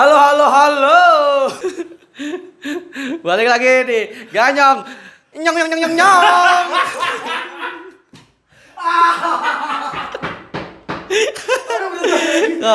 Halo 0.00 0.16
halo 0.16 0.46
halo. 0.48 1.00
Balik 3.28 3.52
lagi 3.52 3.84
di 3.84 4.00
Ganyong. 4.32 4.80
Nyong 5.36 5.56
nyong 5.60 5.68
nyong 5.68 5.80
nyong 5.84 5.94
nyong. 6.00 6.20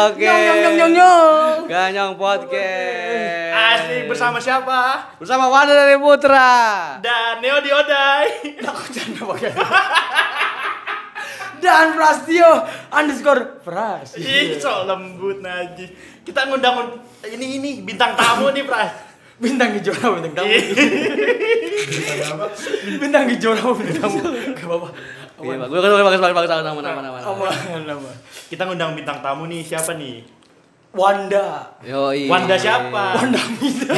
Oke. 0.05 0.21
Nyong, 0.21 0.59
nyong, 0.61 0.75
nyong, 0.77 0.93
nyong. 0.93 1.65
Ganyong 1.65 2.13
podcast. 2.13 3.57
Asik 3.57 4.05
bersama 4.05 4.37
siapa? 4.37 5.09
Bersama 5.17 5.49
Wanda 5.49 5.73
dari 5.73 5.97
Putra. 5.97 7.01
Dan 7.01 7.41
Neo 7.41 7.57
Diodai. 7.57 8.53
Dan 11.65 11.97
Prastio 11.97 12.61
underscore 12.93 13.57
Pras. 13.65 14.13
Ih, 14.13 14.61
so 14.61 14.85
lembut 14.85 15.41
najis. 15.41 15.89
Kita 16.21 16.45
ngundang 16.45 17.01
ini 17.29 17.45
ini 17.57 17.69
bintang 17.81 18.13
tamu 18.13 18.53
nih, 18.53 18.63
Pras. 18.65 18.91
Bintang 19.35 19.75
Kejora 19.75 20.15
bintang 20.15 20.33
tamu. 20.37 20.49
Bintang 23.01 23.25
Kejora 23.27 23.65
bintang 23.75 23.99
tamu. 23.99 24.17
Gak 24.55 24.67
apa-apa. 24.69 24.89
Iya, 25.35 25.59
bagus 25.67 25.79
bagus 25.83 25.99
bagus 25.99 26.21
bagus 26.23 26.31
bagus 26.31 26.49
nama 26.63 26.79
nama 26.79 26.99
nama. 27.01 27.19
nama. 27.83 28.11
Kita 28.47 28.63
ngundang 28.63 28.95
bintang 28.95 29.19
tamu 29.19 29.51
nih, 29.51 29.59
siapa 29.67 29.99
nih? 29.99 30.23
Wanda. 30.95 31.75
Yoi. 31.83 32.31
Wanda 32.31 32.55
siapa? 32.55 33.19
Wanda 33.19 33.41
Mida. 33.59 33.91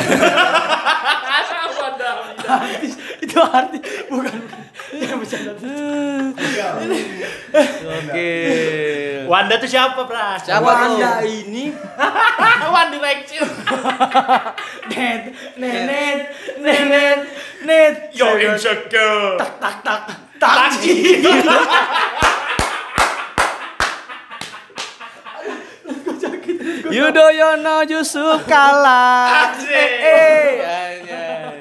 Wanda. 1.77 2.09
Artis. 2.41 2.94
Itu 3.21 3.38
artis. 3.38 3.82
Bukan. 4.09 4.34
Bercanda. 4.91 5.52
Oke. 7.84 8.32
Wanda 9.27 9.60
tuh 9.60 9.68
siapa, 9.68 9.99
Pras? 10.07 10.48
Siapa 10.48 10.63
Wanda 10.63 11.20
tuh? 11.20 11.27
ini 11.27 11.76
One 12.79 12.90
Direction. 12.96 13.48
net 14.88 15.24
nenet 15.60 16.20
nenet 16.63 17.20
net 17.68 17.96
Yo 18.16 18.40
insecure. 18.40 19.35
tak 19.35 19.60
tak 19.60 19.76
tak 19.84 19.99
Taksi. 20.38 21.26
Yudhoyono 26.88 27.84
Yusuf 27.90 28.46
kalah. 28.48 29.51
Asik. 29.51 29.91
Eh, 30.01 30.51
anjay. 30.63 31.57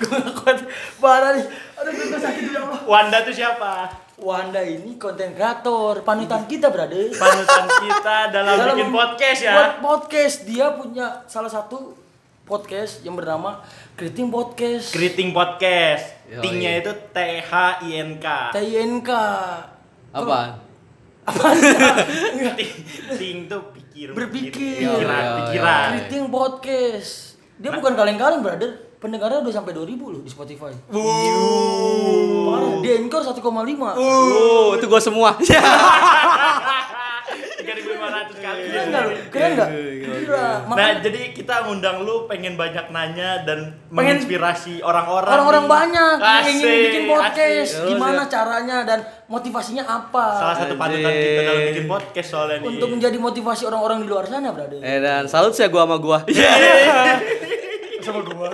Gue 0.00 0.08
gak 0.10 0.34
kuat 0.34 0.58
parah 0.96 1.36
nih 1.36 1.44
aduh 1.76 1.92
gue 1.92 2.18
sakit 2.18 2.42
ya 2.48 2.60
Allah 2.60 2.80
Wanda 2.82 3.20
tuh 3.20 3.30
siapa? 3.30 3.72
Wanda 4.16 4.60
ini 4.60 4.96
konten 4.96 5.32
kreator 5.32 6.00
panutan 6.02 6.44
kita 6.44 6.68
brother 6.68 7.08
Panutan 7.10 7.64
kita 7.78 8.16
dalam, 8.28 8.56
bikin 8.72 8.90
podcast 8.90 9.40
ya. 9.40 9.52
buat 9.52 9.72
podcast 9.78 10.36
dia 10.44 10.72
punya 10.72 11.06
salah 11.24 11.48
satu 11.48 11.96
podcast 12.42 13.00
yang 13.00 13.14
bernama 13.14 13.62
Kriting 13.94 14.26
Podcast 14.26 14.90
Greeting 14.90 15.30
Podcast. 15.30 16.10
Tingnya 16.40 16.80
itu 16.80 16.90
T 17.12 17.16
H 17.40 17.52
I 17.80 17.90
N 17.96 18.18
K. 18.18 18.50
TINK 18.50 19.08
Apa? 20.10 20.58
Ting, 22.58 22.74
ting 23.14 23.38
tuh 23.46 23.70
pikir, 23.70 24.10
Berpikir. 24.10 24.82
pikiran, 24.82 25.22
yo, 25.22 25.32
pikiran. 25.46 25.78
yo. 25.78 25.90
Kriting 25.94 26.26
Podcast 26.28 27.10
dia 27.54 27.70
bukan 27.70 27.92
kaleng-kaleng 27.94 28.40
brother 28.40 28.89
pendengarnya 29.00 29.40
udah 29.40 29.50
sampai 29.50 29.72
2000 29.72 29.96
loh 29.96 30.20
di 30.20 30.28
Spotify 30.28 30.70
parah 32.46 32.70
di 32.78 32.90
Anchor 32.94 33.22
1,5 33.24 33.40
Uh, 33.96 34.76
itu 34.76 34.84
gua 34.86 35.00
semua. 35.00 35.30
3.500 37.60 37.92
kali. 38.36 38.60
keren 38.66 38.88
nggak 38.90 39.02
lu? 39.02 39.12
keren 39.30 39.50
nggak 39.52 39.68
Gila, 39.70 40.16
gila 40.18 40.44
Nah, 40.70 40.90
jadi 40.98 41.20
kita 41.30 41.54
ngundang 41.62 42.02
lu 42.02 42.26
pengen 42.26 42.56
banyak 42.56 42.90
nanya 42.90 43.44
dan 43.44 43.58
Pengen- 43.86 44.18
menginspirasi 44.18 44.82
orang-orang. 44.82 45.30
orang-orang 45.30 45.64
banyak 45.68 46.14
yang 46.18 46.46
ingin 46.50 46.66
bikin 46.82 47.02
podcast 47.06 47.70
asik. 47.76 47.86
gimana 47.86 48.22
caranya 48.26 48.82
dan 48.82 48.98
motivasinya 49.26 49.84
apa 49.84 50.26
Salah 50.36 50.56
satu 50.56 50.74
panutan 50.74 51.12
kita 51.12 51.40
dalam 51.44 51.62
bikin 51.68 51.86
podcast 51.86 52.28
soalnya 52.28 52.56
nih. 52.58 52.68
untuk 52.72 52.88
menjadi 52.90 53.16
motivasi 53.16 53.62
orang-orang 53.64 53.98
di 54.00 54.08
luar 54.08 54.24
sana 54.26 54.50
brother 54.50 54.80
Eh 54.80 54.98
dan 54.98 55.24
salut 55.24 55.52
sih 55.52 55.62
gua 55.64 55.84
sama 55.84 55.96
gua. 55.96 56.18
sama 58.02 58.20
gua 58.24 58.48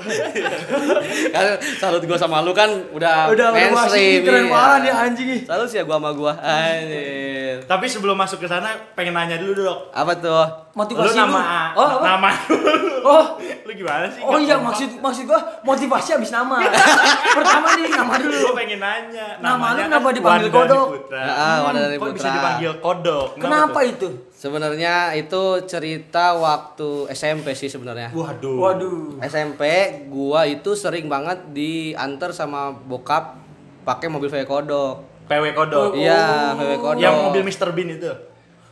Kan 1.30 1.44
salut 1.78 2.02
gua 2.04 2.18
sama 2.18 2.42
lu 2.42 2.52
kan 2.52 2.70
udah, 2.90 3.30
udah 3.32 3.48
mainstream. 3.50 4.22
keren 4.26 4.46
iya. 4.46 4.52
parah 4.52 4.78
nih 4.82 4.92
anjing 4.92 5.28
Salut 5.46 5.66
sih 5.66 5.78
gua 5.82 5.96
sama 5.98 6.10
gua. 6.12 6.32
Anjir. 6.38 7.62
Tapi 7.64 7.86
sebelum 7.86 8.14
masuk 8.14 8.42
ke 8.42 8.48
sana 8.48 8.74
pengen 8.92 9.14
nanya 9.14 9.38
dulu 9.38 9.52
dok. 9.56 9.78
Apa 9.90 10.12
tuh? 10.18 10.66
motivasi 10.76 11.08
lu 11.08 11.12
nama 11.16 11.72
lu. 11.72 11.80
oh 11.80 11.88
apa? 11.88 12.04
nama 12.04 12.28
dulu. 12.44 12.84
oh 13.00 13.26
Lu 13.40 13.72
gimana 13.72 14.04
sih? 14.12 14.20
oh 14.20 14.36
iya 14.36 14.60
maksud 14.60 15.00
maksud 15.00 15.24
gua 15.24 15.40
motivasi 15.64 16.20
habis 16.20 16.28
nama 16.28 16.60
pertama 17.40 17.80
nih 17.80 17.88
nama 17.96 18.12
Gua 18.12 18.28
dulu 18.28 18.48
pengen 18.52 18.78
nanya. 18.84 19.26
Nama 19.40 19.56
namanya 19.56 19.72
lu 19.72 19.80
kan 19.80 19.88
kenapa 19.88 20.08
dipanggil 20.12 20.48
Wanda 20.52 20.56
Kodok? 20.68 20.86
Ya, 21.08 21.32
ah, 21.32 21.56
Wanda 21.64 21.80
dari 21.80 21.96
Kok 21.96 22.06
bisa 22.12 22.28
Putra. 22.28 22.36
dipanggil 22.36 22.72
kodok? 22.84 23.26
kenapa 23.40 23.78
itu 23.88 24.08
Sebenarnya 24.36 25.16
itu 25.16 25.64
cerita 25.64 26.36
waktu 26.36 27.08
SMP 27.08 27.56
sih 27.56 27.72
sebenarnya. 27.72 28.12
Waduh. 28.12 28.60
waduh 28.60 29.16
SMP 29.24 29.64
gua 30.12 30.44
itu 30.44 30.76
sering 30.76 31.08
banget 31.08 31.40
diantar 31.56 32.36
sama 32.36 32.68
bokap 32.68 33.40
pakai 33.88 34.12
mobil 34.12 34.28
VW 34.28 34.44
Kodok. 34.44 34.96
PW 35.26 35.44
kodok. 35.58 35.98
Iya, 35.98 36.54
VW 36.54 36.72
Kodok. 36.78 37.02
Yang 37.02 37.14
mobil 37.18 37.42
Mr. 37.48 37.68
Bean 37.74 37.88
itu. 37.98 38.12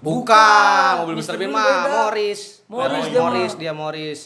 Bukan, 0.04 0.92
mobil 1.02 1.16
Mr. 1.18 1.34
Mr. 1.34 1.36
Bean 1.40 1.50
mah. 1.50 1.82
Morris. 1.88 2.62
Morris 2.68 2.92
Morris, 2.92 3.06
dia 3.08 3.20
Morris, 3.20 3.52
dia 3.58 3.72
Morris. 3.72 4.20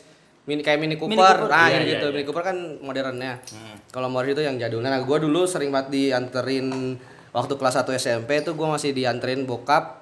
Mini 0.45 0.61
kayak 0.65 0.79
Mini 0.81 0.97
Cooper. 0.99 1.13
Mini 1.13 1.23
Cooper. 1.23 1.49
Nah, 1.49 1.69
Iya, 1.69 1.73
yang 1.73 1.85
iya, 1.85 1.93
gitu. 1.97 2.07
iya. 2.09 2.15
Mini 2.19 2.25
Cooper 2.27 2.45
kan 2.45 2.57
modernnya. 2.85 3.33
Kalau 3.89 4.09
Morris 4.13 4.37
itu 4.37 4.43
yang 4.45 4.59
jadulnya. 4.61 4.91
Nah, 4.93 5.01
gua 5.07 5.23
dulu 5.23 5.47
sering 5.49 5.73
banget 5.73 5.89
dianterin 5.95 6.99
waktu 7.33 7.55
kelas 7.57 7.81
1 7.81 7.95
SMP 7.97 8.43
tuh 8.45 8.53
gua 8.59 8.77
masih 8.77 8.93
dianterin 8.93 9.49
bokap 9.49 9.98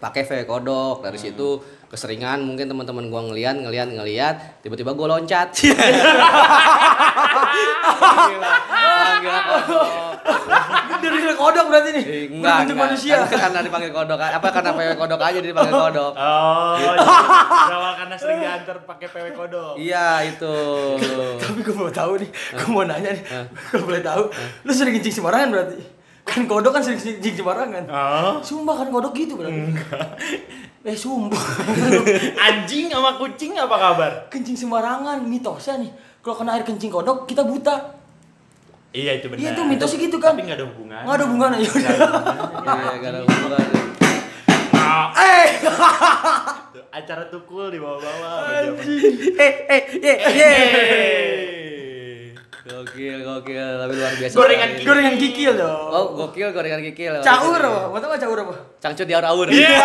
pakai 0.00 0.24
VW 0.24 0.42
Kodok. 0.42 1.04
Dari 1.04 1.16
situ 1.16 1.60
keseringan 1.86 2.40
mungkin 2.40 2.66
teman-teman 2.66 3.06
gua 3.06 3.20
ngeliat 3.24 3.58
ngeliat 3.58 3.88
ngeliat 3.90 4.34
tiba-tiba 4.60 4.90
gua 4.92 5.14
loncat. 5.14 5.52
Gila, 8.00 8.52
Panggil 8.70 9.36
kodok. 9.42 9.88
dari 11.00 11.34
kodok 11.34 11.64
berarti 11.68 11.90
nih 11.90 12.04
Eh, 12.04 12.24
Enggak, 12.30 12.56
enggak. 12.64 12.76
manusia 12.78 13.14
Kan 13.24 13.38
karena 13.40 13.60
dipanggil 13.60 13.90
kodok. 13.90 14.18
Apa 14.18 14.48
karena 14.50 14.70
PW 14.72 14.90
kodok 14.96 15.20
aja 15.20 15.38
dipanggil 15.38 15.74
kodok. 15.74 16.12
Oh, 16.12 16.74
berawal 16.78 17.92
karena 18.00 18.14
sering 18.16 18.38
diantar 18.40 18.76
pakai 18.84 19.06
PW 19.08 19.26
kodok. 19.34 19.72
Iya, 19.76 20.24
itu. 20.26 20.54
tapi 21.38 21.60
gue 21.60 21.74
mau 21.74 21.90
tahu 21.90 22.12
nih 22.16 22.30
gue 22.30 22.68
mau 22.68 22.84
nanya 22.84 23.10
nih 23.10 23.24
gue 23.70 23.82
boleh 23.82 24.00
tahu 24.00 24.22
lu 24.64 24.72
sering 24.72 24.94
kencing 24.94 25.12
sembarangan 25.12 25.48
berarti 25.50 25.76
kan 26.30 26.46
kodok 26.46 26.70
kan 26.70 26.80
sering 26.80 26.96
kencing 26.96 27.34
sembarangan 27.36 27.84
Oh. 27.86 28.38
sumpah 28.40 28.76
kan 28.76 28.88
kodok 28.88 29.10
gitu 29.12 29.34
berarti 29.34 29.74
eh 30.80 30.94
sumpah 30.94 31.44
Anjing 32.46 32.88
sama 32.88 33.14
kucing 33.16 33.52
apa 33.54 33.74
kabar? 33.74 34.12
kencing 34.28 34.54
sembarangan 34.56 35.20
mitosnya 35.20 35.76
nih 35.78 35.90
kalau 36.20 36.36
kena 36.36 36.54
air 36.54 36.62
kencing 36.62 36.88
kodok 36.88 37.24
kita 37.24 37.42
buta 37.42 37.98
Iya 38.90 39.18
itu 39.18 39.26
benar. 39.26 39.38
iya 39.38 39.50
tuh 39.52 39.62
mitosnya 39.64 39.98
gitu 40.00 40.16
kan 40.16 40.32
Tapi 40.32 40.46
nggak 40.46 40.56
ada 40.56 40.66
hubungan. 40.66 41.00
nggak 41.00 41.14
ada 41.14 41.24
hubungannya 41.24 41.58
ya 41.58 41.70
udah 41.70 41.90
ada 43.02 43.20
hubungan. 43.22 43.66
Eh 45.14 45.48
acara 46.90 47.24
tukul 47.26 47.70
di 47.70 47.78
bawah-bawah. 47.78 48.66
eh 49.38 49.54
eh 49.68 49.82
eh 50.02 50.18
Hehehe. 50.26 51.59
Gokil, 52.70 53.18
gokil, 53.20 53.68
tapi 53.76 53.92
luar 53.92 54.14
biasa. 54.14 54.34
Gorengan 54.34 54.68
sekali. 54.70 54.86
gorengan 54.86 55.14
kikil 55.16 55.52
dong 55.54 55.90
Oh, 55.90 56.06
gokil 56.14 56.48
gorengan 56.50 56.78
kikil. 56.80 57.18
caur 57.18 57.58
apa 57.58 57.80
mau 57.88 57.98
tau 57.98 58.08
gak 58.08 58.20
caur 58.20 58.38
apa 58.38 58.54
Cangcut 58.78 59.04
di 59.04 59.12
aur-aur. 59.12 59.46
Iya. 59.46 59.74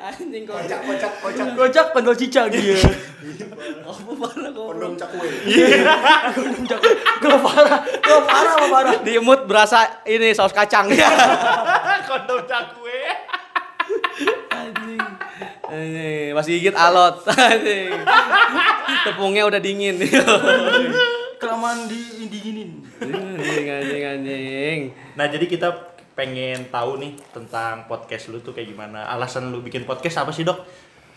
Anjing 0.00 0.42
kocak. 0.42 0.80
kocak 0.82 1.12
kocak 1.22 1.48
kocak 1.54 1.86
pendol 1.94 2.10
cicak 2.12 2.50
dia 2.50 2.74
Apa 3.88 4.10
parah 4.16 4.50
kok. 4.50 4.64
Kondom 4.68 4.92
cakwe. 4.94 5.28
Gondong 6.34 6.66
cakwe 6.66 6.90
gue 7.18 7.36
parah 7.38 7.78
gue 7.86 8.20
parah 8.24 8.52
apa 8.52 8.66
parah 8.68 8.94
Di 8.98 9.14
mood 9.18 9.46
berasa 9.46 10.02
ini 10.04 10.32
saus 10.32 10.50
kacang. 10.50 10.90
Kondom 12.10 12.42
cakwe. 12.44 12.98
Anjing. 14.50 14.87
Anjing, 15.68 16.32
masih 16.32 16.50
gigit 16.58 16.76
alot. 16.76 17.22
Anjing. 17.52 17.92
Tepungnya 19.04 19.44
udah 19.44 19.60
dingin. 19.60 20.00
kelamaan 21.38 21.86
di 21.86 22.26
diginin 22.26 22.82
anjing, 22.98 23.66
anjing, 23.70 24.02
anjing. 24.02 24.80
Nah 25.14 25.30
jadi 25.30 25.46
kita 25.46 25.68
pengen 26.18 26.66
tahu 26.66 26.98
nih 26.98 27.14
tentang 27.30 27.86
podcast 27.86 28.34
lu 28.34 28.42
tuh 28.42 28.50
kayak 28.50 28.74
gimana. 28.74 29.06
Alasan 29.06 29.54
lu 29.54 29.62
bikin 29.62 29.86
podcast 29.86 30.26
apa 30.26 30.34
sih 30.34 30.42
dok? 30.42 30.66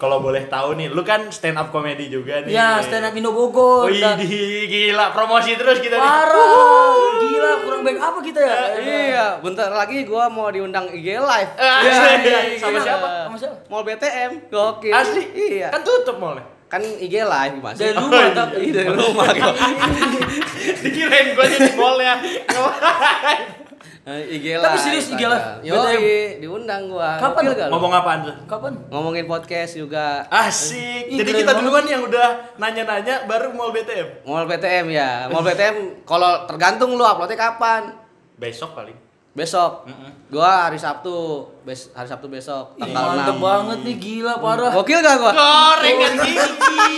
Kalau 0.02 0.18
boleh 0.18 0.50
tahu 0.50 0.74
nih, 0.74 0.90
lu 0.90 1.06
kan 1.06 1.30
stand 1.30 1.54
up 1.54 1.70
comedy 1.70 2.10
juga 2.10 2.42
nih. 2.42 2.50
Ya, 2.50 2.82
stand 2.82 3.06
up 3.06 3.14
Indo 3.14 3.30
Bogor. 3.30 3.86
Wih, 3.86 4.02
dan- 4.02 4.18
gila, 4.18 5.14
promosi 5.14 5.54
terus 5.54 5.78
kita 5.78 5.94
nih. 5.94 6.02
Parah, 6.02 6.90
gila 7.22 7.52
kurang 7.62 7.82
baik 7.82 8.02
apa 8.02 8.20
kita 8.20 8.42
ya? 8.42 8.58
Iya, 8.76 9.26
bentar 9.38 9.70
lagi 9.70 10.02
gua 10.02 10.26
mau 10.26 10.50
diundang 10.50 10.90
IG 10.90 11.06
live. 11.14 11.52
Ah, 11.56 11.80
Iya, 11.80 11.94
asli. 11.94 12.26
iya, 12.26 12.40
Sama 12.58 12.74
iya. 12.74 12.82
siapa? 12.82 13.08
Sama 13.24 13.38
siapa? 13.38 13.56
Mall 13.68 13.84
BTM. 13.84 14.32
Gokil. 14.50 14.90
Asli? 14.92 15.22
Iya. 15.54 15.68
Kan 15.70 15.82
tutup 15.82 16.18
mallnya. 16.18 16.50
Kan 16.66 16.82
IG 16.82 17.16
live 17.22 17.56
Mas. 17.60 17.78
Dari 17.78 17.94
Oh, 17.94 18.02
rumah, 18.02 18.24
iya. 18.24 18.34
tapi. 18.34 18.56
Iya, 18.60 18.74
dari 18.74 18.90
rumah. 18.90 19.26
Dikirain 20.84 21.28
gua 21.32 21.46
di 21.46 21.58
mallnya. 21.72 22.14
Eh, 22.26 23.38
IG 24.02 24.58
live. 24.58 24.66
Tapi 24.66 24.78
serius 24.82 25.14
IG 25.14 25.22
live? 25.22 25.46
Yo, 25.62 25.78
BTM? 25.78 26.42
diundang 26.42 26.90
gua. 26.90 27.22
Kapan? 27.22 27.54
Gokil? 27.54 27.70
Ngomong 27.70 27.92
apaan 27.94 28.20
tuh? 28.26 28.36
Kapan? 28.50 28.74
Ngomongin 28.90 29.30
podcast 29.30 29.78
juga. 29.78 30.26
Asik. 30.26 31.06
Ih, 31.06 31.22
Jadi 31.22 31.46
kita 31.46 31.54
duluan 31.62 31.86
yang 31.86 32.02
udah 32.02 32.58
nanya-nanya 32.58 33.30
baru 33.30 33.54
mall 33.54 33.70
BTM. 33.70 34.26
Mall 34.26 34.50
BTM 34.50 34.90
ya. 34.90 35.30
Mall 35.30 35.46
BTM 35.46 36.02
kalau 36.02 36.50
tergantung 36.50 36.98
lu 36.98 37.06
uploadnya 37.06 37.38
kapan. 37.38 37.94
Besok 38.42 38.74
kali. 38.74 38.98
Besok. 39.32 39.86
Gua 40.34 40.66
hari 40.66 40.82
Sabtu. 40.82 41.46
Bes 41.62 41.94
hari 41.94 42.10
Sabtu 42.10 42.26
besok 42.26 42.74
Ih, 42.82 42.90
tanggal 42.90 43.22
mantep 43.22 43.38
6. 43.38 43.46
banget 43.46 43.80
nih 43.86 43.96
gila 44.02 44.34
parah. 44.42 44.74
Gokil 44.74 44.98
gak 44.98 45.16
gua? 45.22 45.30
Goreng 45.30 45.98
kan 46.02 46.14
gigi. 46.26 46.90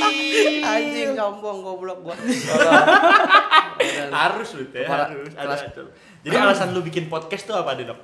Anjing 0.72 1.20
sombong 1.20 1.60
goblok 1.60 2.00
gua. 2.00 2.16
harus 4.08 4.50
lu 4.56 4.64
teh, 4.72 4.88
harus. 4.88 5.28
Ada. 5.36 5.68
Jadi 6.24 6.36
alasan 6.36 6.72
lu 6.72 6.80
bikin 6.80 7.08
podcast 7.08 7.44
tuh 7.44 7.54
apa, 7.54 7.76
Dok? 7.76 8.00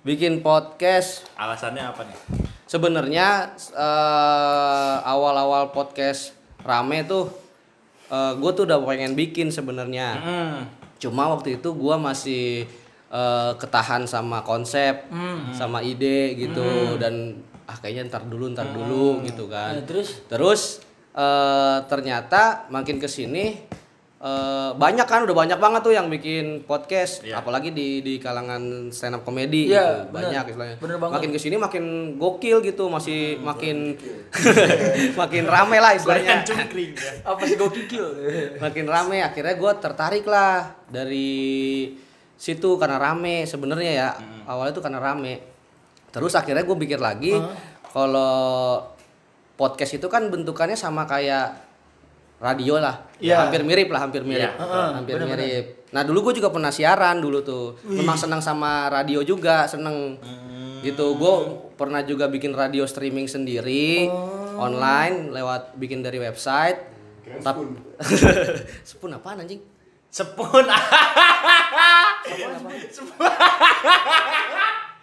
Bikin 0.00 0.40
podcast 0.40 1.24
Alasannya 1.34 1.84
apa 1.84 2.04
nih? 2.04 2.18
sebenarnya 2.64 3.52
eh, 3.76 4.96
awal-awal 5.04 5.68
podcast 5.68 6.32
rame 6.60 7.04
tuh 7.04 7.28
gue 8.10 8.50
tuh 8.52 8.64
udah 8.64 8.80
pengen 8.80 9.12
bikin 9.12 9.48
sebenarnya 9.48 10.08
Hmm. 10.16 10.58
cuma 10.96 11.28
waktu 11.28 11.58
itu 11.58 11.68
gua 11.70 12.00
masih 12.00 12.64
eh, 13.10 13.52
ketahan 13.54 14.04
sama 14.04 14.40
konsep 14.40 15.04
sama 15.52 15.80
ide 15.80 16.32
gitu 16.38 16.64
dan 16.96 17.36
ah 17.64 17.76
kayaknya 17.76 18.08
ntar 18.08 18.24
dulu 18.24 18.48
ntar 18.50 18.64
dulu 18.66 19.20
gitu 19.22 19.44
kan 19.46 19.76
Nah, 19.76 19.84
terus? 19.84 20.24
terus 20.26 20.62
eh, 21.12 21.78
ternyata 21.84 22.64
makin 22.68 22.96
ke 22.96 23.06
sini 23.06 23.60
eh, 24.24 24.70
banyak 24.74 25.04
kan 25.04 25.20
udah 25.22 25.36
banyak 25.36 25.58
banget 25.58 25.80
tuh 25.80 25.92
yang 25.92 26.08
bikin 26.08 26.44
podcast 26.62 27.20
Iya. 27.20 27.38
apalagi 27.38 27.70
di 27.70 28.00
di 28.00 28.16
kalangan 28.16 28.88
stand 28.88 29.12
up 29.12 29.22
comedy 29.22 29.68
Iya, 29.68 29.84
gitu. 30.00 30.00
bener. 30.08 30.32
banyak 30.32 30.44
istilahnya 30.48 30.76
Bener 30.78 30.96
banget. 30.96 31.14
makin 31.14 31.30
ke 31.30 31.38
sini 31.38 31.56
makin 31.56 31.84
gokil 32.16 32.58
gitu 32.60 32.88
masih 32.88 33.36
makin 33.38 34.00
makin 35.20 35.44
rame 35.44 35.76
lah 35.76 35.92
istilahnya 35.92 36.40
cungkring 36.42 36.92
ya. 36.94 37.12
Apa 37.22 37.42
sih 37.44 37.54
gue 37.54 37.70
kikil? 37.74 38.06
makin 38.64 38.86
rame 38.86 39.20
akhirnya 39.20 39.54
gue 39.54 39.72
tertarik 39.78 40.24
lah 40.24 40.72
dari 40.86 41.92
situ 42.34 42.76
karena 42.76 42.96
rame 42.96 43.44
sebenarnya 43.44 43.92
ya 43.94 44.08
awalnya 44.44 44.72
tuh 44.72 44.82
karena 44.82 44.98
rame 44.98 45.40
terus 46.10 46.32
akhirnya 46.32 46.62
gue 46.62 46.76
pikir 46.78 46.96
lagi 46.96 47.36
kalau 47.90 48.82
podcast 49.54 49.94
itu 49.94 50.06
kan 50.06 50.26
bentukannya 50.26 50.74
sama 50.74 51.04
kayak 51.04 51.73
radio 52.44 52.76
lah. 52.76 53.08
Iya. 53.16 53.48
hampir 53.48 53.64
mirip 53.64 53.88
lah 53.88 54.04
hampir 54.04 54.20
mirip. 54.20 54.44
Iya. 54.44 54.60
Heeh, 54.60 54.88
hampir 54.92 55.14
bener-bener. 55.16 55.40
mirip. 55.40 55.64
nah 55.94 56.02
dulu 56.02 56.28
gue 56.28 56.42
juga 56.42 56.52
pernah 56.52 56.68
siaran 56.68 57.16
dulu 57.18 57.40
tuh. 57.40 57.80
Memang 57.82 58.20
senang 58.20 58.44
sama 58.44 58.92
radio 58.92 59.24
juga 59.24 59.64
seneng. 59.64 60.20
Gitu. 60.84 61.06
Gue 61.16 61.34
pernah 61.74 62.04
juga 62.04 62.28
bikin 62.28 62.52
radio 62.52 62.84
streaming 62.84 63.24
sendiri 63.24 64.12
online 64.54 65.32
lewat 65.32 65.74
bikin 65.74 66.04
dari 66.04 66.20
website. 66.20 66.92
Tap- 67.40 67.56
Spoon. 68.84 69.16
Apaan 69.16 69.40
anjing? 69.40 69.64
Sepun. 70.12 70.68
Spoon 72.28 72.60
Sepun 72.92 73.26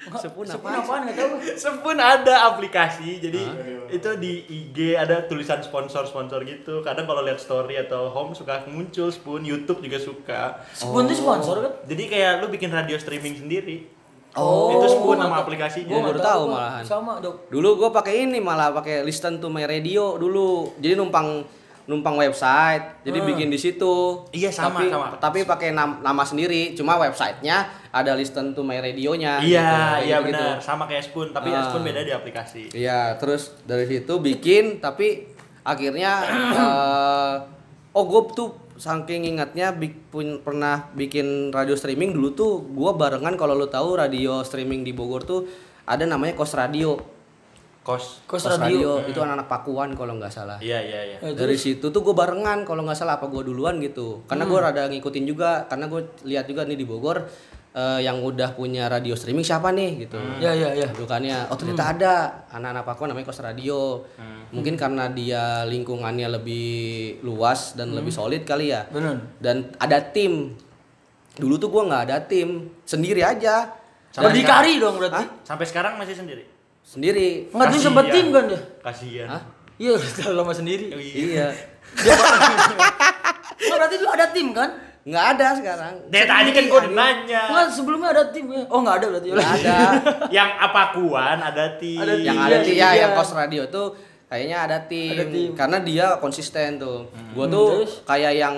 apaan? 0.09 0.81
apaan 0.81 1.01
nggak 1.05 1.17
tahu. 1.17 1.31
Sepun 1.53 1.97
ada 2.01 2.49
aplikasi. 2.49 3.21
Jadi 3.21 3.43
itu 3.91 4.09
di 4.17 4.33
IG 4.49 4.97
ada 4.97 5.21
tulisan 5.29 5.61
sponsor-sponsor 5.61 6.41
gitu. 6.47 6.81
Kadang 6.81 7.05
kalau 7.05 7.21
lihat 7.21 7.37
story 7.37 7.77
atau 7.77 8.09
home 8.09 8.33
suka 8.33 8.65
muncul 8.65 9.13
Spoon, 9.13 9.45
YouTube 9.45 9.85
juga 9.85 10.01
suka. 10.01 10.41
Sepun 10.73 11.05
itu 11.05 11.21
sponsor 11.21 11.55
kan? 11.61 11.73
Jadi 11.85 12.03
kayak 12.09 12.41
lu 12.41 12.49
bikin 12.49 12.73
radio 12.73 12.97
streaming 12.97 13.37
sendiri. 13.37 13.85
Oh, 14.31 14.71
itu 14.79 14.87
Spoon 14.95 15.19
nama 15.19 15.43
aplikasinya. 15.43 15.91
Nggak 15.91 16.07
baru 16.15 16.19
tahu 16.23 16.43
malahan. 16.49 16.83
Sama 16.87 17.19
dok. 17.19 17.51
Dulu 17.51 17.69
gue 17.83 17.89
pakai 17.91 18.25
ini 18.25 18.39
malah 18.39 18.71
pakai 18.71 19.03
listen 19.03 19.43
to 19.43 19.51
my 19.51 19.67
radio 19.67 20.15
dulu. 20.15 20.71
Jadi 20.79 20.95
numpang 20.95 21.43
numpang 21.83 22.15
website. 22.15 23.01
Jadi 23.01 23.17
Hmm. 23.17 23.27
bikin 23.27 23.47
di 23.47 23.55
situ. 23.55 24.21
Iya, 24.29 24.49
sama, 24.49 24.77
tapi, 24.77 24.85
sama. 24.87 25.05
Tapi 25.15 25.39
pakai 25.43 25.69
nam- 25.69 25.99
nama 25.99 26.21
sendiri. 26.21 26.71
Cuma 26.71 26.95
websitenya 26.97 27.63
ada 27.89 28.13
listen 28.13 28.51
to 28.51 28.61
my 28.61 28.77
radionya. 28.77 29.37
Iya, 29.37 29.61
gitu, 29.99 30.07
iya 30.07 30.17
gitu-gitu. 30.19 30.43
benar. 30.43 30.57
Sama 30.59 30.83
kayak 30.85 31.03
Spoon, 31.03 31.27
tapi 31.29 31.49
Ah. 31.49 31.63
Spoon 31.63 31.81
beda 31.81 32.01
di 32.01 32.11
aplikasi. 32.11 32.69
Iya, 32.71 33.15
terus 33.15 33.57
dari 33.63 33.85
situ 33.85 34.13
bikin 34.17 34.77
tapi 34.77 35.27
akhirnya 35.61 36.11
eh, 36.57 37.33
oh 37.91 38.03
gue 38.03 38.21
tuh 38.31 38.49
saking 38.73 39.27
ingatnya 39.27 39.69
bik- 39.71 40.09
pun 40.09 40.41
pernah 40.41 40.89
bikin 40.91 41.25
radio 41.49 41.73
streaming 41.73 42.11
dulu 42.11 42.33
tuh 42.33 42.51
gua 42.67 42.91
barengan 42.91 43.35
kalau 43.35 43.53
lu 43.53 43.67
tahu 43.67 43.93
radio 43.95 44.41
streaming 44.41 44.81
di 44.81 44.89
Bogor 44.89 45.21
tuh 45.21 45.45
ada 45.83 46.01
namanya 46.03 46.33
Kos 46.33 46.51
Radio. 46.51 46.97
Kos. 47.81 48.21
Kos 48.29 48.45
radio. 48.45 49.01
itu 49.09 49.17
anak-anak 49.17 49.49
Pakuan 49.49 49.89
kalau 49.97 50.13
nggak 50.13 50.29
salah. 50.29 50.61
Iya, 50.61 50.77
iya, 50.79 50.99
iya. 51.01 51.17
Eh, 51.17 51.33
Dari 51.33 51.57
situ 51.57 51.89
tuh 51.89 52.01
gue 52.01 52.13
barengan 52.13 52.61
kalau 52.61 52.85
nggak 52.85 52.93
salah 52.93 53.17
apa 53.17 53.25
gue 53.25 53.41
duluan 53.41 53.81
gitu. 53.81 54.21
Karena 54.29 54.45
Hmm. 54.45 54.53
gue 54.53 54.59
rada 54.61 54.83
ngikutin 54.85 55.25
juga 55.25 55.65
karena 55.65 55.89
gue 55.89 56.01
lihat 56.23 56.45
juga 56.45 56.61
nih 56.63 56.77
di 56.77 56.85
Bogor 56.85 57.25
eh, 57.71 58.03
yang 58.03 58.19
udah 58.19 58.51
punya 58.51 58.85
radio 58.85 59.15
streaming 59.15 59.41
siapa 59.41 59.71
nih 59.71 60.05
gitu. 60.05 60.19
Ya 60.37 60.51
ya 60.51 60.75
ya. 60.75 60.91
Bentukannya, 60.91 61.47
oh 61.47 61.55
ternyata 61.55 61.81
Hmm. 61.81 61.93
ada 61.95 62.13
anak-anak 62.51 62.83
Pakuan 62.83 63.07
namanya 63.09 63.25
Kos 63.25 63.41
Radio. 63.41 64.03
Mungkin 64.51 64.75
karena 64.75 65.07
dia 65.07 65.63
lingkungannya 65.63 66.27
lebih 66.29 66.67
luas 67.23 67.73
dan 67.73 67.95
lebih 67.95 68.11
solid 68.11 68.43
kali 68.43 68.69
ya. 68.69 68.83
Hmm. 68.85 68.93
Bener. 68.93 69.15
Dan 69.39 69.55
ada 69.79 70.03
tim. 70.03 70.51
Dulu 71.31 71.55
tuh 71.55 71.71
gua 71.71 71.87
nggak 71.87 72.03
ada 72.11 72.17
tim, 72.21 72.67
sendiri 72.83 73.23
aja. 73.23 73.71
Sampai 74.11 74.35
Berdikari 74.35 74.75
dong 74.75 74.99
berarti. 74.99 75.23
Sampai 75.41 75.63
sekarang 75.63 75.95
masih 75.95 76.11
sendiri. 76.13 76.50
Sendiri. 76.91 77.47
Enggak 77.47 77.67
dia 77.71 77.79
sempat 77.79 78.05
tim 78.11 78.27
kan 78.29 78.43
dia? 78.45 78.59
Kasihan. 78.83 79.27
Hah? 79.29 79.41
Iya, 79.79 79.95
udah 79.95 80.35
lama 80.35 80.51
sendiri. 80.51 80.91
Oh, 80.91 80.99
Iya. 80.99 81.47
Oh, 83.61 83.77
berarti 83.77 83.95
lu 83.95 84.09
ada 84.09 84.25
tim 84.27 84.51
kan? 84.51 84.69
Nggak 85.01 85.25
ada 85.33 85.47
sekarang. 85.53 85.93
Dari 86.09 86.25
tadi 86.25 86.49
kan 86.49 86.63
gue 86.63 86.79
udah 86.81 86.91
nanya. 86.91 87.41
Enggak, 87.47 87.65
sebelumnya 87.71 88.09
ada 88.09 88.23
tim 88.27 88.45
ya. 88.49 88.63
Oh, 88.67 88.81
enggak 88.81 88.95
ada 88.97 89.05
berarti. 89.07 89.27
Nggak 89.29 89.51
ada. 89.55 89.77
yang 90.37 90.49
apa 90.59 90.81
kuan 90.91 91.37
ada 91.39 91.65
tim. 91.77 91.97
Ada 91.97 92.13
tim. 92.15 92.25
yang 92.25 92.35
Iya, 92.35 92.43
ada 92.43 92.57
tim 92.59 92.73
iya. 92.75 92.87
ya, 92.87 92.99
yang 92.99 93.11
Kos 93.13 93.31
Radio 93.31 93.63
tuh 93.67 93.87
kayaknya 94.27 94.57
ada 94.59 94.77
tim. 94.83 95.13
Ada 95.13 95.25
tim. 95.27 95.49
Karena 95.53 95.77
dia 95.79 96.05
konsisten 96.17 96.69
tuh. 96.77 97.09
Gua 97.31 97.45
Hmm, 97.45 97.53
tuh 97.53 97.67
terus? 97.79 97.91
kayak 98.03 98.33
yang 98.35 98.55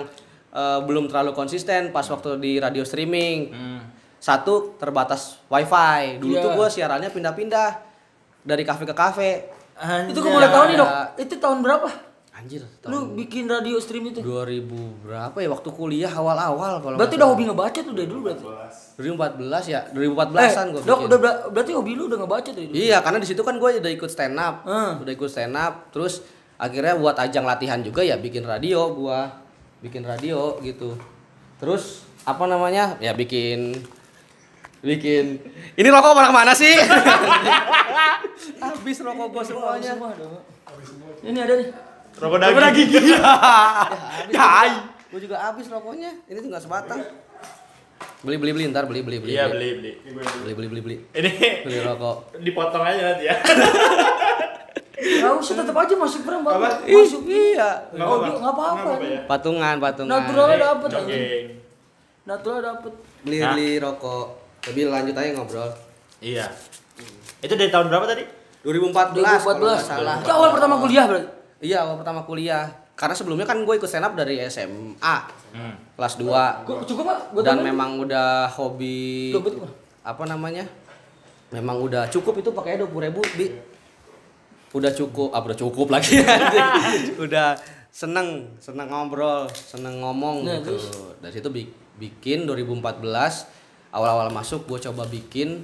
eh, 0.50 0.78
belum 0.82 1.04
terlalu 1.06 1.32
konsisten 1.32 1.90
pas 1.90 2.04
waktu 2.04 2.36
di 2.38 2.56
radio 2.56 2.82
streaming. 2.82 3.38
Hmm. 3.50 3.80
Satu 4.16 4.72
terbatas 4.74 5.36
wifi. 5.46 6.16
Dulu 6.16 6.32
Iya. 6.32 6.42
tuh 6.42 6.50
gua 6.54 6.68
siarannya 6.68 7.08
pindah-pindah 7.08 7.68
dari 8.44 8.62
kafe 8.62 8.84
ke 8.84 8.92
kafe. 8.92 9.30
Itu 10.06 10.20
gue 10.20 10.30
boleh 10.30 10.46
tahu 10.46 10.64
nih, 10.68 10.76
Dok. 10.76 10.90
Itu 11.18 11.34
tahun 11.36 11.58
berapa? 11.60 11.88
Anjir, 12.34 12.66
Lu 12.84 13.14
bikin 13.14 13.46
radio 13.46 13.78
stream 13.78 14.10
itu? 14.10 14.18
2000 14.18 14.66
berapa 15.00 15.32
ya 15.34 15.48
waktu 15.48 15.70
kuliah 15.70 16.10
awal-awal 16.10 16.78
kalau 16.78 16.94
Berarti 16.94 17.14
udah 17.14 17.28
hobi 17.30 17.46
ngebaca 17.46 17.78
tuh 17.78 17.94
dari 17.94 18.04
dulu 18.04 18.20
berarti. 18.26 18.44
2014 18.96 19.64
ya 19.64 19.80
2014an 19.90 20.66
gua 20.68 20.78
Eh, 20.78 20.84
Dok, 20.84 20.98
bikin. 20.98 21.06
udah 21.06 21.18
ber- 21.18 21.40
berarti 21.50 21.72
hobi 21.72 21.92
lu 21.94 22.02
udah 22.04 22.18
ngebaca 22.20 22.50
tuh 22.50 22.58
dulu. 22.60 22.74
Iya, 22.74 22.98
karena 23.00 23.18
di 23.18 23.26
situ 23.26 23.40
kan 23.40 23.54
gue 23.54 23.70
udah 23.78 23.92
ikut 23.92 24.10
stand 24.10 24.34
up, 24.36 24.62
Hmm. 24.62 24.98
udah 25.00 25.12
ikut 25.12 25.26
stand 25.26 25.54
up, 25.54 25.74
terus 25.90 26.26
akhirnya 26.54 26.94
buat 26.94 27.16
ajang 27.16 27.42
latihan 27.44 27.78
juga 27.80 28.02
ya 28.02 28.14
bikin 28.16 28.42
radio 28.42 28.90
gua, 28.90 29.30
bikin 29.80 30.02
radio 30.02 30.58
gitu. 30.60 30.98
Terus 31.56 32.02
apa 32.22 32.44
namanya? 32.44 32.98
Ya 32.98 33.14
bikin 33.14 33.78
bikin 34.84 35.40
ini 35.74 35.88
rokok 35.88 36.12
mana 36.12 36.28
ke 36.28 36.34
mana 36.34 36.52
sih? 36.52 36.76
Habis 38.60 38.96
rokok 39.00 39.26
gua 39.32 39.42
semuanya. 39.42 39.90
Semua 39.90 40.12
dong. 40.12 40.44
Ini 41.24 41.38
ada 41.40 41.54
nih. 41.56 41.68
Rokok 42.14 42.38
daging. 42.38 42.88
Ya, 44.30 44.48
Gue 45.08 45.22
juga 45.22 45.38
habis 45.38 45.70
rokoknya. 45.70 46.10
Ini 46.26 46.38
tuh 46.38 46.50
nggak 46.50 46.62
sebatang. 46.62 47.00
Beli 48.20 48.36
beli 48.36 48.52
beli 48.52 48.64
ntar 48.68 48.84
beli 48.84 49.00
beli 49.00 49.18
beli. 49.20 49.32
Iya 49.32 49.46
beli 49.48 49.68
beli. 49.78 49.92
Beli 50.42 50.52
beli 50.52 50.66
beli 50.68 50.80
beli. 50.82 50.96
Ini 51.12 51.30
Beli 51.62 51.78
rokok. 51.80 52.34
dipotong 52.36 52.82
aja 52.82 53.14
nanti 53.14 53.24
ya. 53.24 53.34
Enggak 54.94 55.32
usah 55.36 55.54
tetap 55.56 55.76
aja 55.76 55.94
masuk 55.94 56.20
perang 56.24 56.42
Bang. 56.42 56.56
Apa? 56.58 56.68
Masuk. 56.82 57.22
Iya. 57.24 57.92
Nggak 57.92 58.06
Oh, 58.08 58.42
apa-apa. 58.42 58.90
ya. 59.00 59.20
Patungan, 59.24 59.76
patungan. 59.78 60.10
Naturalnya 60.10 60.56
dapet 60.58 60.88
Oke. 60.88 60.98
anjing. 60.98 61.46
Natural 62.24 62.60
dapet. 62.60 62.92
Beli 63.22 63.38
beli 63.40 63.70
rokok. 63.78 64.26
Lebih 64.66 64.88
lanjut 64.88 65.14
aja 65.14 65.30
ngobrol. 65.32 65.70
Iya. 66.18 66.48
Itu 67.38 67.52
dari 67.52 67.68
tahun 67.68 67.88
berapa 67.88 68.06
tadi? 68.06 68.24
2014, 68.62 68.96
kalau 69.12 69.20
nggak 69.20 69.42
2014. 69.44 69.84
salah. 69.84 70.16
Itu 70.18 70.32
awal 70.32 70.50
pertama 70.50 70.74
kuliah 70.78 71.04
berarti. 71.04 71.28
Iya, 71.60 71.78
awal 71.82 71.96
pertama 71.96 72.20
kuliah. 72.22 72.64
Karena 72.94 73.12
sebelumnya 73.12 73.42
kan 73.42 73.58
gue 73.58 73.74
ikut 73.74 73.84
stand 73.84 74.04
up 74.04 74.14
dari 74.14 74.38
SMA 74.42 75.16
Hmm. 75.50 75.74
kelas 75.92 76.14
2 76.16 76.26
Gua 76.62 76.82
cukup 76.82 77.04
Pak 77.04 77.18
buat 77.30 77.42
dan 77.42 77.58
temen? 77.58 77.70
memang 77.70 77.98
udah 78.00 78.50
hobi 78.50 79.30
gua. 79.30 79.70
apa 80.02 80.22
namanya? 80.24 80.66
Memang 81.50 81.78
udah 81.80 82.06
cukup 82.08 82.34
itu 82.36 82.50
pakai 82.50 82.74
20 82.76 82.90
ribu 83.04 83.20
bi. 83.34 83.50
Udah 84.72 84.90
cukup, 84.90 85.30
ah 85.30 85.38
udah 85.40 85.54
cukup 85.54 85.86
lagi 85.88 86.18
udah 87.24 87.54
seneng, 87.86 88.58
seneng 88.58 88.88
ngobrol, 88.88 89.46
seneng 89.46 90.00
ngomong 90.00 90.42
Nah, 90.42 90.58
gitu. 90.58 90.74
terus? 90.74 90.84
Dari 91.20 91.32
situ 91.32 91.48
bi- 91.48 91.70
bikin 91.96 92.42
2014 92.42 93.46
awal-awal 93.94 94.28
masuk 94.28 94.66
gue 94.66 94.82
coba 94.82 95.06
bikin 95.06 95.62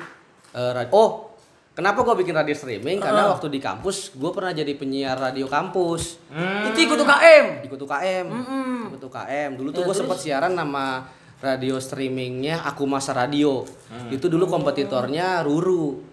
eh, 0.50 0.70
rad- 0.72 0.90
oh 0.90 1.34
kenapa 1.72 2.00
gue 2.00 2.14
bikin 2.16 2.32
radio 2.32 2.52
streaming 2.52 2.98
karena 2.98 3.24
Ah. 3.24 3.30
waktu 3.32 3.46
di 3.48 3.58
kampus 3.58 4.12
gue 4.12 4.30
pernah 4.30 4.52
jadi 4.52 4.70
penyiar 4.72 5.16
radio 5.16 5.46
kampus 5.46 6.22
Hmm. 6.28 6.66
Itu 6.66 6.78
ikut 6.80 6.94
UKM. 6.96 7.46
ikut 7.64 7.80
UKM 7.80 8.24
Mm-mm. 8.24 8.76
ikut 8.88 9.02
UKM 9.02 9.50
dulu 9.54 9.68
tuh 9.70 9.82
Ya, 9.82 9.86
gue 9.86 9.96
sempet 9.96 10.18
siaran 10.20 10.52
nama 10.52 11.02
radio 11.40 11.76
streamingnya 11.76 12.62
aku 12.62 12.84
masa 12.84 13.10
radio 13.12 13.64
itu 14.08 14.26
dulu 14.26 14.44
kompetitornya 14.46 15.40
Ruru 15.40 16.06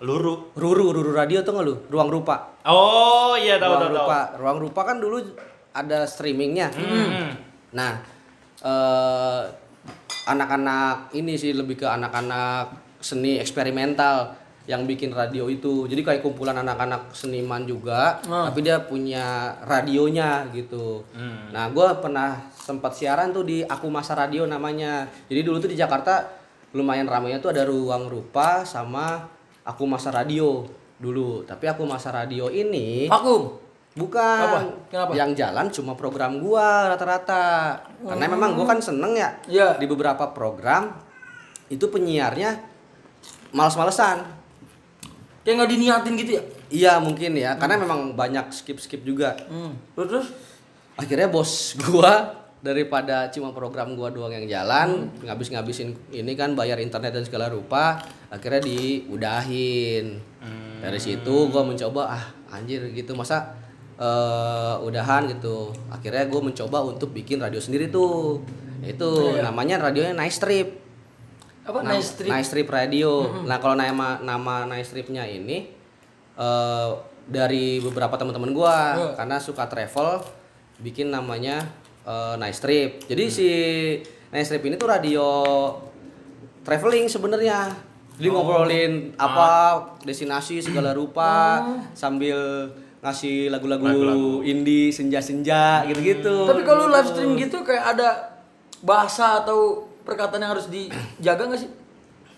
Luru. 0.00 0.50
Ruru 0.52 0.90
Ruru 0.90 1.10
radio 1.10 1.40
tuh 1.40 1.52
nggak 1.52 1.62
lu 1.62 1.74
ruang 1.86 2.10
rupa 2.10 2.58
Oh 2.64 3.32
iya 3.34 3.56
tahu 3.56 3.70
ruang 3.70 3.80
tahu 3.80 3.88
tahu. 3.88 4.02
rupa 4.02 4.18
ruang 4.36 4.58
rupa 4.60 4.80
kan 4.82 4.96
dulu 4.98 5.16
ada 5.72 6.04
streamingnya 6.04 6.68
Hmm. 6.68 7.30
nah 7.70 8.02
eh, 8.60 9.42
anak-anak 10.24 11.12
ini 11.12 11.34
sih 11.34 11.52
lebih 11.52 11.76
ke 11.76 11.86
anak-anak 11.86 12.72
seni 12.98 13.36
eksperimental 13.36 14.38
yang 14.62 14.86
bikin 14.86 15.10
radio 15.10 15.50
itu 15.50 15.84
jadi 15.84 15.98
kayak 16.00 16.22
kumpulan 16.22 16.54
anak-anak 16.54 17.10
seniman 17.10 17.66
juga 17.66 18.22
Ah. 18.22 18.46
tapi 18.46 18.62
dia 18.62 18.78
punya 18.80 19.50
radionya 19.60 20.46
gitu 20.50 21.02
Hmm. 21.10 21.50
nah 21.50 21.66
gue 21.66 21.82
pernah 21.98 22.38
sempat 22.48 22.94
siaran 22.94 23.34
tuh 23.34 23.42
di 23.42 23.60
aku 23.60 23.90
masa 23.90 24.14
radio 24.14 24.46
namanya 24.46 25.02
jadi 25.26 25.42
dulu 25.42 25.58
tuh 25.58 25.66
di 25.66 25.74
Jakarta 25.74 26.30
lumayan 26.72 27.04
ramainya 27.04 27.36
tuh 27.36 27.50
ada 27.50 27.66
ruang 27.66 28.06
rupa 28.06 28.62
sama 28.62 29.26
aku 29.62 29.82
masa 29.84 30.08
radio 30.08 30.62
dulu 30.94 31.42
tapi 31.42 31.66
aku 31.66 31.82
masa 31.82 32.14
radio 32.14 32.46
ini 32.46 33.10
Vakum. 33.10 33.58
Bukan. 33.92 34.40
Apa? 34.40 34.58
Kenapa? 34.88 35.10
Yang 35.12 35.30
jalan 35.36 35.66
cuma 35.68 35.92
program 35.92 36.40
gua 36.40 36.88
rata-rata. 36.88 37.76
Karena 38.00 38.24
memang 38.24 38.56
gua 38.56 38.72
kan 38.72 38.80
seneng 38.80 39.12
ya 39.12 39.36
Iya. 39.44 39.76
di 39.76 39.84
beberapa 39.84 40.32
program 40.32 40.96
itu 41.68 41.84
penyiarnya 41.92 42.56
males-malesan. 43.52 44.24
Kayak 45.44 45.54
nggak 45.58 45.70
diniatin 45.74 46.14
gitu 46.16 46.30
ya? 46.38 46.42
Iya 46.72 46.92
mungkin 47.04 47.36
ya, 47.36 47.60
karena 47.60 47.76
memang 47.76 48.16
banyak 48.16 48.48
skip-skip 48.48 49.04
juga. 49.04 49.36
Hmm. 49.50 49.76
Terus 49.92 50.08
terus? 50.08 50.28
Akhirnya 50.96 51.28
bos 51.28 51.76
gua 51.76 52.40
daripada 52.62 53.28
cuma 53.28 53.50
program 53.52 53.92
gua 53.98 54.08
doang 54.08 54.32
yang 54.32 54.46
jalan, 54.48 55.10
ngabis-ngabisin 55.20 55.92
ini 56.14 56.32
kan 56.32 56.54
bayar 56.56 56.80
internet 56.80 57.12
dan 57.12 57.26
segala 57.26 57.50
rupa, 57.52 58.00
akhirnya 58.32 58.62
diudahin. 58.64 60.22
Dari 60.80 61.00
situ 61.02 61.52
gua 61.52 61.60
mencoba 61.66 62.02
ah 62.08 62.24
anjir 62.54 62.88
gitu 62.94 63.12
masa 63.18 63.52
eh 63.96 64.74
udahan 64.80 65.28
gitu. 65.28 65.70
Akhirnya 65.88 66.24
gua 66.26 66.40
mencoba 66.42 66.78
untuk 66.82 67.10
bikin 67.10 67.38
radio 67.38 67.58
sendiri 67.58 67.88
tuh. 67.88 68.40
Itu 68.82 69.32
Iya. 69.32 69.46
namanya 69.46 69.78
radionya 69.80 70.12
Nice 70.12 70.36
Strip. 70.36 70.68
Apa 71.62 71.78
Nam- 71.80 71.94
nice 71.94 72.18
trip? 72.18 72.26
Nice 72.26 72.48
Strip 72.50 72.66
Radio. 72.66 73.22
Nah, 73.46 73.62
kalau 73.62 73.78
nama 73.78 74.18
nama 74.18 74.66
Nice 74.66 74.90
Stripnya 74.90 75.22
ini 75.22 75.70
eh 76.34 76.90
dari 77.22 77.78
beberapa 77.78 78.18
teman-teman 78.18 78.50
gua 78.50 78.76
Iya. 78.92 79.08
karena 79.14 79.36
suka 79.38 79.70
travel 79.70 80.26
bikin 80.78 81.08
namanya 81.08 81.62
eh, 82.02 82.34
Nice 82.34 82.58
Trip. 82.58 83.06
Jadi 83.06 83.24
si 83.30 83.48
Nice 84.28 84.50
Trip 84.50 84.64
ini 84.64 84.74
tuh 84.74 84.90
radio 84.90 85.22
traveling 86.62 87.06
sebenarnya. 87.06 87.70
Jadi 88.12 88.28
ngobrolin 88.28 88.92
apa 89.14 89.78
destinasi 90.02 90.58
segala 90.58 90.92
rupa 90.92 91.62
sambil 91.92 92.70
ngasih 93.02 93.50
lagu-lagu 93.50 93.82
Lagu-lagu. 93.82 94.46
indie 94.46 94.94
senja-senja 94.94 95.82
gitu-gitu. 95.90 96.46
Tapi 96.46 96.62
kalau 96.62 96.86
live 96.86 97.08
stream 97.10 97.34
gitu 97.34 97.66
kayak 97.66 97.98
ada 97.98 98.38
bahasa 98.78 99.42
atau 99.42 99.90
perkataan 100.06 100.38
yang 100.38 100.54
harus 100.54 100.70
dijaga 100.70 101.50
nggak 101.50 101.60
sih? 101.66 101.70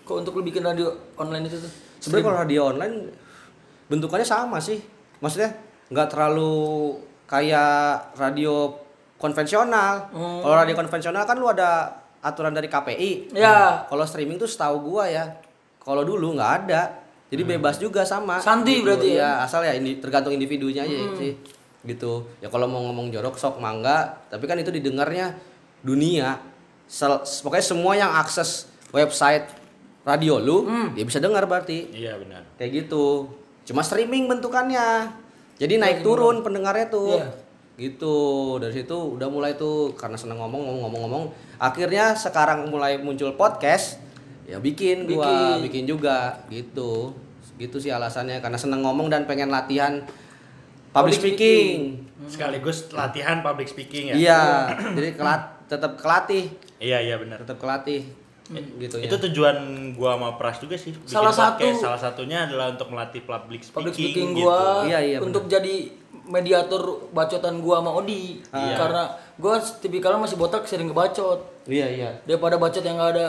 Kok 0.08 0.24
untuk 0.24 0.40
lu 0.40 0.42
bikin 0.44 0.64
radio 0.64 0.88
online 1.20 1.52
itu 1.52 1.60
tuh? 1.60 1.72
Sebenarnya 2.00 2.24
kalau 2.24 2.38
radio 2.48 2.60
online 2.72 2.96
bentukannya 3.92 4.24
sama 4.24 4.56
sih. 4.56 4.80
Maksudnya 5.20 5.52
nggak 5.92 6.08
terlalu 6.16 6.96
kayak 7.28 8.16
radio 8.16 8.72
konvensional. 9.20 10.08
Hmm. 10.16 10.40
Kalau 10.44 10.54
radio 10.56 10.74
konvensional 10.80 11.28
kan 11.28 11.36
lu 11.36 11.48
ada 11.48 11.92
aturan 12.24 12.56
dari 12.56 12.72
KPI. 12.72 13.36
Ya. 13.36 13.84
Kalau 13.84 14.04
streaming 14.08 14.40
tuh 14.40 14.48
setahu 14.48 14.80
gua 14.80 15.12
ya. 15.12 15.28
Kalau 15.84 16.08
dulu 16.08 16.32
nggak 16.40 16.52
ada. 16.64 17.03
Jadi 17.34 17.42
bebas 17.44 17.76
juga 17.76 18.02
sama. 18.02 18.38
Santai 18.38 18.78
Gitu. 18.78 18.86
berarti 18.86 19.08
ya? 19.10 19.18
Iya, 19.18 19.30
asal 19.42 19.60
ya 19.60 19.74
ini 19.74 19.98
tergantung 19.98 20.30
individunya 20.30 20.80
aja 20.80 20.94
sih. 21.14 21.34
Gitu. 21.82 22.12
Ya 22.38 22.46
kalau 22.46 22.64
mau 22.64 22.80
ngomong 22.84 23.10
jorok 23.10 23.34
sok 23.34 23.58
mangga, 23.58 24.22
tapi 24.26 24.46
kan 24.46 24.54
itu 24.54 24.70
didengarnya 24.70 25.34
dunia. 25.80 26.38
Sel- 26.84 27.20
pokoknya 27.20 27.66
semua 27.66 27.92
yang 27.92 28.12
akses 28.12 28.70
website 28.90 29.50
radio 30.02 30.36
lu, 30.36 30.64
dia 30.92 31.02
bisa 31.02 31.16
dengar 31.16 31.42
berarti 31.42 31.88
Iya 31.90 32.14
benar. 32.14 32.44
kayak 32.54 32.84
gitu 32.84 33.24
cuma 33.64 33.80
streaming 33.80 34.28
bentukannya 34.28 35.08
jadi 35.56 35.80
naik 35.80 36.04
turun 36.04 36.44
pendengarnya 36.44 36.86
tuh 36.86 37.16
Iya. 37.16 37.32
gitu 37.80 38.14
dari 38.58 38.76
situ 38.76 38.92
udah 38.92 39.24
mulai 39.26 39.56
tuh 39.56 39.96
karena 39.96 40.14
seneng 40.14 40.36
ngomong 40.36 40.60
ngomong 40.60 40.80
ngomong 40.84 41.00
ngomong 41.02 41.24
akhirnya 41.56 42.12
sekarang 42.12 42.68
mulai 42.68 43.00
muncul 43.00 43.32
podcast 43.32 43.96
ya 44.44 44.60
bikin 44.60 45.08
gua 45.08 45.24
Bikin. 45.24 45.56
bikin 45.64 45.84
juga 45.88 46.44
gitu 46.46 47.16
gitu 47.56 47.76
sih 47.76 47.88
alasannya 47.88 48.38
karena 48.38 48.56
seneng 48.56 48.80
ngomong 48.80 49.06
dan 49.06 49.24
pengen 49.24 49.48
latihan 49.48 50.00
public 50.00 50.14
Public 50.92 51.14
speaking, 51.16 51.76
Sekaligus 52.24 52.86
latihan 52.90 53.40
public 53.40 53.66
speaking 53.66 54.10
ya. 54.10 54.14
iya 54.16 54.42
jadi 54.92 55.10
kelat 55.12 55.42
tetap 55.64 55.96
kelatih 55.96 56.50
Iya 56.76 56.98
iya 57.00 57.14
benar. 57.16 57.40
tetap 57.40 57.56
kelatih 57.56 58.04
gitu 58.76 58.96
ya 58.96 59.06
Itu 59.06 59.16
tujuan 59.20 59.56
gua 59.92 60.14
sama 60.14 60.36
Pras 60.36 60.58
juga 60.58 60.76
sih. 60.76 60.92
bikin 60.92 61.08
Salah 61.08 61.30
podcast. 61.30 61.58
satu- 61.72 61.80
salah 61.80 62.00
satunya 62.00 62.44
adalah 62.44 62.70
untuk 62.70 62.88
melatih 62.88 63.22
public 63.22 63.60
speaking, 63.60 63.74
Public 63.74 63.94
speaking 63.94 64.28
gitu. 64.32 64.44
gua 64.44 64.84
Iya, 64.84 64.98
iya, 65.00 65.18
untuk 65.18 65.44
jadi 65.46 65.74
mediator 66.24 66.82
bacotan 67.10 67.58
gua 67.58 67.80
sama 67.80 67.90
Odi. 67.94 68.38
Iya. 68.44 68.76
Karena 68.76 69.02
gua 69.34 69.54
tipikalnya 69.58 70.20
masih 70.20 70.36
botak 70.36 70.64
sering 70.64 70.86
ngebacot. 70.86 71.40
iya 71.64 71.88
iya 71.88 72.10
Daripada 72.22 72.54
bacot 72.54 72.80
yang 72.80 72.94
nggak 72.94 73.12
ada 73.14 73.26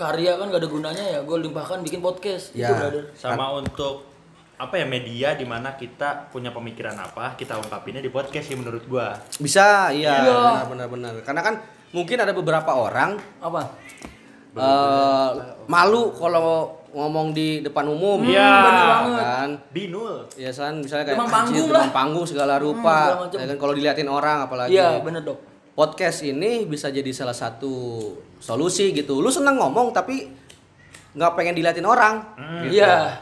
karya 0.00 0.32
kan 0.34 0.48
gak 0.48 0.60
ada 0.60 0.70
gunanya 0.70 1.04
ya 1.06 1.20
gue 1.20 1.36
limpahkan 1.38 1.84
bikin 1.84 2.00
podcast 2.00 2.50
Ya. 2.52 2.66
itu 2.66 2.74
brother 2.74 3.04
Sama 3.12 3.52
untuk 3.54 4.08
apa 4.56 4.74
ya 4.74 4.84
media 4.84 5.32
di 5.32 5.44
mana 5.44 5.72
kita 5.72 6.28
punya 6.28 6.48
pemikiran 6.50 6.92
apa 6.94 7.32
kita 7.34 7.56
ungkapinnya 7.56 8.00
di 8.00 8.08
podcast 8.08 8.44
sih 8.44 8.56
menurut 8.56 8.84
gua. 8.84 9.16
bisa 9.36 9.88
iya 9.90 10.20
Iya. 10.20 10.32
benar 10.32 10.66
benar 10.66 10.86
benar 10.88 11.12
karena 11.20 11.40
kan 11.42 11.54
mungkin 11.90 12.16
ada 12.18 12.32
beberapa 12.32 12.68
orang 12.70 13.16
apa 13.38 13.62
eh 14.52 15.30
malu 15.64 16.10
kalau 16.12 16.76
ngomong 16.90 17.30
di 17.30 17.62
depan 17.62 17.86
umum. 17.86 18.18
Iya. 18.20 18.50
bener 18.60 18.84
banget. 18.84 19.22
Kan. 19.22 19.50
Binul. 19.70 20.14
Ya 20.34 20.50
kan 20.50 20.74
misalnya 20.76 21.04
kayak 21.06 21.16
Demam 21.16 21.30
anjir, 21.30 21.38
panggung 21.38 21.68
demam 21.68 21.78
lah. 21.78 21.90
panggung 21.94 22.26
segala 22.26 22.54
segala 22.54 22.54
rupa. 22.58 22.98
macem. 23.22 23.38
ya 23.38 23.46
kan 23.46 23.56
kalau 23.56 23.72
diliatin 23.72 24.08
orang 24.10 24.38
apalagi. 24.42 24.74
iya 24.74 24.98
bener 24.98 25.22
dok 25.22 25.38
Podcast 25.70 26.20
ini 26.20 26.66
bisa 26.66 26.90
jadi 26.90 27.08
salah 27.10 27.32
satu 27.32 27.72
solusi 28.40 28.90
gitu. 28.90 29.20
Lu 29.20 29.28
seneng 29.28 29.54
ngomong 29.54 29.92
tapi 29.92 30.26
nggak 31.12 31.32
pengen 31.34 31.54
diliatin 31.54 31.84
orang. 31.84 32.24
gitu. 32.64 32.80
iya 32.80 33.20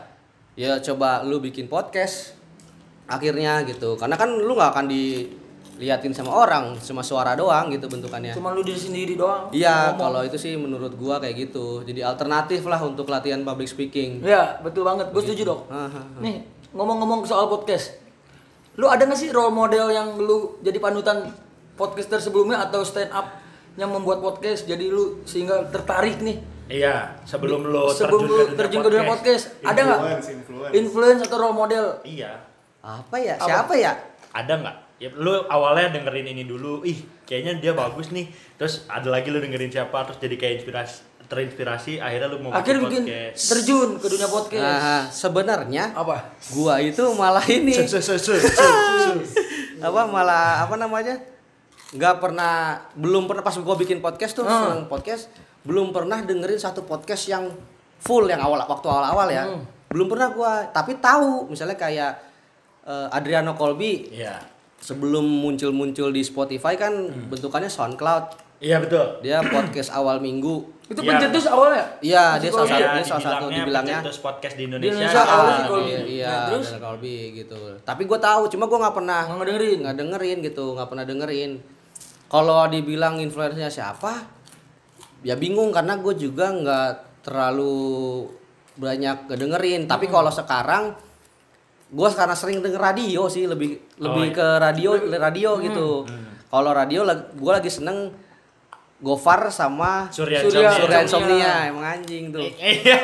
Ya 0.54 0.74
coba 0.78 1.22
lu 1.22 1.38
bikin 1.38 1.66
podcast 1.66 2.34
akhirnya 3.04 3.62
gitu. 3.62 3.94
Karena 3.94 4.14
kan 4.14 4.30
lu 4.30 4.52
nggak 4.52 4.70
akan 4.72 4.86
diliatin 4.90 6.10
sama 6.10 6.34
orang, 6.34 6.74
cuma 6.76 7.00
suara 7.00 7.32
doang 7.32 7.70
gitu 7.70 7.86
bentukannya. 7.86 8.34
cuma 8.34 8.50
lu 8.50 8.60
diri 8.60 8.74
sendiri 8.74 9.14
doang 9.14 9.46
Iya, 9.48 9.94
kalau 9.94 10.20
itu 10.22 10.34
sih 10.34 10.54
menurut 10.54 10.92
gua 10.94 11.18
kayak 11.18 11.48
gitu. 11.48 11.82
Jadi 11.82 12.02
alternatif 12.02 12.62
lah 12.64 12.78
untuk 12.80 13.06
latihan 13.06 13.38
public 13.40 13.66
speaking. 13.66 14.18
iya 14.20 14.58
betul 14.58 14.82
banget 14.82 15.08
gue 15.08 15.22
setuju 15.22 15.42
dok 15.46 15.60
nih 16.18 16.42
ngomong-ngomong 16.68 17.22
soal 17.24 17.46
podcast 17.46 17.96
lu 18.74 18.86
ada 18.86 19.02
gak 19.02 19.16
sih 19.16 19.30
role 19.30 19.50
model 19.50 19.88
yang 19.88 20.14
lu 20.14 20.58
jadi 20.60 20.76
panutan 20.78 21.30
podcaster 21.74 22.18
sebelumnya 22.18 22.60
atau 22.60 22.82
stand 22.82 23.08
up 23.08 23.26
yang 23.78 23.88
membuat 23.88 24.18
podcast 24.18 24.66
jadi 24.66 24.90
lu 24.90 25.22
sehingga 25.22 25.70
tertarik 25.70 26.18
nih 26.18 26.38
Iya, 26.68 27.16
sebelum 27.24 27.64
lo 27.64 27.88
sebelum 27.88 28.28
lu 28.28 28.44
terjun 28.52 28.84
ke 28.84 28.90
dunia 28.90 29.08
podcast 29.08 29.56
ada 29.62 29.80
nggak 29.80 30.00
Influence, 30.28 30.74
influence. 30.74 31.20
atau 31.24 31.36
role 31.38 31.56
model 31.56 31.84
Iya. 32.04 32.44
Apa 32.78 33.16
ya? 33.16 33.34
Apa? 33.34 33.46
Siapa 33.46 33.72
ya? 33.74 33.92
Ada 34.30 34.52
nggak? 34.54 34.76
Ya 34.98 35.08
lu 35.14 35.32
awalnya 35.48 35.94
dengerin 35.94 36.28
ini 36.28 36.44
dulu, 36.44 36.82
ih 36.82 36.98
kayaknya 37.22 37.56
dia 37.56 37.72
bagus 37.72 38.10
nih. 38.10 38.28
Terus 38.54 38.84
ada 38.84 39.08
lagi 39.08 39.30
lu 39.30 39.38
dengerin 39.38 39.70
siapa 39.70 39.96
terus 40.04 40.18
jadi 40.18 40.36
kayak 40.36 40.54
inspirasi 40.60 40.96
terinspirasi 41.24 41.92
akhirnya 42.00 42.28
lu 42.28 42.40
mau 42.40 42.52
Akhirnya 42.52 42.84
bikin 42.84 43.02
podcast. 43.04 43.40
terjun 43.48 43.88
ke 43.96 44.06
dunia 44.08 44.28
podcast. 44.28 44.64
Nah, 44.64 45.02
sebenarnya 45.06 45.84
Apa? 45.92 46.16
gua 46.50 46.80
itu 46.80 47.04
malah 47.14 47.44
ini 47.44 47.72
apa 49.78 50.02
malah 50.04 50.66
apa 50.66 50.74
namanya 50.74 51.14
nggak 51.90 52.14
pernah 52.18 52.54
belum 52.92 53.24
pernah 53.24 53.40
pas 53.40 53.56
gua 53.56 53.72
bikin 53.74 53.98
podcast 53.98 54.34
tuh 54.34 54.44
seneng 54.44 54.84
podcast 54.86 55.32
belum 55.62 55.88
pernah 55.88 56.20
dengerin 56.20 56.56
satu 56.56 56.82
podcast 56.82 57.24
yang 57.26 57.48
full 57.98 58.24
yang 58.24 58.38
awal 58.38 58.60
waktu 58.60 58.86
awal-awal 58.86 59.26
ya 59.26 59.44
Hmm. 59.46 59.64
belum 59.88 60.06
pernah 60.06 60.28
gua 60.30 60.52
tapi 60.66 60.96
tahu 60.96 61.48
misalnya 61.48 61.74
kayak 61.74 62.12
eh, 62.84 63.08
Adriano 63.10 63.52
Colby 63.52 64.08
Iya. 64.10 64.36
sebelum 64.78 65.20
muncul-muncul 65.24 66.08
di 66.08 66.20
Spotify 66.20 66.72
kan 66.74 66.92
Hmm. 66.94 67.28
bentukannya 67.28 67.66
SoundCloud 67.66 68.44
Iya 68.58 68.80
betul. 68.80 69.20
dia 69.20 69.38
podcast 69.40 69.88
awal 69.90 70.18
minggu 70.18 70.76
Itu 70.86 71.00
Iya. 71.00 71.20
pencetus 71.20 71.44
awalnya? 71.46 71.84
iya 72.00 72.36
dia 72.36 72.48
salah 72.48 72.64
Colby 72.64 72.72
satu 72.74 72.88
dia 72.90 73.04
salah 73.06 73.22
satu 73.22 73.44
dibilangnya 73.50 73.98
pencetus 73.98 74.18
podcast 74.18 74.54
di 74.54 74.58
Di 74.58 74.64
Indonesia. 74.66 74.92
Indonesia 74.94 75.20
Ah, 75.20 75.28
awalnya 75.30 75.52
si 75.52 75.60
iya. 75.60 75.68
Colby. 75.68 75.84
iya, 75.86 76.00
iya 76.02 76.28
Nah, 76.28 76.44
terus? 76.48 76.64
Adriano 76.66 76.84
Colby 76.86 77.14
gitu 77.34 77.60
tapi 77.82 78.02
gue 78.04 78.18
tahu 78.18 78.42
cuma 78.46 78.64
gue 78.66 78.78
nggak 78.78 78.94
pernah 78.94 79.20
Nggak 79.22 79.36
ngedengerin. 79.38 79.78
nggak 79.78 79.96
dengerin 79.96 80.38
gitu 80.42 80.64
nggak 80.74 80.88
pernah 80.88 81.04
dengerin 81.04 81.52
kalau 82.28 82.64
dibilang 82.66 83.16
influencernya 83.16 83.68
siapa 83.68 84.24
ya 85.20 85.34
bingung 85.34 85.68
karena 85.68 85.96
gue 85.96 86.14
juga 86.14 86.48
nggak 86.48 86.90
terlalu 87.22 88.28
banyak 88.74 89.26
kedengerin 89.26 89.84
tapi 89.84 90.06
Hmm. 90.06 90.14
kalau 90.14 90.30
sekarang 90.30 90.84
gue 91.88 92.08
karena 92.10 92.32
sering 92.32 92.60
denger 92.60 92.78
radio 92.78 93.26
sih 93.26 93.44
lebih 93.44 93.74
lebih 93.96 94.26
iya. 94.28 94.36
ke 94.36 94.46
radio 94.58 94.90
radio 95.18 95.50
Hmm. 95.52 95.62
gitu 95.64 95.88
kalau 96.46 96.70
radio 96.70 97.02
gue 97.34 97.52
lagi 97.52 97.68
seneng 97.68 98.12
Gofar 98.98 99.46
sama 99.48 100.10
Surya 100.10 100.42
Surya. 100.42 100.74
Insomnia. 100.74 100.74
Surya 100.74 100.98
Insomnia. 101.06 101.52
Emang 101.70 101.86
anjing 101.88 102.34
tuh 102.34 102.42
Iya. 102.58 102.98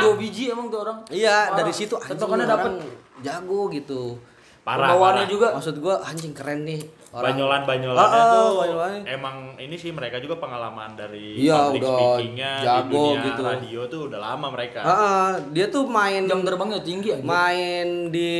Dua 0.00 0.16
biji 0.16 0.48
emang 0.48 0.66
tuh 0.66 0.80
orang. 0.82 1.04
iya 1.12 1.46
Parah. 1.46 1.56
dari 1.60 1.68
situ 1.70 1.94
anjing 1.94 2.16
orang 2.24 2.48
dapet. 2.48 2.72
jago 3.20 3.68
gitu 3.68 4.16
Parah. 4.64 4.88
Pembawaannya 4.88 5.26
juga. 5.28 5.52
maksud 5.52 5.76
gue 5.78 5.94
anjing 6.00 6.32
keren 6.32 6.64
nih 6.64 6.80
orang 7.12 7.24
Banyolan 7.30 7.62
banyolannya 7.62 8.08
Ah, 8.10 8.18
ah, 8.18 8.32
tuh 8.32 8.52
banyolannya. 8.58 9.02
emang 9.06 9.36
ini 9.56 9.76
sih 9.76 9.90
mereka 9.90 10.16
juga 10.16 10.36
pengalaman 10.36 10.92
dari 10.92 11.36
Iya, 11.38 11.68
public 11.68 11.80
udah 11.80 11.92
speakingnya 11.92 12.52
di 12.54 12.64
jago 12.64 12.88
dunia 13.06 13.22
gitu. 13.22 13.42
radio 13.44 13.80
tuh 13.86 14.00
udah 14.08 14.20
lama 14.22 14.46
mereka. 14.48 14.80
Ah, 14.80 14.90
ah, 14.90 15.28
dia 15.46 15.66
tuh 15.66 15.84
main 15.86 16.24
Jam 16.24 16.40
terbangnya 16.40 16.80
tinggi 16.80 17.08
aja. 17.10 17.20
main 17.22 17.88
di 18.08 18.32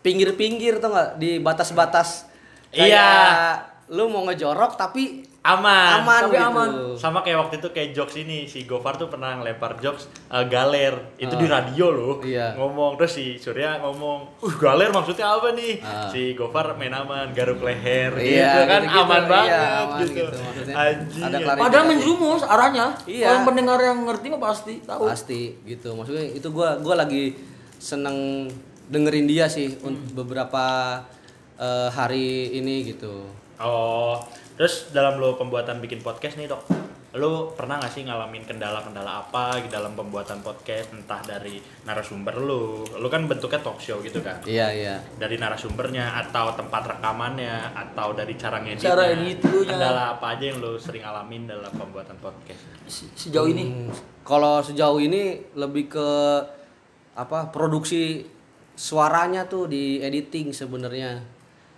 pinggir-pinggir 0.00 0.78
tuh 0.78 0.90
nggak 0.90 1.10
di 1.16 1.38
batas-batas 1.38 2.26
Iya. 2.68 2.82
kayak 2.90 3.38
lu 3.88 4.08
mau 4.08 4.24
ngejorok 4.24 4.74
tapi 4.74 5.22
Aman. 5.44 6.00
aman 6.00 6.20
tapi 6.24 6.34
gitu. 6.34 6.48
aman. 6.48 6.68
Sama 6.96 7.20
kayak 7.20 7.36
waktu 7.38 7.54
itu 7.60 7.68
kayak 7.68 7.92
jokes 7.92 8.16
ini 8.16 8.48
si 8.48 8.64
Gofar 8.64 8.96
tuh 8.96 9.06
pernah 9.06 9.36
ngelempar 9.36 9.76
jokes 9.76 10.08
uh, 10.26 10.40
galer 10.42 10.96
itu 11.14 11.30
di 11.30 11.44
radio 11.44 11.92
loh 11.92 12.16
Ah. 12.16 12.24
Iya. 12.24 12.46
ngomong 12.56 12.96
terus 12.96 13.12
si 13.12 13.36
Surya 13.36 13.76
ngomong 13.78 14.40
uh 14.40 14.54
galer 14.56 14.88
maksudnya 14.88 15.28
apa 15.30 15.52
nih 15.52 15.78
Ah. 15.78 16.08
si 16.08 16.32
Gofar 16.32 16.72
main 16.74 16.90
aman 16.90 17.28
garuk 17.30 17.60
leher 17.60 18.16
Iya, 18.16 18.40
gitu 18.40 18.60
kan 18.64 18.80
gitu-gitu. 18.82 19.04
aman 19.04 19.20
Iya, 19.20 19.28
banget 19.28 19.52
aman 19.52 19.98
gitu, 20.00 20.12
gitu, 20.16 20.36
maksudnya. 20.40 20.74
Ada 20.74 20.88
ya. 20.88 20.96
klarifikasi. 21.12 21.60
Padahal 21.60 21.84
menjerumus 21.86 22.42
arahnya. 22.42 22.86
Iya. 23.04 23.26
Kalau 23.26 23.40
pendengar 23.44 23.78
yang 23.78 23.98
ngerti 24.02 24.26
mah 24.30 24.40
pasti 24.42 24.74
tahu. 24.80 25.02
pasti 25.06 25.40
gitu 25.62 25.88
maksudnya 25.92 26.24
itu 26.26 26.48
gua 26.48 26.80
gua 26.80 26.94
lagi 26.98 27.36
seneng 27.76 28.48
dengerin 28.86 29.24
dia 29.24 29.44
sih 29.46 29.68
Hmm. 29.74 29.92
untuk 29.92 30.24
beberapa 30.24 30.64
eh, 31.54 31.88
hari 31.90 32.26
ini 32.54 32.82
gitu 32.86 33.28
Oh, 33.56 34.18
terus 34.54 34.90
dalam 34.90 35.18
lo 35.18 35.34
pembuatan 35.34 35.78
bikin 35.78 35.98
podcast 35.98 36.34
nih 36.34 36.46
dok, 36.46 36.62
lo 37.14 37.54
pernah 37.54 37.78
gak 37.78 37.90
sih 37.90 38.02
ngalamin 38.02 38.42
kendala-kendala 38.42 39.22
apa 39.22 39.58
di 39.58 39.66
dalam 39.66 39.94
pembuatan 39.94 40.42
podcast 40.42 40.90
entah 40.90 41.22
dari 41.22 41.58
narasumber 41.82 42.38
lo, 42.38 42.82
lo 42.86 43.06
kan 43.06 43.26
bentuknya 43.26 43.58
talk 43.58 43.78
show 43.78 43.98
gitu 43.98 44.18
kan, 44.18 44.38
iya 44.46 44.70
iya 44.70 44.94
dari 45.14 45.38
narasumbernya 45.38 46.18
atau 46.22 46.54
tempat 46.54 46.98
rekamannya 46.98 47.70
atau 47.70 48.14
dari 48.14 48.34
cara 48.34 48.58
ngeditnya, 48.58 48.90
Cara 48.90 49.02
edit 49.10 49.38
nya. 49.42 49.62
kendala 49.66 50.02
apa 50.14 50.26
aja 50.34 50.44
yang 50.50 50.58
lo 50.58 50.74
sering 50.74 51.02
alamin 51.02 51.46
dalam 51.46 51.70
pembuatan 51.70 52.18
podcast? 52.18 52.62
Se- 52.86 53.10
Sejauh 53.14 53.46
ini. 53.46 53.64
Hmm, 53.66 53.90
kalau 54.22 54.58
sejauh 54.58 54.98
ini 54.98 55.38
lebih 55.54 55.86
ke 55.86 56.08
apa 57.14 57.46
produksi 57.50 58.26
suaranya 58.74 59.46
tuh 59.46 59.70
di 59.70 60.02
editing 60.02 60.50
sebenarnya 60.50 61.22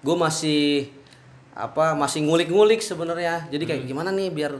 gue 0.01 0.17
masih 0.17 0.89
apa 1.57 1.97
masih 1.97 2.21
ngulik-ngulik 2.23 2.79
sebenarnya. 2.79 3.49
Jadi 3.49 3.64
kayak 3.64 3.83
gimana 3.85 4.12
nih 4.12 4.29
biar 4.29 4.53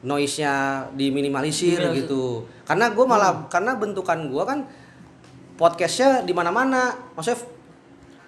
noise-nya 0.00 0.52
diminimalisir 0.92 1.80
Diminimalisir. 1.80 2.04
gitu. 2.04 2.44
karena 2.62 2.92
gue 2.92 3.04
malah 3.04 3.48
karena 3.48 3.72
bentukan 3.72 4.28
gue 4.28 4.44
kan 4.44 4.58
podcastnya 5.56 6.20
di 6.20 6.30
mana-mana. 6.30 6.92
Maksudnya 7.12 7.40
f- 7.40 7.48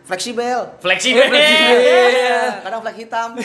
fleksibel. 0.04 0.72
Fleksibel. 0.80 1.28
Iya, 1.28 2.64
kadang 2.64 2.80
flag 2.80 2.96
hitam 2.96 3.36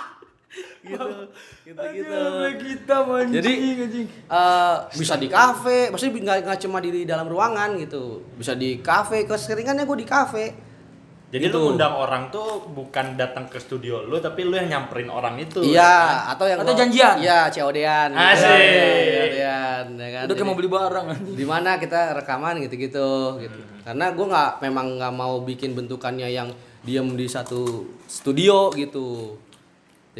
gitu 0.82 1.06
gitu 1.62 1.76
gitu 1.92 2.20
kita 2.56 2.96
anjing, 3.02 3.36
Jadi, 3.36 3.52
anjing. 3.78 4.06
Eh, 4.08 4.76
bisa 4.94 5.14
di 5.14 5.28
kafe, 5.28 5.88
maksudnya 5.88 6.12
nggak 6.14 6.38
nggak 6.42 6.60
cuma 6.60 6.78
di, 6.78 6.90
di 6.90 7.02
dalam 7.04 7.24
ruangan 7.24 7.76
gitu, 7.76 8.24
bisa 8.32 8.52
di 8.54 8.80
kafe. 8.80 9.24
Keseringannya 9.24 9.84
gue 9.84 9.98
di 9.98 10.08
kafe. 10.08 10.46
Jadi 11.30 11.46
Gitu. 11.46 11.54
lo 11.54 11.70
undang 11.70 11.94
orang 11.94 12.26
tuh 12.26 12.66
bukan 12.66 13.14
datang 13.14 13.46
ke 13.46 13.56
studio 13.56 14.02
lo, 14.02 14.18
tapi 14.18 14.42
lo 14.42 14.50
yang 14.52 14.66
nyamperin 14.66 15.06
orang 15.06 15.38
itu. 15.38 15.62
ya 15.62 15.62
kan? 15.62 15.70
Iya, 15.70 15.94
atau 16.26 16.44
yang 16.44 16.58
Atau 16.58 16.72
gua- 16.72 16.80
janjian. 16.80 17.14
Iya, 17.18 17.38
COD-an. 17.46 18.08
gitu. 18.10 18.26
Asik. 18.26 18.58
COD-an, 19.14 19.86
ya 19.94 20.08
kan. 20.10 20.24
Udah 20.26 20.34
kayak 20.34 20.48
mau 20.48 20.56
beli 20.56 20.66
barang. 20.68 21.06
Di 21.30 21.44
mana 21.44 21.70
kita 21.76 22.00
rekaman 22.16 22.58
gitu-gitu 22.60 23.10
gitu. 23.38 23.58
Karena 23.80 24.10
gue 24.10 24.26
nggak 24.26 24.50
memang 24.60 24.98
nggak 24.98 25.14
mau 25.14 25.38
bikin 25.40 25.70
bentukannya 25.72 26.26
yang 26.26 26.50
diem 26.82 27.14
di 27.14 27.26
satu 27.26 27.62
studio 28.04 28.72
gitu. 28.72 29.38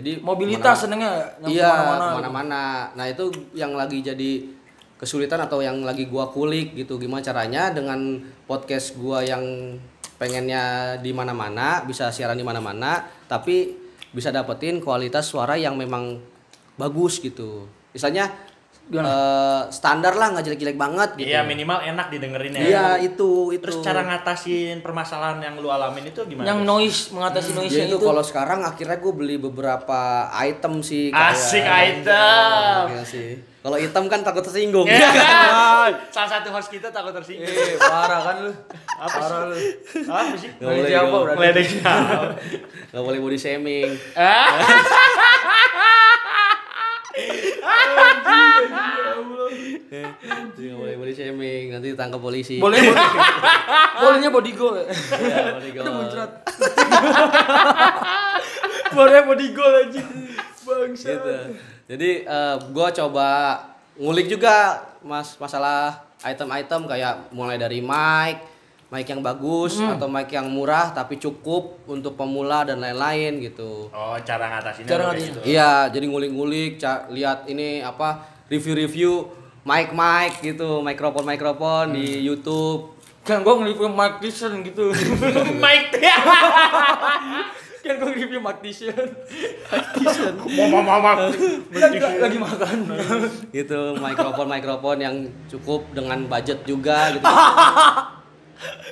Jadi 0.01 0.25
Mobilitas 0.25 0.89
senengnya 0.89 1.37
iya 1.45 1.69
ke 1.69 1.83
mana-mana. 1.85 2.09
ke 2.09 2.17
mana-mana 2.25 2.65
nah 2.97 3.05
itu 3.05 3.29
yang 3.53 3.77
lagi 3.77 4.01
jadi 4.01 4.49
kesulitan 4.97 5.45
atau 5.45 5.61
yang 5.61 5.85
lagi 5.85 6.09
gua 6.09 6.33
kulik 6.33 6.73
gitu 6.73 6.97
gimana 6.97 7.21
caranya 7.21 7.69
dengan 7.69 8.21
podcast 8.49 8.97
gua 8.97 9.21
yang 9.21 9.77
pengennya 10.17 10.97
di 11.01 11.13
mana-mana 11.13 11.85
bisa 11.85 12.09
siaran 12.09 12.37
di 12.37 12.45
mana-mana 12.45 13.05
tapi 13.29 13.77
bisa 14.13 14.33
dapetin 14.33 14.81
kualitas 14.81 15.29
suara 15.29 15.57
yang 15.57 15.77
memang 15.77 16.21
bagus 16.81 17.21
gitu 17.21 17.69
misalnya 17.93 18.29
eh, 18.93 19.63
standar 19.69 20.13
lah 20.13 20.27
nggak 20.31 20.45
jelek-jelek 20.45 20.75
banget 20.75 21.11
gitu 21.15 21.29
Iya 21.29 21.41
minimal 21.43 21.79
enak 21.81 22.07
didengerinnya. 22.09 22.61
iya 22.61 22.87
itu 22.97 23.51
itu 23.51 23.63
Terus 23.63 23.79
cara 23.81 24.03
ngatasin 24.03 24.81
permasalahan 24.81 25.39
yang 25.39 25.55
lu 25.57 25.69
alamin 25.69 26.07
itu 26.07 26.21
gimana? 26.25 26.45
Yang 26.45 26.61
noise 26.65 27.01
mengatasi 27.11 27.51
noise 27.53 27.71
Ya 27.73 27.85
itu 27.85 27.95
itu. 27.95 28.03
kalau 28.03 28.21
sekarang 28.21 28.61
akhirnya 28.61 28.97
gue 28.97 29.13
beli 29.13 29.37
beberapa 29.37 30.01
item 30.35 30.81
sih 30.81 31.09
kayak- 31.09 31.33
Asik 31.33 31.63
item. 31.63 32.83
Iya 32.91 33.03
sih. 33.05 33.31
Kalau 33.61 33.77
item 33.77 34.09
kan 34.09 34.25
takut 34.25 34.41
tersinggung. 34.41 34.89
Salah 36.15 36.31
satu 36.31 36.49
host 36.49 36.73
kita 36.73 36.89
takut 36.89 37.13
tersinggung. 37.13 37.45
Eh, 37.45 37.77
parah 37.77 38.21
kan 38.23 38.37
lu. 38.41 38.53
Apa 38.97 39.13
Parah 39.13 39.41
lu. 39.47 39.57
Apa 40.03 40.33
sih? 40.35 40.49
Nggak 40.51 40.65
boleh, 40.73 40.89
siapa 40.89 41.17
berarti? 41.21 41.63
Siapa? 41.69 42.25
Nggak 42.89 43.03
boleh 43.05 43.19
body 43.21 43.37
shaming. 43.37 43.91
Ah? 48.67 49.17
Nggak 50.53 50.77
boleh 50.77 50.95
body 50.97 51.13
shaming. 51.13 51.65
Nanti 51.71 51.87
ditangkap 51.91 52.19
polisi. 52.19 52.57
Boleh 52.57 52.79
boleh. 52.81 53.07
Bolehnya 54.01 54.31
body 54.31 54.53
goal. 54.53 54.75
ya. 54.77 54.85
Iya, 54.87 55.39
body 55.55 55.71
goal. 55.73 55.85
Boleh 58.91 59.21
body 59.25 59.47
goal 59.51 59.75
aja. 59.79 60.03
Bangsa. 60.61 61.09
Gitu. 61.11 61.33
Jadi 61.89 62.11
eh, 62.23 62.57
gua 62.71 62.89
coba 62.91 63.29
ngulik 63.97 64.27
juga 64.29 64.79
mas 65.01 65.35
masalah 65.37 65.99
item-item 66.21 66.87
kayak 66.87 67.31
mulai 67.31 67.57
dari 67.57 67.81
mic, 67.81 68.39
mic 68.89 69.05
yang 69.05 69.21
bagus 69.21 69.75
atau 69.81 70.07
mic 70.07 70.29
yang 70.29 70.47
murah 70.47 70.93
tapi 70.93 71.17
cukup 71.17 71.83
untuk 71.87 72.15
pemula 72.15 72.63
dan 72.63 72.79
lain-lain 72.79 73.41
gitu. 73.41 73.89
Oh, 73.89 74.15
cara 74.21 74.47
ngatasinnya 74.51 74.87
Cara 74.87 75.03
ngatasin. 75.11 75.27
gitu. 75.27 75.41
Iya, 75.49 75.89
jadi 75.89 76.05
ngulik-ngulik, 76.07 76.77
ca- 76.77 77.09
lihat 77.09 77.47
ini 77.47 77.81
apa 77.81 78.21
review-review 78.51 79.31
mic 79.63 79.95
mic 79.95 80.33
gitu, 80.43 80.83
mikrofon 80.83 81.25
mikrofon 81.25 81.95
di 81.95 82.27
YouTube. 82.27 82.99
Kan 83.23 83.47
gua 83.47 83.61
nge-review 83.61 83.93
Mike 83.93 84.19
Tyson 84.19 84.65
gitu. 84.67 84.91
Mike 85.65 85.93
kan 87.85 87.95
gua 88.01 88.09
nge-review 88.11 88.41
Mike 88.43 88.61
Tyson. 88.65 89.09
Mama 90.57 90.81
mama. 90.83 91.31
lagi, 91.71 91.99
lagi 92.01 92.39
makan. 92.41 92.79
gitu, 93.57 93.81
mikrofon 94.01 94.49
mikrofon 94.51 94.99
yang 94.99 95.17
cukup 95.47 95.87
dengan 95.95 96.27
budget 96.27 96.65
juga 96.67 97.15
gitu. 97.15 97.29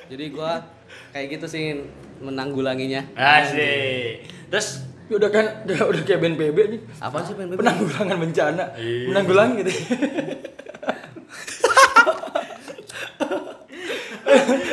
jadi 0.08 0.24
gua 0.32 0.64
kayak 1.10 1.40
gitu 1.40 1.46
sih 1.48 1.64
menanggulanginya. 2.20 3.08
Asik. 3.16 4.28
Terus 4.52 4.84
Ya 5.08 5.14
udah 5.16 5.30
kan 5.30 5.44
udah, 5.64 5.78
udah 5.88 6.02
kayak 6.04 6.20
BNPB 6.20 6.58
nih. 6.68 6.80
Apa 6.98 7.24
sih 7.24 7.32
PNBP? 7.32 7.58
Penanggulangan 7.58 8.16
bencana. 8.20 8.64
Iya. 8.76 9.06
Menanggulangi 9.08 9.54
gitu. 9.62 9.72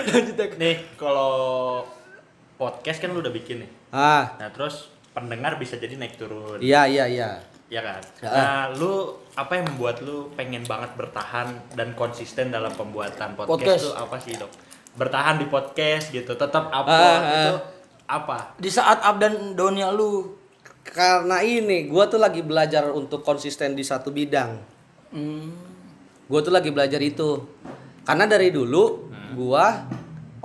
Lanjut 0.06 0.36
ya. 0.36 0.48
Nih, 0.56 0.76
kalau 0.96 1.84
podcast 2.56 3.00
kan 3.00 3.12
lu 3.12 3.20
udah 3.20 3.32
bikin 3.32 3.64
nih. 3.64 3.70
Ah, 3.92 4.36
Nah, 4.38 4.50
terus 4.50 4.88
pendengar 5.12 5.56
bisa 5.56 5.76
jadi 5.76 5.96
naik 5.96 6.16
turun. 6.16 6.60
iya 6.60 6.84
iya 6.86 7.08
iya. 7.08 7.30
Ya 7.66 7.82
kan? 7.82 8.02
Ya. 8.22 8.30
Nah, 8.30 8.64
lu 8.72 8.94
apa 9.34 9.58
yang 9.58 9.66
membuat 9.68 10.00
lu 10.00 10.30
pengen 10.34 10.62
banget 10.64 10.94
bertahan 10.94 11.48
dan 11.74 11.92
konsisten 11.94 12.52
dalam 12.52 12.70
pembuatan 12.72 13.34
podcast, 13.34 13.50
Podcast. 13.50 13.82
tuh 13.82 13.96
apa 13.96 14.16
sih, 14.20 14.34
Dok? 14.36 14.52
Bertahan 14.96 15.36
di 15.36 15.48
podcast 15.48 16.08
gitu, 16.10 16.32
tetap 16.32 16.70
Ah, 16.70 16.78
upload 16.78 17.18
ah. 17.18 17.34
itu 17.34 17.54
apa? 18.06 18.58
Di 18.58 18.70
saat 18.70 19.02
up 19.02 19.18
dan 19.18 19.54
downnya 19.58 19.90
lu. 19.94 20.38
Karena 20.86 21.42
ini, 21.42 21.90
gua 21.90 22.06
tuh 22.06 22.22
lagi 22.22 22.46
belajar 22.46 22.94
untuk 22.94 23.26
konsisten 23.26 23.74
di 23.74 23.82
satu 23.82 24.14
bidang. 24.14 24.62
Hmm. 25.10 25.50
Gue 26.26 26.40
tuh 26.42 26.54
lagi 26.54 26.70
belajar 26.74 27.02
itu. 27.02 27.42
Karena 28.06 28.30
dari 28.30 28.54
dulu 28.54 29.10
gua 29.34 29.86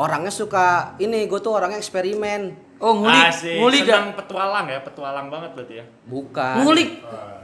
orangnya 0.00 0.32
suka 0.32 0.96
ini, 0.96 1.28
gue 1.28 1.40
tuh 1.40 1.52
orangnya 1.52 1.76
eksperimen. 1.76 2.69
Oh, 2.80 2.96
ngulik. 2.96 3.28
Asik. 3.28 3.60
Ngulik 3.60 3.82
ya. 3.84 3.92
Senang 3.92 4.08
petualang 4.16 4.64
ya, 4.64 4.80
petualang 4.80 5.26
banget 5.28 5.50
berarti 5.52 5.74
ya. 5.78 5.84
Bukan. 6.08 6.54
Ngulik. 6.64 6.90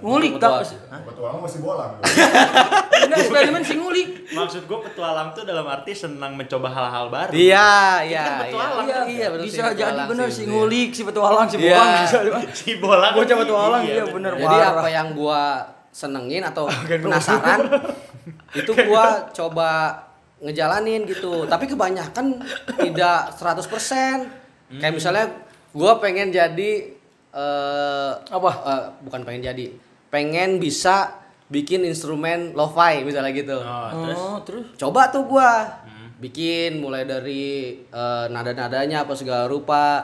Ngulik 0.00 0.32
Betul. 0.40 0.64
tak. 0.64 1.04
Petualang 1.04 1.40
masih 1.44 1.60
bolang. 1.60 1.92
Enggak 3.06 3.18
eksperimen 3.20 3.60
sih 3.60 3.76
ngulik. 3.76 4.08
Maksud 4.32 4.62
gue 4.64 4.78
petualang 4.88 5.36
tuh 5.36 5.44
dalam 5.44 5.68
arti 5.68 5.92
senang 5.92 6.32
mencoba 6.34 6.72
hal-hal 6.72 7.12
baru. 7.12 7.32
Iya, 7.36 8.00
iya, 8.02 8.22
kan 8.24 8.32
iya. 8.32 8.42
petualang, 8.48 8.84
Iya, 8.88 8.96
kan? 8.96 9.04
iya, 9.06 9.26
bener 9.28 9.44
bisa 9.44 9.52
sih, 9.52 9.76
jadi 9.76 9.92
sih, 10.00 10.32
sih 10.32 10.42
iya. 10.42 10.50
ngulik 10.50 10.90
si 10.90 11.02
petualang 11.04 11.46
si 11.46 11.56
Iya. 11.60 11.76
bolang 11.76 11.90
bisa. 12.00 12.18
si 12.56 12.70
bola 12.80 13.06
Gua 13.12 13.24
coba 13.28 13.40
petualang, 13.44 13.82
iya, 13.84 14.04
bener. 14.08 14.32
Jadi 14.34 14.56
Parah. 14.56 14.72
apa 14.72 14.88
yang 14.88 15.08
gua 15.12 15.42
senengin 15.92 16.42
atau 16.42 16.64
gua. 16.88 16.96
penasaran 16.96 17.60
itu 18.64 18.72
gua 18.88 19.04
coba 19.30 19.70
ngejalanin 20.40 21.04
gitu. 21.04 21.44
Tapi 21.44 21.64
kebanyakan 21.68 22.40
tidak 22.80 23.36
100%. 23.36 24.45
Kayak 24.68 24.94
misalnya 24.94 25.26
gua 25.70 26.02
pengen 26.02 26.34
jadi 26.34 26.70
eh 27.36 28.12
Apa? 28.16 28.50
eh, 28.64 28.84
bukan 29.06 29.22
pengen 29.22 29.44
jadi. 29.44 29.66
Pengen 30.10 30.58
bisa 30.58 31.22
bikin 31.46 31.86
instrumen 31.86 32.56
lo-fi 32.58 33.06
misalnya 33.06 33.30
gitu. 33.30 33.58
Oh, 33.62 33.90
terus 34.02 34.18
Oh, 34.18 34.38
terus 34.42 34.66
Coba 34.74 35.12
tuh 35.14 35.26
gua 35.28 35.82
bikin 36.16 36.80
mulai 36.80 37.04
dari 37.04 37.84
eh, 37.86 38.26
nada-nadanya 38.32 39.04
apa 39.06 39.14
segala 39.14 39.46
rupa. 39.46 40.02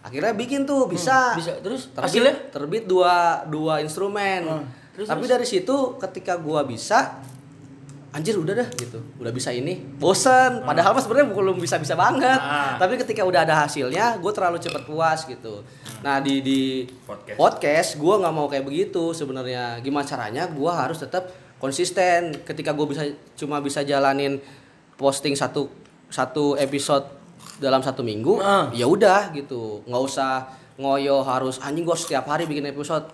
Akhirnya 0.00 0.32
bikin 0.32 0.64
tuh 0.64 0.88
bisa. 0.88 1.36
bisa 1.36 1.60
terus 1.60 1.92
Terbit, 1.92 2.04
hasilnya 2.08 2.34
terbit 2.48 2.84
dua 2.88 3.44
dua 3.44 3.84
instrumen. 3.84 4.48
Hmm. 4.48 4.64
Terus, 4.96 5.06
Tapi 5.06 5.24
dari 5.28 5.46
situ 5.46 6.00
ketika 6.00 6.34
gua 6.40 6.64
bisa 6.64 7.20
anjir 8.10 8.34
udah 8.34 8.54
dah 8.58 8.68
gitu. 8.74 8.98
Udah 9.22 9.30
bisa 9.30 9.54
ini. 9.54 9.78
Bosen. 9.78 10.66
Padahal 10.66 10.90
mah 10.90 11.02
sebenarnya 11.02 11.30
belum 11.30 11.56
bisa-bisa 11.58 11.94
banget. 11.94 12.36
Ah. 12.36 12.74
Tapi 12.74 12.98
ketika 12.98 13.22
udah 13.22 13.46
ada 13.46 13.54
hasilnya, 13.62 14.18
gue 14.18 14.32
terlalu 14.34 14.58
cepat 14.58 14.82
puas 14.82 15.22
gitu. 15.24 15.62
Nah, 16.02 16.18
di 16.18 16.42
di 16.42 16.60
Podcast. 17.06 17.36
podcast 17.38 17.90
gua 17.96 18.18
nggak 18.18 18.34
mau 18.34 18.46
kayak 18.46 18.66
begitu 18.66 19.14
sebenarnya. 19.14 19.78
Gimana 19.78 20.02
caranya 20.02 20.50
gua 20.50 20.86
harus 20.86 20.98
tetap 20.98 21.30
konsisten. 21.62 22.34
Ketika 22.42 22.74
gue 22.74 22.86
bisa 22.88 23.06
cuma 23.36 23.62
bisa 23.62 23.84
jalanin 23.84 24.42
posting 24.96 25.38
satu 25.38 25.70
satu 26.10 26.58
episode 26.58 27.06
dalam 27.62 27.78
satu 27.80 28.02
minggu, 28.02 28.40
Ah. 28.40 28.72
ya 28.74 28.84
udah 28.84 29.30
gitu. 29.30 29.86
Nggak 29.86 30.02
usah 30.02 30.32
ngoyo 30.80 31.22
harus 31.22 31.60
anjing 31.60 31.84
gua 31.84 31.94
setiap 31.94 32.26
hari 32.26 32.48
bikin 32.48 32.66
episode. 32.66 33.06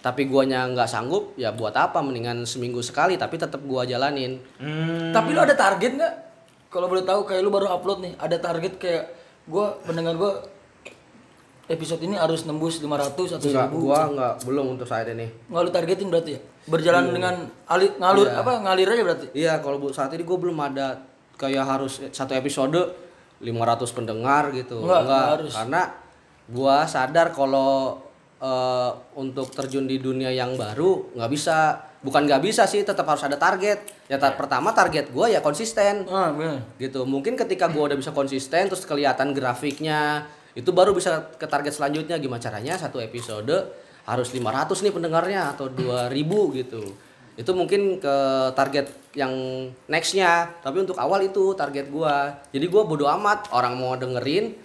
Tapi 0.00 0.24
guanya 0.24 0.64
nggak 0.66 0.86
sanggup, 0.86 1.36
ya 1.36 1.52
buat 1.52 1.72
apa? 1.72 2.00
Mendingan 2.00 2.42
seminggu 2.42 2.80
sekali, 2.80 3.14
tapi 3.14 3.36
tetap 3.36 3.60
gua 3.62 3.84
jalanin. 3.84 4.40
Hmm, 4.56 5.12
tapi 5.12 5.32
lu 5.32 5.40
ada 5.40 5.52
target 5.52 5.92
nggak 5.94 6.14
kalau 6.66 6.86
boleh 6.86 7.02
tahu 7.02 7.24
kayak 7.24 7.42
lu 7.42 7.50
baru 7.50 7.68
upload 7.68 7.98
nih 8.00 8.12
ada 8.16 8.36
target 8.36 8.78
kayak 8.78 9.04
gua 9.44 9.74
pendengar 9.82 10.14
gua 10.14 10.40
episode 11.66 12.00
ini 12.00 12.14
harus 12.14 12.42
nembus 12.42 12.78
500 12.78 13.38
atau 13.38 13.46
Enggak, 13.46 13.68
1000 13.70 13.74
gua 13.76 13.98
nggak 14.08 14.34
belum 14.42 14.66
untuk 14.74 14.86
saat 14.86 15.06
ini. 15.06 15.26
nggak 15.46 15.60
lu 15.60 15.70
targetin 15.70 16.08
berarti 16.08 16.30
ya 16.34 16.40
berjalan 16.66 17.04
dengan 17.10 17.34
alir 17.66 17.94
ngalur 17.96 18.26
Iya. 18.26 18.38
apa 18.38 18.52
ngalir 18.60 18.88
aja 18.88 19.02
berarti 19.02 19.26
Iya, 19.32 19.52
kalau 19.58 19.78
saat 19.90 20.10
ini 20.12 20.22
gue 20.22 20.38
belum 20.38 20.58
ada 20.60 20.98
kayak 21.34 21.64
harus 21.64 22.02
satu 22.10 22.34
episode 22.34 22.76
500 23.40 23.46
pendengar 23.90 24.52
gitu. 24.52 24.84
Enggak, 24.84 25.00
enggak 25.06 25.22
harus. 25.32 25.52
Karena 25.52 25.82
gua 26.46 26.84
sadar 26.84 27.30
kalau 27.30 27.96
eh, 28.40 28.90
untuk 29.14 29.52
terjun 29.52 29.84
di 29.84 30.00
dunia 30.00 30.32
yang 30.32 30.56
baru 30.56 31.12
nggak 31.14 31.30
bisa. 31.30 31.58
Bukan 32.00 32.24
nggak 32.24 32.40
bisa 32.40 32.64
sih, 32.64 32.80
tetap 32.80 33.04
harus 33.04 33.20
ada 33.20 33.36
target. 33.36 33.84
Ya 34.08 34.16
ta- 34.16 34.32
pertama 34.32 34.72
target 34.72 35.12
gua 35.12 35.28
ya 35.28 35.44
konsisten 35.44 36.08
ah 36.08 36.32
bener 36.32 36.64
gitu. 36.80 37.04
Mungkin 37.04 37.36
ketika 37.36 37.68
gua 37.68 37.92
udah 37.92 37.98
bisa 38.00 38.10
konsisten 38.16 38.72
terus 38.72 38.88
kelihatan 38.88 39.36
grafiknya, 39.36 40.24
itu 40.56 40.72
baru 40.72 40.96
bisa 40.96 41.28
ke 41.36 41.44
target 41.44 41.76
selanjutnya 41.76 42.16
gimana 42.16 42.40
caranya 42.40 42.80
satu 42.80 43.04
episode 43.04 43.52
harus 44.08 44.28
500 44.32 44.80
nih 44.80 44.92
pendengarnya 44.96 45.52
atau 45.52 45.68
2000 45.68 46.56
gitu. 46.56 46.82
Itu 47.36 47.52
mungkin 47.52 48.00
ke 48.00 48.16
target 48.56 48.88
yang 49.12 49.32
nextnya, 49.84 50.56
tapi 50.64 50.80
untuk 50.80 50.96
awal 50.96 51.20
itu 51.20 51.52
target 51.52 51.92
gua. 51.92 52.32
Jadi 52.48 52.64
gua 52.64 52.88
bodo 52.88 53.04
amat 53.12 53.52
orang 53.52 53.76
mau 53.76 53.92
dengerin 53.92 54.56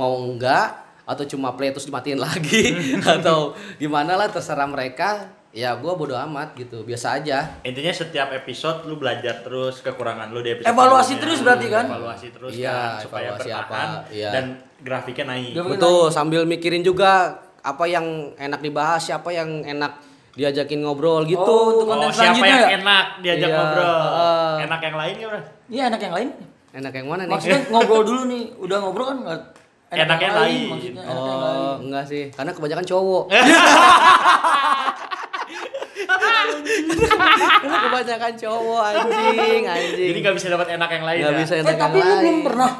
mau 0.00 0.16
enggak 0.16 0.89
atau 1.10 1.26
cuma 1.26 1.50
play 1.50 1.70
terus 1.70 1.84
dimatiin 1.84 2.22
lagi 2.22 2.70
atau 3.18 3.50
gimana 3.76 4.14
lah 4.14 4.26
terserah 4.26 4.64
mereka. 4.64 5.26
Ya 5.50 5.74
gua 5.74 5.92
bodo 5.92 6.14
amat 6.14 6.54
gitu, 6.54 6.86
biasa 6.86 7.18
aja. 7.18 7.58
intinya 7.60 7.90
setiap 7.90 8.30
episode 8.32 8.86
lu 8.86 8.94
belajar 8.94 9.42
terus 9.42 9.82
kekurangan 9.82 10.30
lu 10.30 10.38
di 10.38 10.54
episode 10.54 10.70
Evaluasi 10.70 11.02
sebelumnya. 11.08 11.22
terus 11.26 11.38
berarti 11.42 11.66
kan? 11.68 11.84
evaluasi 11.84 12.26
terus 12.30 12.50
Iya, 12.54 12.70
kan 12.70 13.02
supaya 13.02 13.28
evaluasi 13.28 13.48
bertahan 13.50 13.66
apa, 13.90 14.12
iya. 14.14 14.30
dan 14.30 14.44
grafiknya 14.78 15.24
naik 15.26 15.50
Grafik- 15.50 15.72
Betul, 15.74 16.04
sambil 16.08 16.42
mikirin 16.44 16.82
juga 16.82 17.10
apa 17.58 17.84
yang 17.84 18.06
enak 18.36 18.62
dibahas, 18.62 19.02
siapa 19.02 19.26
yang 19.28 19.66
enak 19.66 19.98
diajakin 20.32 20.80
ngobrol 20.80 21.26
gitu. 21.26 21.42
Oh, 21.42 21.74
untuk 21.74 21.90
konten 21.90 22.06
oh 22.06 22.14
siapa 22.14 22.30
selanjutnya 22.30 22.46
yang 22.46 22.62
ya? 22.62 22.78
enak 22.78 23.04
diajak 23.18 23.42
Iya, 23.42 23.56
ngobrol 23.58 23.90
heeh. 23.90 24.54
enak 24.62 24.80
yang 24.80 24.96
lain 24.96 25.14
gimana 25.16 25.40
iya 25.66 25.82
enak 25.90 26.00
yang 26.00 26.14
lain 26.14 26.28
Enak 26.70 26.92
yang 26.94 27.06
mana 27.08 27.22
nih? 27.24 27.32
maksudnya 27.34 27.60
ngobrol 27.66 28.02
dulu 28.04 28.22
nih 28.24 28.42
udah 28.56 28.76
ngobrol 28.78 29.06
kan 29.10 29.18
nggak 29.90 30.00
Enak 30.00 30.18
yang 30.20 30.34
lain. 30.36 30.68
maksudnya 30.68 31.02
enak 31.02 31.18
yang 31.18 31.40
lain 31.40 31.58
Oh, 31.60 31.74
enggak 31.82 32.04
sih. 32.06 32.24
Karena 32.30 32.52
kebanyakan 32.52 32.86
cowok. 32.86 33.24
Karena 37.60 37.78
kebanyakan 37.82 38.32
cowok 38.36 38.80
anjing, 38.82 39.62
anjing. 39.64 40.06
jadi 40.06 40.18
nggak 40.20 40.34
bisa 40.34 40.46
dapat 40.48 40.68
enak 40.70 40.90
yang 40.90 41.04
lain 41.04 41.18
Nggak 41.20 41.32
ya 41.32 41.40
bisa 41.40 41.52
eh 41.52 41.60
enak 41.60 41.76
tapi 41.76 41.96
yang 41.96 42.00
lu 42.00 42.08
lain. 42.08 42.20
belum 42.20 42.38
pernah 42.42 42.70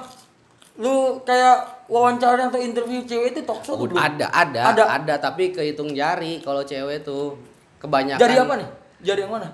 lu 0.76 0.94
kayak 1.22 1.56
wawancara 1.86 2.42
atau 2.48 2.56
interview 2.58 3.02
cewek 3.02 3.34
itu 3.34 3.40
talk 3.42 3.60
show 3.60 3.74
tuh 3.74 3.84
belum? 3.86 4.00
Ada, 4.00 4.26
ada, 4.30 4.60
Ada. 4.70 4.84
ada, 4.94 5.14
tapi 5.18 5.50
kehitung 5.50 5.92
jari 5.92 6.40
kalau 6.40 6.62
cewek 6.62 7.02
tuh 7.02 7.36
kebanyakan. 7.76 8.16
jari 8.18 8.36
apa 8.38 8.54
nih 8.56 8.68
jari 9.00 9.20
yang 9.20 9.32
mana 9.32 9.48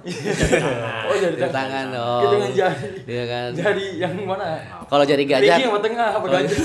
oh 1.06 1.14
jari 1.14 1.34
Jari 1.36 1.52
tangan 1.54 1.84
dong. 1.88 2.20
Hitungan 2.20 2.50
jari 2.50 2.88
Iya 3.06 3.24
kan. 3.24 3.48
jari 3.54 3.86
yang 3.96 4.12
mana 4.20 4.46
Kalau 4.84 5.04
jari 5.06 5.22
gajah 5.22 5.56
apa 5.62 5.78
tengah 5.78 6.08
apa 6.12 6.26
gajah 6.26 6.58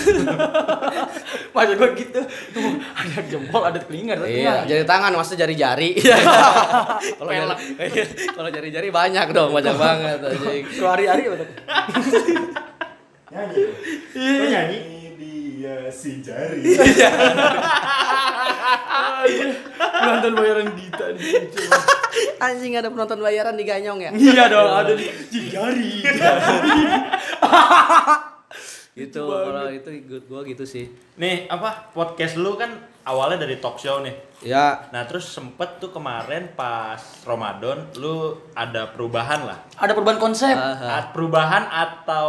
Maksud 1.53 1.75
gue 1.77 1.89
gitu 1.95 2.19
Tuh 2.51 2.71
ada 2.91 3.21
jempol 3.23 3.61
ada 3.61 3.77
telinga 3.77 4.17
ada 4.17 4.25
Iya, 4.25 4.33
tengah 4.33 4.57
jari 4.65 4.83
tangan 4.83 5.11
maksudnya 5.13 5.39
jari-jari. 5.43 5.89
Kalau 7.21 7.31
jari, 7.31 8.01
kalau 8.31 8.49
jari-jari 8.49 8.89
banyak 8.89 9.27
dong, 9.29 9.51
banyak 9.51 9.75
banget 9.75 10.17
anjing. 10.21 10.63
Kalau 10.71 10.91
hari-hari 10.91 11.21
apa 11.27 11.35
tuh? 11.37 11.47
Nyanyi. 13.31 13.63
Nyanyi 14.49 14.79
Dia 15.61 15.93
si 15.93 16.25
jari. 16.25 16.73
Nonton 20.01 20.33
bayaran 20.33 20.73
Dita 20.73 21.13
nih. 21.13 21.53
Anjing 22.41 22.73
ada 22.73 22.89
penonton 22.89 23.21
bayaran 23.21 23.53
di 23.53 23.61
Ganyong 23.61 24.01
ya? 24.01 24.09
Iya 24.09 24.49
dong 24.49 24.73
ada 24.73 24.97
di 24.97 25.05
si 25.05 25.53
jari 25.53 26.01
Gitu, 28.91 29.23
kalau 29.23 29.71
itu 29.71 29.87
ikut 30.03 30.27
gua 30.27 30.43
gitu 30.43 30.67
sih. 30.67 30.91
nih 31.15 31.47
apa 31.47 31.93
podcast 31.95 32.35
lu 32.35 32.59
kan 32.59 32.75
awalnya 33.07 33.45
dari 33.45 33.55
talk 33.55 33.77
show 33.77 34.01
nih 34.01 34.11
Ya, 34.41 34.89
nah 34.89 35.05
terus 35.05 35.29
sempet 35.29 35.77
tuh 35.77 35.93
kemarin 35.93 36.51
pas 36.51 36.97
Ramadan 37.23 37.87
lu 37.95 38.33
ada 38.51 38.89
perubahan 38.89 39.45
lah 39.45 39.61
Ada 39.77 39.93
perubahan 39.93 40.17
konsep 40.17 40.51
Aha. 40.51 40.97
At- 40.97 41.11
perubahan 41.13 41.69
atau 41.69 42.27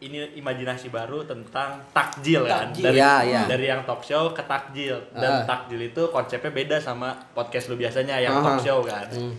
ini 0.00 0.16
imajinasi 0.34 0.88
baru 0.88 1.22
tentang 1.22 1.76
takjil 1.90 2.42
kan 2.42 2.68
Takjil. 2.68 2.84
dari 2.86 2.96
Iya, 2.96 3.14
iya. 3.22 3.42
dari 3.44 3.64
yang 3.66 3.84
talk 3.84 4.00
show 4.00 4.30
ke 4.30 4.40
takjil 4.42 4.96
dan 5.12 5.40
Ah. 5.40 5.44
takjil 5.46 5.76
itu 5.78 6.02
konsepnya 6.08 6.48
beda 6.50 6.76
sama 6.76 7.12
podcast 7.30 7.68
lu 7.68 7.76
biasanya 7.76 8.16
yang 8.16 8.32
Aha. 8.34 8.44
talk 8.46 8.60
show 8.60 8.80
kan 8.80 9.04
Hmm. 9.06 9.36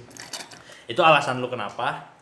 itu 0.85 0.99
alasan 0.99 1.37
lu 1.37 1.47
kenapa 1.47 2.13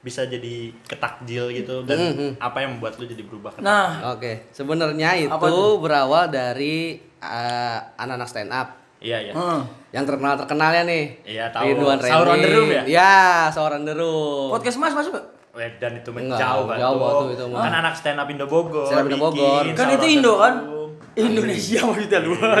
bisa 0.00 0.26
jadi 0.26 0.68
ke 0.82 0.96
takjil 0.96 1.48
gitu 1.48 1.80
dan 1.82 1.96
Hmm, 1.96 2.12
hmm. 2.12 2.32
apa 2.38 2.58
yang 2.58 2.76
membuat 2.76 2.98
lu 2.98 3.06
jadi 3.06 3.22
berubah 3.22 3.48
ke 3.50 3.58
Nah 3.60 4.12
Oke, 4.12 4.50
sebenarnya 4.50 5.16
Apa 5.24 5.40
itu 5.40 5.48
tuh? 5.48 5.78
berawal 5.78 6.28
dari 6.28 6.98
eh, 7.16 7.78
anak-anak 7.94 8.26
stand 8.26 8.50
up 8.50 8.68
Iya 8.98 9.20
iya. 9.20 9.32
Heeh. 9.32 9.60
yang 9.92 10.02
terkenal 10.02 10.34
terkenalnya 10.34 10.82
nih. 10.84 11.04
Iya, 11.22 11.44
tahu. 11.48 11.70
Ridwan 11.70 12.00
Sahur 12.00 12.24
on 12.26 12.40
the. 12.40 12.48
Room 12.48 12.66
ya? 12.68 12.82
Iya, 12.82 13.12
Sahur 13.46 13.72
on 13.72 13.84
the 13.84 13.92
Room. 13.92 14.48
Podcast 14.48 14.74
Mas 14.76 14.90
masuk 14.90 15.12
gak? 15.12 15.24
Wedan 15.54 15.92
itu 15.96 16.10
Enggak, 16.10 16.34
menjauh 16.34 16.64
kan 16.66 16.76
jauh 16.76 16.98
tuh. 16.98 17.26
itu 17.30 17.44
mah. 17.46 17.62
Kan 17.62 17.72
anak 17.76 17.94
stand 17.94 18.18
up 18.18 18.26
Indo 18.26 18.46
Bogor. 18.46 18.84
Stand 18.84 19.00
up 19.00 19.06
Indo 19.06 19.18
Bogor. 19.20 19.62
Kan 19.72 19.88
itu 19.92 20.06
Indo 20.10 20.32
kan? 20.36 20.54
Indonesia 21.14 21.78
maksudnya 21.84 22.20
luar. 22.20 22.58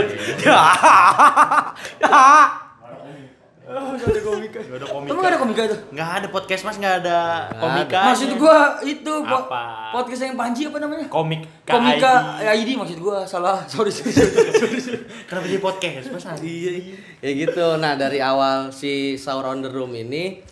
Gak 3.64 3.80
ada 4.04 4.20
komika. 4.22 4.60
Gak 4.60 4.76
ada 4.76 4.86
komika. 4.86 5.08
Emang 5.08 5.18
gak 5.18 5.32
ada 5.32 5.40
komika 5.40 5.60
itu? 5.64 5.76
Nggak 5.90 6.10
ada 6.12 6.26
podcast 6.28 6.62
mas 6.62 6.76
nggak 6.76 6.94
ada 7.00 7.18
komika. 7.50 8.00
Maksud 8.06 8.30
gua 8.36 8.58
itu 8.84 9.12
po- 9.18 9.40
Apa? 9.42 9.64
podcast 9.90 10.22
yang 10.22 10.36
Panji 10.36 10.68
apa 10.68 10.78
namanya? 10.78 11.06
komik 11.08 11.48
Komika. 11.64 12.38
ID 12.44 12.76
maksud 12.76 12.98
gua 13.00 13.24
salah. 13.24 13.64
Sorry 13.66 13.88
sorry. 13.88 14.12
sorry, 14.12 14.78
sorry. 14.78 15.00
Kenapa 15.24 15.48
jadi 15.48 15.58
podcast 15.58 16.06
mas? 16.12 16.24
Iya, 16.38 16.70
ya 17.18 17.30
gitu. 17.32 17.66
Nah 17.74 17.96
dari 17.96 18.20
awal 18.20 18.68
si 18.68 19.16
Sahur 19.16 19.48
on 19.48 19.64
the 19.64 19.70
Room 19.72 19.96
ini 19.96 20.44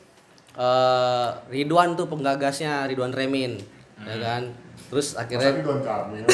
eh 0.53 1.29
Ridwan 1.49 1.95
tuh 1.95 2.07
penggagasnya 2.07 2.85
Ridwan 2.85 3.11
Remin, 3.11 3.57
ya 3.99 4.13
Hmm. 4.13 4.21
kan. 4.21 4.43
Terus 4.89 5.15
Masa 5.15 5.25
akhirnya 5.25 5.51
Ridwan 5.55 5.81
Kamil? 5.81 6.25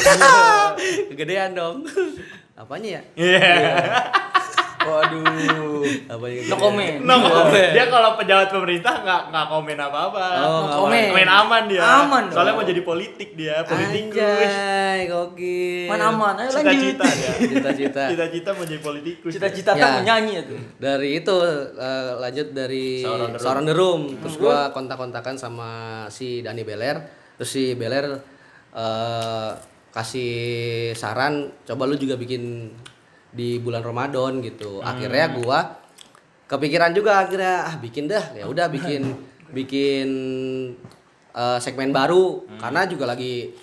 kegedean 1.09 1.51
dong. 1.53 1.87
Apanya 2.59 2.99
ya? 2.99 3.01
Iya. 3.15 3.55
Waduh. 4.89 5.85
Apanya 6.09 6.39
No 6.49 6.55
comment. 6.57 6.95
No, 7.05 7.13
komen. 7.21 7.67
dia 7.71 7.85
kalau 7.87 8.17
pejabat 8.17 8.49
pemerintah 8.49 8.93
nggak 9.05 9.21
nggak 9.29 9.45
komen 9.47 9.77
apa-apa. 9.77 10.25
Oh, 10.41 10.59
nggak 10.65 10.77
komen. 10.81 11.05
Main 11.13 11.29
aman 11.29 11.63
dia. 11.69 11.81
Aman 11.81 12.23
Soalnya 12.33 12.53
mau 12.57 12.65
jadi 12.65 12.81
politik 12.81 13.29
dia, 13.37 13.61
politikus. 13.63 14.17
Anjay, 14.19 14.99
gokil. 15.07 15.87
Mana 15.89 16.03
aman? 16.09 16.33
Ayo 16.41 16.49
lanjut. 16.49 16.73
Cita-cita 16.73 17.05
dia. 17.05 17.31
Cita-cita. 17.37 18.03
Cita-cita 18.11 18.49
mau 18.57 18.65
jadi 18.65 18.81
politikus. 18.81 19.31
Cita-cita 19.37 19.71
Ya. 19.77 19.81
kan 19.85 19.91
menyanyi 20.03 20.33
itu. 20.43 20.55
Dari 20.81 21.09
itu 21.21 21.35
eh, 21.77 22.11
lanjut 22.17 22.47
dari 22.51 23.05
on 23.05 23.65
the 23.65 23.75
Room. 23.77 24.01
Terus 24.19 24.35
gua 24.35 24.73
kontak-kontakan 24.73 25.37
sama 25.37 25.69
si 26.09 26.41
Dani 26.41 26.65
Beler. 26.65 26.97
Terus 27.37 27.49
si 27.49 27.63
Beler 27.77 28.19
eh, 28.75 29.51
kasih 29.89 30.93
saran 30.93 31.49
coba 31.65 31.89
lu 31.89 31.97
juga 31.97 32.13
bikin 32.13 32.69
di 33.29 33.61
bulan 33.61 33.85
Ramadan 33.85 34.41
gitu. 34.41 34.81
Akhirnya 34.81 35.25
gua 35.37 35.59
kepikiran 36.49 36.91
juga 36.97 37.21
akhirnya 37.21 37.69
ah 37.69 37.75
bikin 37.77 38.09
dah. 38.09 38.33
Ya 38.33 38.45
udah 38.49 38.67
bikin 38.75 39.13
bikin 39.49 40.09
eh, 41.33 41.59
segmen 41.61 41.93
baru 41.93 42.45
karena 42.57 42.85
juga 42.89 43.09
lagi 43.09 43.53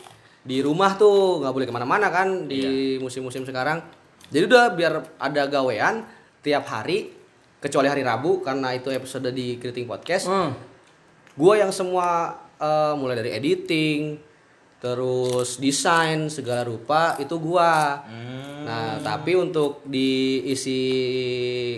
di 0.46 0.62
rumah 0.62 0.94
tuh 0.94 1.42
nggak 1.42 1.55
boleh 1.55 1.66
ke 1.66 1.74
mana-mana 1.74 2.07
kan 2.11 2.46
di 2.46 2.96
musim-musim 3.02 3.42
sekarang. 3.42 3.83
Jadi 4.31 4.44
udah 4.46 4.64
biar 4.74 4.94
ada 5.18 5.42
gawean 5.46 6.07
tiap 6.42 6.66
hari 6.70 7.14
kecuali 7.59 7.90
hari 7.90 8.07
Rabu 8.07 8.42
karena 8.42 8.74
itu 8.74 8.90
episode 8.94 9.31
di 9.35 9.59
Kriting 9.59 9.90
Podcast. 9.90 10.31
Hmm. 10.31 10.55
Gua 11.35 11.59
yang 11.59 11.74
semua 11.74 12.38
eh, 12.62 12.94
mulai 12.94 13.18
dari 13.18 13.35
editing, 13.35 14.18
terus 14.77 15.57
desain 15.57 16.29
segala 16.29 16.62
rupa 16.69 17.17
itu 17.17 17.37
gua. 17.41 18.05
Nah, 18.67 18.99
tapi 18.99 19.39
untuk 19.39 19.81
di 19.87 20.43
isi 20.51 20.81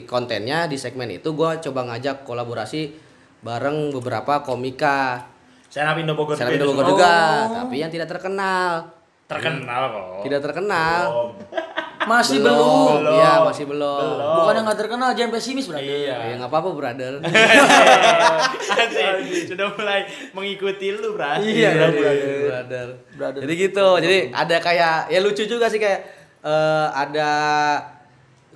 kontennya 0.09 0.67
di 0.67 0.81
segmen 0.81 1.13
itu 1.13 1.37
gua 1.37 1.61
coba 1.61 1.85
ngajak 1.95 2.25
kolaborasi 2.25 2.91
bareng 3.45 3.95
beberapa 3.95 4.43
komika. 4.43 5.29
Up 5.69 5.99
Indo 6.01 6.17
Bogor. 6.17 6.35
Saya 6.35 6.57
juga 6.59 6.75
Bogor 6.75 6.87
juga, 6.97 7.13
Oh. 7.15 7.55
tapi 7.63 7.79
yang 7.79 7.93
tidak 7.93 8.09
terkenal. 8.11 8.89
Terkenal 9.29 9.83
kok. 9.93 10.25
Tidak 10.27 10.41
terkenal. 10.41 11.01
Oh. 11.13 11.29
Masih 12.09 12.41
belum. 12.41 13.05
Belum. 13.05 13.17
Iya, 13.21 13.33
masih 13.45 13.65
belum. 13.69 14.01
Belum. 14.01 14.37
Bukan 14.41 14.55
yang 14.57 14.65
gak 14.73 14.81
terkenal, 14.81 15.09
jangan 15.13 15.33
pesimis 15.37 15.67
berarti. 15.69 15.93
Iya. 16.09 16.17
Ya 16.17 16.35
nggak 16.41 16.51
apa-apa, 16.51 16.69
brother. 16.73 17.13
Sudah 19.53 19.67
mulai 19.77 20.01
mengikuti 20.33 20.97
lu, 20.97 21.13
Bras. 21.13 21.45
Iya, 21.45 21.71
Brother, 21.77 22.01
brother. 22.01 22.37
brother. 22.49 22.89
Brother. 23.15 23.41
Jadi 23.45 23.53
gitu. 23.55 23.89
Jadi 24.01 24.19
ada 24.33 24.57
kayak 24.59 24.95
ya 25.13 25.19
lucu 25.21 25.45
juga 25.45 25.69
sih 25.69 25.81
kayak 25.81 26.01
eh, 26.43 26.87
ada 26.97 27.31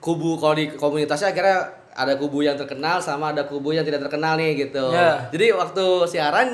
kubu 0.02 0.40
kalau 0.40 0.58
di 0.58 0.72
komunitasnya 0.74 1.30
akhirnya 1.30 1.58
ada 1.92 2.16
kubu 2.16 2.40
yang 2.42 2.56
terkenal 2.56 2.98
sama 2.98 3.30
ada 3.36 3.44
kubu 3.44 3.76
yang 3.76 3.84
tidak 3.84 4.02
terkenal 4.08 4.34
nih 4.40 4.66
gitu. 4.66 4.90
Ya. 4.90 5.28
Jadi 5.28 5.52
waktu 5.52 5.84
siaran 6.08 6.48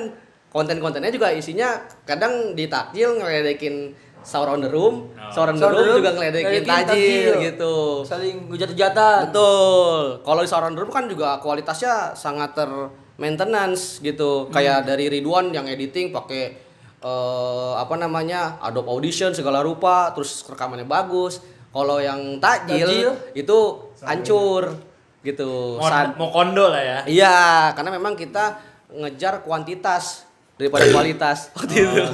konten-kontennya 0.48 1.12
juga 1.12 1.28
isinya 1.30 1.76
kadang 2.08 2.56
di 2.56 2.66
takjil 2.66 3.20
ngeledekin 3.20 3.92
sahur 4.28 4.52
on 4.52 4.60
the 4.60 4.68
room, 4.68 5.08
on 5.16 5.16
the 5.16 5.32
Sahur 5.32 5.48
on 5.48 5.56
the 5.56 5.64
room 5.64 5.88
room, 5.88 5.98
juga 6.04 6.12
ngeledekin 6.12 6.62
tajil 6.68 7.32
gitu. 7.40 7.74
Saling 8.04 8.52
hujat-hujatan. 8.52 9.32
Betul. 9.32 10.20
Kalau 10.20 10.40
di 10.44 10.48
Sauron 10.52 10.76
Room 10.76 10.92
kan 10.92 11.08
juga 11.08 11.40
kualitasnya 11.40 12.12
sangat 12.12 12.52
ter 12.52 12.68
maintenance 13.16 14.04
gitu. 14.04 14.52
Kayak 14.52 14.84
dari 14.84 15.08
Ridwan 15.08 15.56
yang 15.56 15.64
editing 15.64 16.12
pakai 16.12 16.60
eh, 17.00 17.72
apa 17.80 17.96
namanya? 17.96 18.60
Adobe 18.60 18.92
Audition 18.92 19.32
segala 19.32 19.64
rupa, 19.64 20.12
terus 20.12 20.44
rekamannya 20.44 20.84
bagus. 20.84 21.40
Kalau 21.72 21.96
yang 21.96 22.36
takjil, 22.36 22.84
Takjil? 22.84 23.10
itu 23.32 23.58
hancur 24.04 24.76
gitu. 25.24 25.80
Mau, 25.80 25.88
mau 26.20 26.28
kondo 26.32 26.68
lah 26.68 26.82
ya. 26.84 26.98
Iya, 27.08 27.38
karena 27.72 27.96
memang 27.96 28.12
kita 28.12 28.60
ngejar 28.92 29.40
kuantitas 29.40 30.28
daripada 30.56 30.84
kualitas 30.94 31.48
waktu 31.56 31.74
itu. 31.80 32.04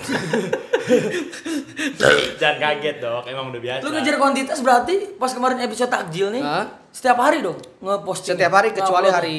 Jangan 2.36 2.56
kaget 2.58 2.96
dok, 2.98 3.22
emang 3.26 3.50
udah 3.50 3.60
biasa. 3.60 3.82
Lu 3.82 3.90
ngejar 3.90 4.16
kuantitas 4.16 4.58
berarti 4.60 4.94
pas 5.14 5.30
kemarin 5.30 5.60
episode 5.60 5.88
takjil 5.88 6.30
nih, 6.30 6.42
Hah? 6.42 6.66
setiap 6.90 7.18
hari 7.18 7.40
dong 7.40 7.58
ngeposting. 7.78 8.34
Setiap 8.34 8.52
hari 8.52 8.70
kecuali 8.72 9.06
Upload. 9.06 9.16
hari 9.16 9.38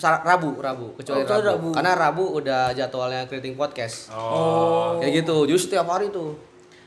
Rabu, 0.00 0.50
Rabu, 0.58 0.86
kecuali 0.94 1.22
Oh, 1.22 1.28
Rabu. 1.28 1.42
Rabu. 1.42 1.68
Karena 1.72 1.92
Rabu 1.94 2.24
udah 2.34 2.62
jadwalnya 2.72 3.24
Kriting 3.24 3.54
Podcast. 3.54 4.10
Oh. 4.10 4.98
Kayak 4.98 5.24
gitu. 5.24 5.46
Jadi 5.46 5.58
setiap 5.58 5.86
hari 5.86 6.10
tuh. 6.10 6.36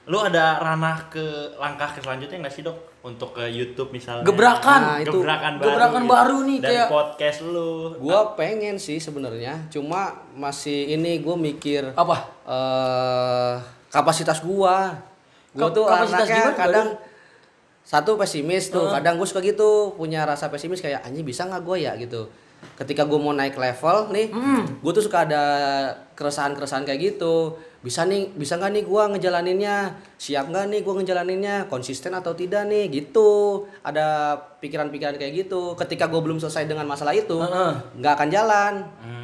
Lu 0.10 0.18
ada 0.18 0.58
ranah 0.58 1.06
ke 1.06 1.22
langkah 1.56 1.94
ke 1.94 2.02
selanjutnya 2.02 2.42
nggak 2.42 2.52
sih 2.52 2.66
dok? 2.66 2.78
Untuk 3.00 3.32
ke 3.32 3.48
YouTube 3.48 3.94
misalnya. 3.94 4.26
Gebrakan. 4.26 4.82
Nah, 4.82 4.98
itu. 5.00 5.14
Gebrakan 5.16 5.54
baru. 5.56 5.66
Gebrakan 5.70 6.02
gitu. 6.02 6.12
baru 6.12 6.38
nih, 6.44 6.58
Dari 6.60 6.68
kayak- 6.76 6.90
podcast 6.90 7.40
lu. 7.46 7.72
Gua 7.96 8.20
pengen 8.34 8.76
sih 8.76 8.98
sebenarnya, 8.98 9.70
cuma 9.70 10.02
masih 10.34 10.92
ini 10.92 11.16
gua 11.18 11.38
mikir 11.38 11.94
Apa? 11.94 12.39
Eh 12.50 13.54
kapasitas 13.90 14.42
gua. 14.42 14.98
Gua 15.54 15.70
Kap- 15.70 15.76
tuh 15.78 15.86
kapasitas 15.86 16.26
anaknya 16.26 16.42
gimana, 16.46 16.58
kadang 16.58 16.88
satu 17.82 18.12
pesimis 18.18 18.70
tuh, 18.70 18.86
Heeh. 18.86 19.02
kadang 19.02 19.18
gue 19.18 19.26
suka 19.26 19.42
gitu 19.42 19.98
punya 19.98 20.22
rasa 20.22 20.46
pesimis 20.46 20.78
kayak 20.78 21.02
anjing 21.02 21.26
bisa 21.26 21.50
nggak 21.50 21.66
gue 21.66 21.78
ya 21.86 21.98
gitu. 21.98 22.30
Ketika 22.78 23.02
gue 23.08 23.18
mau 23.18 23.34
naik 23.34 23.58
level 23.58 24.14
nih, 24.14 24.30
gue 24.78 24.92
tuh 24.94 25.02
suka 25.02 25.26
ada 25.26 25.42
keresahan-keresahan 26.14 26.86
kayak 26.86 27.18
gitu. 27.18 27.58
Bisa 27.80 28.04
nih, 28.04 28.36
bisa 28.36 28.60
nggak 28.60 28.72
nih 28.76 28.84
gue 28.84 29.04
ngejalaninnya? 29.16 29.76
Siap 30.20 30.52
nggak 30.52 30.66
nih 30.68 30.80
gue 30.84 30.94
ngejalaninnya? 31.00 31.56
Konsisten 31.72 32.12
atau 32.12 32.36
tidak 32.36 32.68
nih? 32.68 32.92
Gitu. 32.92 33.64
Ada 33.88 34.36
pikiran-pikiran 34.60 35.16
kayak 35.16 35.48
gitu. 35.48 35.80
Ketika 35.80 36.12
gue 36.12 36.20
belum 36.20 36.44
selesai 36.44 36.68
dengan 36.68 36.84
masalah 36.84 37.16
itu, 37.16 37.40
nggak 37.96 38.14
akan 38.20 38.28
jalan. 38.28 38.74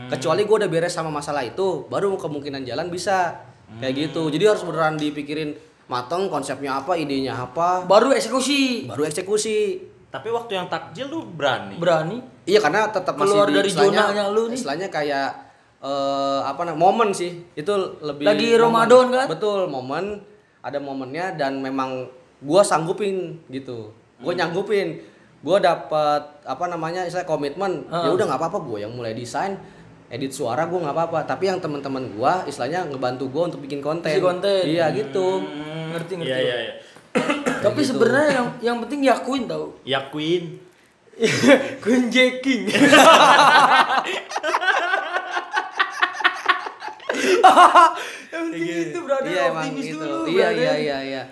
Kecuali 0.07 0.47
gue 0.47 0.55
udah 0.63 0.71
beres 0.71 0.95
sama 0.95 1.11
masalah 1.11 1.43
itu, 1.43 1.83
baru 1.91 2.15
kemungkinan 2.15 2.63
jalan 2.63 2.87
bisa. 2.87 3.43
Kayak 3.81 3.93
gitu. 4.07 4.31
Jadi 4.31 4.43
harus 4.47 4.63
beneran 4.63 4.95
dipikirin 4.95 5.51
mateng 5.91 6.31
konsepnya 6.31 6.79
apa, 6.79 6.95
idenya 6.95 7.35
apa, 7.35 7.83
Baru 7.85 8.15
eksekusi. 8.15 8.87
baru 8.87 9.03
eksekusi. 9.05 9.83
Tapi 10.09 10.31
waktu 10.31 10.55
yang 10.55 10.71
takjil 10.71 11.11
lu 11.11 11.27
berani. 11.27 11.75
Berani. 11.75 12.23
Iya 12.47 12.63
karena 12.63 12.87
tetap 12.87 13.19
masih 13.19 13.35
Keluar 13.35 13.51
di 13.51 13.55
dari 13.59 13.69
zonanya 13.69 14.31
lu 14.31 14.47
nih. 14.47 14.55
Istilahnya 14.55 14.87
kayak 14.87 15.29
eh, 15.85 16.39
apa 16.41 16.61
namanya 16.63 16.81
momen 16.81 17.09
sih. 17.11 17.45
Itu 17.53 17.71
lebih 18.01 18.25
Lagi. 18.25 18.57
Ramadan 18.57 19.05
kan? 19.07 19.25
Betul, 19.29 19.67
momen 19.67 20.25
ada 20.59 20.81
momennya 20.81 21.37
dan 21.37 21.61
memang 21.61 22.09
gua 22.41 22.61
sanggupin 22.61 23.37
gitu. 23.47 23.93
Gua 24.17 24.33
Hmm. 24.33 24.39
nyanggupin. 24.41 24.97
Gua 25.39 25.61
dapat 25.61 26.41
apa 26.41 26.65
namanya 26.65 27.05
istilah 27.05 27.21
komitmen. 27.23 27.85
Ya 27.85 28.09
udah 28.09 28.25
nggak 28.25 28.41
apa-apa 28.41 28.59
gua 28.59 28.77
yang 28.79 28.91
mulai 28.91 29.13
desain 29.13 29.61
edit 30.05 30.29
suara 30.29 30.65
gua 30.65 30.81
nggak 30.81 30.95
apa-apa 30.95 31.19
tapi 31.23 31.49
yang 31.49 31.57
teman-teman 31.57 32.09
gua 32.11 32.41
istilahnya 32.43 32.85
ngebantu 32.85 33.29
gua 33.29 33.43
untuk 33.45 33.61
bikin 33.61 33.77
konten 33.77 34.05
Isi 34.07 34.21
konten. 34.21 34.61
iya 34.65 34.89
gitu 34.89 35.41
Ngerti 35.91 36.13
ngerti. 36.15 36.29
Iya 36.29 36.39
iya 36.39 36.57
iya. 36.59 36.73
Tapi 37.61 37.79
sebenarnya 37.79 38.29
yang 38.31 38.47
yang 38.59 38.77
penting 38.81 39.01
yakuin 39.03 39.45
tau. 39.45 39.77
Ya 39.83 40.01
Queen. 40.09 40.57
Queen 41.79 42.09
Jacking. 42.09 42.67
yang 48.27 48.43
penting 48.47 48.63
itu 48.89 48.99
berarti 48.99 49.29
iya 49.29 49.41
emang 49.47 49.63
optimis 49.63 49.85
gitu 49.85 49.97
dulu. 49.99 50.21
iya 50.25 50.47
iya 50.51 50.73
iya 50.75 50.97
iya 51.01 51.23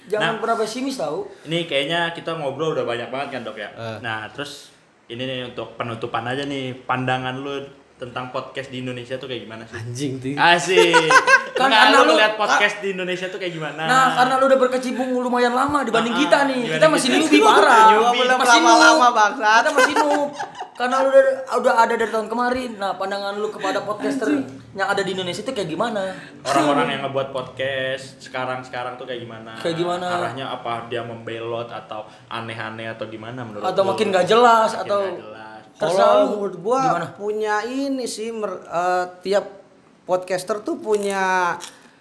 Jangan 0.00 0.26
Nah. 0.26 0.40
pernah 0.40 0.56
pesimis 0.56 0.96
tau. 0.96 1.28
Ini 1.44 1.68
kayaknya 1.68 2.10
kita 2.10 2.34
ngobrol 2.34 2.72
udah 2.72 2.82
banyak 2.82 3.08
banget 3.08 3.28
kan 3.30 3.42
dok 3.44 3.54
ya. 3.54 3.68
Eh. 3.70 3.98
Nah 4.00 4.26
terus 4.28 4.72
ini 5.06 5.22
nih 5.22 5.40
untuk 5.46 5.76
penutupan 5.76 6.24
aja 6.24 6.42
nih 6.42 6.72
pandangan 6.82 7.36
lu 7.36 7.62
tentang 8.00 8.32
podcast 8.32 8.72
di 8.72 8.80
Indonesia 8.80 9.14
tuh 9.14 9.28
kayak 9.28 9.44
gimana 9.44 9.62
sih? 9.62 9.76
Anjing 9.76 10.12
tuh. 10.16 10.32
Asik. 10.34 10.96
Kan 11.60 11.68
Kan 11.68 11.76
karena 11.92 11.98
lu 12.00 12.16
lihat 12.16 12.34
podcast 12.34 12.80
di 12.80 12.96
Indonesia 12.96 13.28
tuh 13.28 13.36
kayak 13.36 13.52
gimana? 13.52 13.82
Nah, 13.84 14.06
karena 14.16 14.40
lu 14.40 14.48
udah 14.48 14.56
berkecimpung 14.58 15.12
lumayan 15.12 15.52
lama 15.52 15.84
dibanding 15.84 16.16
Ah, 16.16 16.18
kita 16.18 16.38
nih. 16.48 16.60
gimana 16.64 16.76
Kita 16.80 16.86
masih 16.88 17.08
newbie 17.12 17.42
parah. 17.44 17.84
Masih 18.32 18.56
lama-lama, 18.56 19.04
noob. 19.04 19.12
bangsat. 19.12 19.60
Kita 19.60 19.70
masih 19.70 19.94
noob. 19.94 20.28
Karena 20.72 20.96
lu 20.98 21.08
udah, 21.12 21.24
udah 21.60 21.74
ada 21.76 21.94
dari 21.94 22.08
tahun 22.08 22.26
kemarin. 22.26 22.70
Nah, 22.80 22.96
pandangan 22.96 23.36
lu 23.36 23.52
kepada 23.52 23.84
podcaster 23.84 24.28
yang 24.72 24.88
ada 24.88 25.02
di 25.04 25.12
Indonesia 25.12 25.42
itu 25.42 25.52
kayak 25.52 25.68
gimana? 25.68 26.16
orang-orang 26.42 26.86
yang 26.90 27.00
ngebuat 27.04 27.28
podcast 27.30 28.16
sekarang-sekarang 28.22 28.96
tuh 28.96 29.04
kayak 29.04 29.20
gimana? 29.20 29.52
Kayak 29.60 29.76
gimana? 29.76 30.06
Arahnya 30.08 30.46
apa 30.48 30.88
dia 30.88 31.04
membelot 31.04 31.68
atau 31.68 32.08
aneh-aneh 32.26 32.88
atau 32.88 33.04
gimana 33.04 33.44
menurut 33.44 33.60
Atau 33.62 33.84
lu? 33.84 33.92
makin 33.92 34.08
gak 34.08 34.24
jelas 34.24 34.72
Makin 34.72 34.80
atau 34.80 35.00
jelas. 35.12 35.49
Terserah 35.80 35.96
Kalau 35.96 36.36
menurut 36.36 36.56
gua 36.60 36.80
Gimana? 36.84 37.08
punya 37.16 37.54
ini 37.64 38.04
sih 38.04 38.28
mer- 38.30 38.60
eh, 38.62 39.04
tiap 39.20 39.48
podcaster 40.04 40.60
tuh 40.60 40.76
punya 40.76 41.56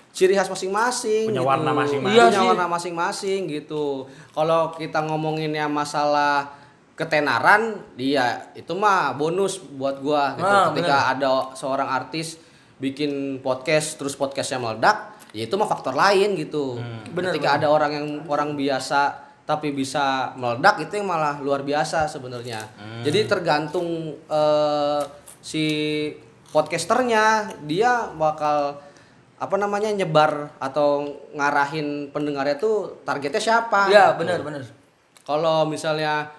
ciri 0.10 0.34
khas 0.34 0.48
masing-masing 0.48 1.30
Punya 1.30 1.40
gitu. 1.40 1.48
warna 1.48 1.72
masing-masing. 1.72 2.12
Iya 2.12 2.24
punya 2.28 2.42
sih. 2.42 2.50
warna 2.50 2.66
masing-masing 2.68 3.40
gitu. 3.48 3.86
Kalau 4.30 4.74
kita 4.74 5.00
ngomonginnya 5.00 5.66
masalah 5.66 6.52
ketenaran, 6.94 7.80
dia 7.96 8.52
itu 8.52 8.76
mah 8.76 9.16
bonus 9.16 9.56
buat 9.62 9.98
gua 10.00 10.36
gitu. 10.36 10.44
Nah, 10.44 10.68
Ketika 10.70 10.96
ada 11.10 11.28
seorang 11.54 11.88
artis 11.88 12.36
bikin 12.76 13.40
podcast 13.40 13.96
terus 13.96 14.14
podcastnya 14.14 14.60
meledak, 14.60 14.98
ya 15.32 15.48
itu 15.48 15.56
mah 15.56 15.64
faktor 15.66 15.96
lain 15.96 16.36
gitu. 16.36 16.76
Bener, 17.10 17.32
Ketika 17.32 17.56
bener. 17.56 17.60
ada 17.64 17.68
orang 17.70 17.92
yang 17.94 18.08
orang 18.26 18.50
biasa 18.54 19.29
tapi 19.50 19.74
bisa 19.74 20.30
meledak 20.38 20.78
itu 20.86 21.02
yang 21.02 21.10
malah 21.10 21.42
luar 21.42 21.66
biasa 21.66 22.06
sebenarnya. 22.06 22.70
Jadi 23.02 23.26
tergantung 23.26 24.14
eh, 24.30 25.02
si 25.42 25.66
podcasternya 26.54 27.58
dia 27.66 28.14
bakal 28.14 28.78
apa 29.42 29.56
namanya 29.58 29.90
nyebar 29.90 30.54
atau 30.62 31.18
ngarahin 31.34 32.14
pendengarnya 32.14 32.62
tuh 32.62 33.02
targetnya 33.02 33.42
siapa. 33.42 33.90
Iya, 33.90 34.14
benar 34.22 34.46
benar. 34.46 34.62
Kalau 35.26 35.66
misalnya 35.66 36.30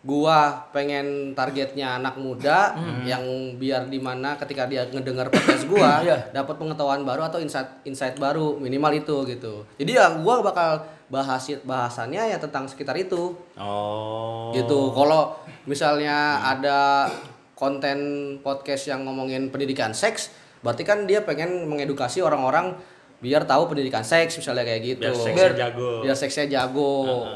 gua 0.00 0.64
pengen 0.72 1.36
targetnya 1.36 1.96
anak 1.96 2.16
muda 2.16 2.72
yang 3.04 3.20
biar 3.54 3.84
di 3.84 4.00
mana 4.00 4.32
ketika 4.34 4.64
dia 4.64 4.84
ngedengar 4.86 5.28
podcast 5.28 5.68
gua 5.68 6.00
Iya. 6.06 6.32
dapat 6.32 6.56
pengetahuan 6.56 7.04
baru 7.04 7.20
atau 7.22 7.36
insight 7.36 7.84
insight 7.84 8.16
baru 8.16 8.56
minimal 8.56 8.92
itu 8.94 9.16
gitu. 9.24 9.68
Jadi 9.76 9.92
ya 9.92 10.08
gua 10.16 10.40
bakal 10.40 10.80
bahas 11.06 11.44
bahasannya 11.60 12.32
ya 12.32 12.38
tentang 12.38 12.64
sekitar 12.64 12.96
itu 12.96 13.36
Oh. 13.60 14.48
gitu. 14.50 14.88
Kalau 14.90 15.36
misalnya 15.66 16.40
ada 16.48 17.10
konten 17.52 17.98
podcast 18.40 18.88
yang 18.88 19.04
ngomongin 19.04 19.52
pendidikan 19.52 19.92
seks, 19.92 20.32
berarti 20.60 20.80
kan 20.80 21.04
dia 21.04 21.20
pengen 21.20 21.68
mengedukasi 21.68 22.24
orang-orang 22.24 22.72
biar 23.20 23.44
tahu 23.44 23.68
pendidikan 23.68 24.00
seks 24.00 24.40
misalnya 24.40 24.64
kayak 24.64 24.96
gitu. 24.96 25.04
Biar 25.04 25.12
seksnya 25.14 25.36
Biar- 25.36 25.58
jago. 25.60 25.90
Biar 26.00 26.16
seksnya 26.16 26.46
jago, 26.48 26.92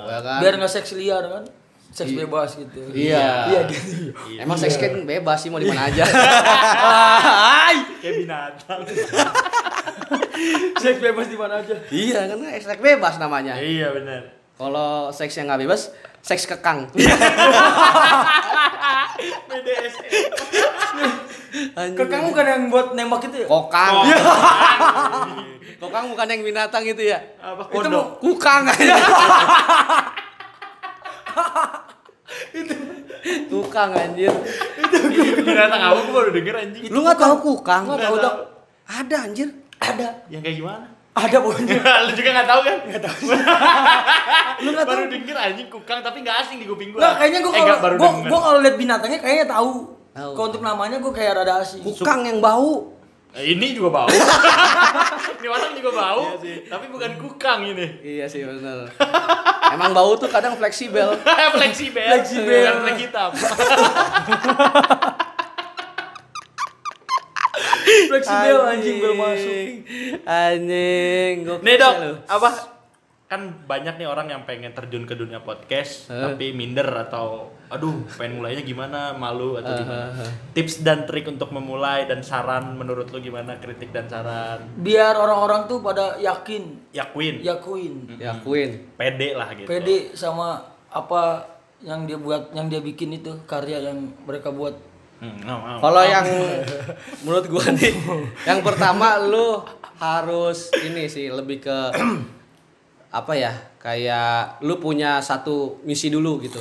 ya 0.09 0.21
kan? 0.25 0.39
Biar 0.41 0.55
nggak 0.57 0.73
seks 0.73 0.97
liar 0.97 1.25
kan? 1.29 1.45
Seks 1.95 2.11
bebas 2.11 2.59
gitu. 2.59 2.91
Iya. 2.91 3.47
Iya 3.47 3.61
gitu. 3.71 4.11
Emang 4.43 4.59
seks 4.59 4.83
kan 4.83 5.07
bebas 5.07 5.39
sih 5.39 5.47
mau 5.47 5.63
di 5.63 5.71
mana 5.71 5.87
aja. 5.87 6.03
Kayak 8.03 8.15
binatang. 8.19 8.83
Seks 10.83 10.99
bebas 10.99 11.31
di 11.31 11.39
mana 11.39 11.63
aja. 11.63 11.79
iya 11.95 12.27
kan 12.27 12.35
seks 12.43 12.83
bebas 12.83 13.15
namanya. 13.23 13.55
iya 13.63 13.95
benar. 13.95 14.27
Kalau 14.59 15.11
seks 15.15 15.39
yang 15.39 15.47
nggak 15.51 15.67
bebas, 15.67 15.91
seks 16.23 16.47
kekang. 16.51 16.91
BDSM. 19.47 20.03
Anjing. 21.79 21.95
Kekang 21.95 22.23
bukan 22.31 22.47
yang 22.47 22.63
buat 22.71 22.95
nembak 22.99 23.23
itu 23.31 23.37
ya? 23.43 23.47
Kokang. 23.47 23.95
Oh. 23.95 24.05
Kokang 25.83 26.05
bukan 26.11 26.27
yang 26.27 26.43
binatang 26.43 26.83
itu 26.87 27.03
ya. 27.07 27.19
Apa 27.39 27.71
Itu? 27.71 28.03
Kukang 28.19 28.67
aja. 28.67 28.95
Kukang 33.49 33.91
anjir. 33.97 34.33
binatang 35.45 35.81
apa 35.81 35.99
gua 36.05 36.15
baru 36.23 36.31
denger 36.35 36.55
anjing. 36.61 36.83
Lu 36.93 37.01
nggak 37.01 37.19
tahu 37.19 37.35
kukang? 37.41 37.89
Nggak 37.89 38.01
tahu, 38.05 38.17
Dok. 38.21 38.35
Ada 38.85 39.17
anjir. 39.25 39.49
Ada. 39.81 40.09
Yang 40.29 40.43
kayak 40.45 40.57
gimana? 40.61 40.87
Ada 41.15 41.37
pokoknya. 41.39 41.79
lu 42.05 42.11
juga 42.19 42.31
gak 42.35 42.49
tahu 42.51 42.61
kan? 42.67 42.77
Gak 42.91 43.03
tahu. 43.07 43.19
Lu 44.67 44.69
nggak 44.75 44.87
baru 44.87 45.03
tahu? 45.07 45.15
denger 45.15 45.37
anjing 45.39 45.69
kukang 45.71 45.99
tapi 46.03 46.27
gak 46.27 46.37
asing 46.43 46.59
di 46.59 46.67
kuping 46.67 46.91
gua. 46.91 47.01
Nggak, 47.07 47.15
kayaknya 47.23 47.39
gua 47.39 47.53
Eh, 47.55 47.55
kalau 47.55 47.67
nggak, 47.71 47.81
baru 47.81 47.95
gua, 47.95 48.11
gua 48.27 48.41
kalau 48.43 48.59
lihat 48.67 48.77
binatangnya 48.77 49.19
kayaknya 49.23 49.47
tahu. 49.47 49.71
Tahu. 50.11 50.31
Kalau 50.35 50.47
untuk 50.51 50.63
namanya 50.67 50.97
gua 50.99 51.13
kayak 51.15 51.33
rada 51.39 51.55
asing. 51.63 51.87
Kukang 51.87 52.27
yang 52.27 52.43
bau. 52.43 52.94
Eh, 53.35 53.59
ini 53.59 53.75
juga 53.75 53.91
bau. 53.91 54.07
ini 55.43 55.47
orang 55.51 55.75
juga 55.75 55.91
bau. 55.91 56.39
tapi 56.71 56.87
bukan 56.87 57.19
kukang 57.19 57.67
ini. 57.67 57.99
Iya 57.99 58.31
sih 58.31 58.47
benar. 58.47 58.95
Emang 59.75 59.91
bau 59.91 60.15
tuh 60.15 60.31
kadang 60.31 60.55
fleksibel. 60.55 61.19
Fleksibel. 61.59 62.07
Fleksibel. 62.15 62.63
Bukan 62.63 62.75
flek 62.87 62.99
hitam. 63.03 63.35
Fleksibel 68.15 68.59
anjing 68.71 69.03
belum 69.03 69.19
masuk. 69.19 69.83
Anjing. 70.23 71.35
gokil 71.43 71.67
Nih 71.67 71.75
dok, 71.75 71.95
apa? 72.31 72.74
Kan 73.25 73.65
banyak 73.65 73.97
nih 73.97 74.05
orang 74.05 74.29
yang 74.29 74.43
pengen 74.45 74.71
terjun 74.71 75.03
ke 75.03 75.13
dunia 75.13 75.41
podcast, 75.41 76.07
Eh. 76.07 76.21
tapi 76.23 76.53
minder 76.53 76.85
atau 76.85 77.49
aduh 77.67 78.05
pengen 78.13 78.39
mulainya 78.39 78.61
gimana, 78.61 79.11
malu 79.13 79.57
atau 79.57 79.73
gimana. 79.75 80.13
eh, 80.13 80.21
eh. 80.21 80.33
Tips 80.53 80.81
dan 80.81 81.03
trik 81.03 81.25
untuk 81.27 81.49
memulai 81.49 82.05
dan 82.05 82.21
saran 82.21 82.77
menurut 82.77 83.09
lu 83.09 83.19
gimana? 83.19 83.57
Kritik 83.57 83.91
dan 83.91 84.07
saran. 84.07 84.61
Biar 84.77 85.17
orang-orang 85.17 85.65
tuh 85.65 85.81
pada 85.81 86.15
yakin, 86.17 86.93
Yakuin, 86.93 87.41
yakuin, 87.41 87.95
Ya 88.15 88.37
Queen. 88.37 88.93
pede 88.95 89.33
lah 89.33 89.49
gitu. 89.53 89.67
pede 89.67 90.13
sama 90.13 90.61
apa 90.87 91.49
yang 91.81 92.05
dia 92.05 92.17
buat, 92.17 92.53
yang 92.53 92.69
dia 92.69 92.79
bikin 92.79 93.09
itu 93.15 93.41
karya 93.45 93.81
yang 93.83 93.99
mereka 94.21 94.49
buat. 94.49 94.77
Hmm, 95.17 95.41
mau, 95.41 95.59
mau. 95.59 95.79
Kalau 95.81 96.03
yang 96.03 96.27
menurut 97.23 97.47
gua 97.49 97.65
nih, 97.73 97.95
yang 98.45 98.61
pertama 98.61 99.17
lu 99.19 99.65
harus 99.97 100.69
ini 100.77 101.07
sih 101.07 101.29
lebih 101.29 101.59
ke 101.61 101.79
apa 103.15 103.33
ya? 103.33 103.55
Kayak 103.79 104.59
lu 104.61 104.77
punya 104.77 105.23
satu 105.23 105.79
misi 105.83 106.11
dulu 106.11 106.43
gitu. 106.43 106.59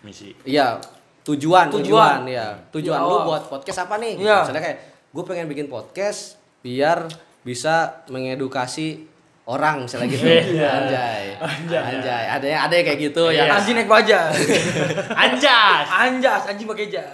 misi. 0.00 0.32
Iya, 0.42 0.80
tujuan, 1.22 1.68
Tujuan. 1.68 2.24
tujuan, 2.24 2.30
ya. 2.30 2.46
Tujuan 2.72 2.98
Di 2.98 3.04
lu 3.04 3.16
buat 3.22 3.42
podcast 3.46 3.84
apa 3.84 4.00
nih? 4.00 4.16
Iya. 4.16 4.36
Misalnya 4.42 4.62
kayak 4.64 4.78
gue 5.12 5.24
pengen 5.26 5.46
bikin 5.46 5.66
podcast 5.66 6.40
biar 6.64 7.04
bisa 7.42 8.00
mengedukasi 8.08 9.04
orang 9.44 9.84
misalnya 9.84 10.08
gitu. 10.08 10.24
Iya. 10.24 10.68
Anjay. 10.70 11.24
Anjay. 11.36 11.82
Anjay. 11.98 12.24
Ada 12.30 12.46
yang 12.46 12.60
ada 12.64 12.74
yang 12.74 12.86
kayak 12.86 13.00
gitu 13.02 13.24
Iya. 13.28 13.44
ya. 13.44 13.52
Anjing 13.58 13.74
naik 13.76 13.90
baja. 13.90 14.18
Anjas. 15.26 15.86
Anjas, 15.90 16.42
anjing 16.46 16.64
pakai 16.64 16.86
jas. 16.88 17.12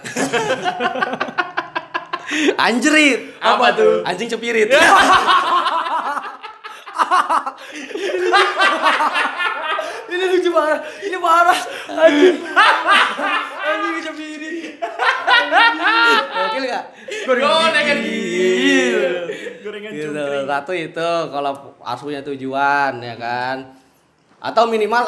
Anjrit. 2.57 3.19
Apa 3.39 3.67
tuh? 3.73 4.03
Anjing 4.03 4.29
cepirit. 4.29 4.69
Ini 10.05 10.25
lucu 10.31 10.49
parah. 10.53 10.79
Ini 11.03 11.17
parah. 11.19 11.59
Anjing. 11.91 12.37
Anjing 13.65 13.93
kecebiri. 14.01 14.79
Oke 16.35 16.57
enggak? 16.61 16.83
Gorengan 17.25 17.99
gil. 18.05 19.01
Gorengan 19.65 19.91
Gitu. 19.95 20.11
Satu 20.45 20.71
itu 20.73 21.09
kalau 21.33 21.51
harus 21.81 22.01
punya 22.03 22.21
tujuan 22.21 23.01
ya 23.01 23.15
kan. 23.17 23.75
Atau 24.39 24.69
minimal 24.69 25.03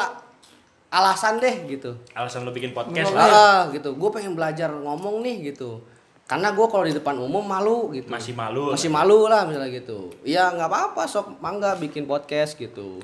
alasan 0.88 1.38
deh 1.38 1.68
gitu. 1.68 1.94
Alasan 2.16 2.48
lu 2.48 2.52
bikin 2.52 2.72
podcast 2.72 3.12
lah. 3.12 3.28
Ah, 3.28 3.60
gitu. 3.70 3.94
Gue 3.94 4.10
pengen 4.10 4.34
belajar 4.34 4.72
ngomong 4.72 5.20
nih 5.22 5.52
gitu. 5.52 5.84
Karena 6.28 6.52
gue 6.52 6.66
kalau 6.68 6.84
di 6.84 6.92
depan 6.92 7.16
umum 7.16 7.40
malu 7.40 7.88
gitu. 7.90 8.04
Masih 8.06 8.36
malu. 8.36 8.68
Masih 8.70 8.92
malu 8.92 9.24
lah 9.26 9.48
misalnya 9.48 9.72
gitu. 9.72 10.12
Iya 10.22 10.52
nggak 10.52 10.68
apa-apa 10.68 11.08
sok 11.08 11.40
mangga 11.40 11.72
bikin 11.74 12.04
podcast 12.04 12.52
gitu. 12.54 13.00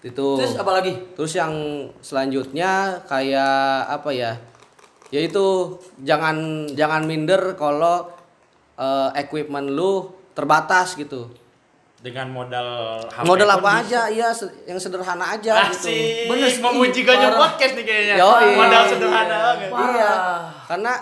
Itu. 0.00 0.36
Terus 0.36 0.60
apa 0.60 0.68
lagi? 0.70 0.92
Terus 1.16 1.32
yang 1.32 1.52
selanjutnya 2.00 3.00
kayak 3.04 3.56
apa 3.90 4.12
ya? 4.12 4.36
Yaitu 5.08 5.76
jangan 5.98 6.36
jangan 6.70 7.02
minder 7.02 7.56
kalau 7.56 8.12
eh, 8.76 9.08
equipment 9.16 9.66
lu 9.66 10.06
terbatas 10.30 10.94
gitu. 10.94 11.32
dengan 12.00 12.32
modal 12.32 12.96
HP 13.12 13.28
Modal 13.28 13.50
apa 13.52 13.60
bisa. 13.60 13.80
aja? 13.84 14.00
Iya 14.08 14.28
se- 14.32 14.56
yang 14.64 14.80
sederhana 14.80 15.36
aja 15.36 15.68
gitu. 15.68 15.84
Asik. 15.84 16.32
Bener 16.32 16.48
Bener 16.48 16.64
memuji 16.64 17.00
parah. 17.04 17.36
podcast 17.36 17.72
nih 17.76 17.84
kayaknya. 17.84 18.14
Yoi. 18.16 18.48
Modal 18.56 18.82
sederhana. 18.88 19.38
Parah. 19.68 19.84
Iya. 19.92 20.12
Karena 20.64 20.92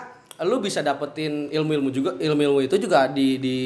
lu 0.47 0.63
bisa 0.63 0.79
dapetin 0.79 1.51
ilmu-ilmu 1.51 1.89
juga 1.91 2.11
ilmu-ilmu 2.15 2.63
itu 2.63 2.75
juga 2.79 3.11
di 3.11 3.39
di 3.39 3.57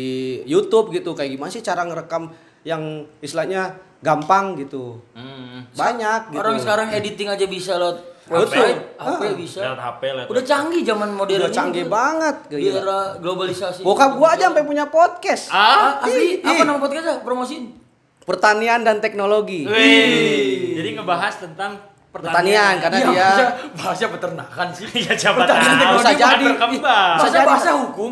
YouTube 0.49 0.93
gitu. 0.93 1.13
Kayak 1.13 1.37
gimana 1.37 1.49
sih 1.53 1.61
cara 1.61 1.85
ngerekam 1.85 2.33
yang 2.65 3.05
istilahnya 3.21 3.77
gampang 4.01 4.57
gitu. 4.57 4.99
Hmm. 5.13 5.69
Banyak 5.73 6.33
gitu. 6.33 6.39
Orang 6.39 6.57
sekarang 6.57 6.89
editing 6.91 7.29
aja 7.29 7.45
bisa 7.45 7.77
lo 7.77 8.13
Website, 8.23 8.95
HP 8.95 9.21
bisa. 9.35 9.59
Lewat 9.59 9.81
HP, 9.83 10.01
lewat 10.15 10.27
Udah 10.31 10.43
canggih 10.47 10.81
zaman 10.87 11.11
modern. 11.11 11.43
Udah 11.43 11.51
ini. 11.51 11.57
canggih 11.59 11.85
banget. 11.91 12.35
Di 12.47 12.55
Gila. 12.55 12.79
era 12.79 12.99
globalisasi. 13.19 13.83
Bokap 13.83 14.15
gua 14.15 14.39
aja 14.39 14.47
sampai 14.47 14.63
punya 14.63 14.87
podcast. 14.87 15.51
Ah, 15.51 15.99
asli. 15.99 16.39
Ih, 16.39 16.47
Apa 16.47 16.63
nama 16.63 16.79
podcastnya? 16.79 17.19
Promosiin. 17.19 17.75
Pertanian 18.23 18.87
dan 18.87 19.03
teknologi. 19.03 19.67
Wih. 19.67 20.79
Jadi 20.79 20.89
ngebahas 20.95 21.35
tentang 21.43 21.75
Pertanian 22.13 22.73
karena 22.77 22.97
Iya, 22.99 23.09
dia 23.09 23.25
bahasa, 23.25 23.43
bahasa 23.73 24.05
peternakan 24.07 24.67
sih. 24.69 24.85
Iya 24.93 25.13
siapa 25.17 25.37
Pertanian 25.39 25.73
tahu. 25.73 25.93
bisa 25.97 25.97
Bisa 25.97 26.11
jadi. 26.13 26.45
berkembang. 26.45 27.15
Bisa 27.17 27.29
jadi. 27.31 27.47
bahasa 27.49 27.71
hukum? 27.75 28.11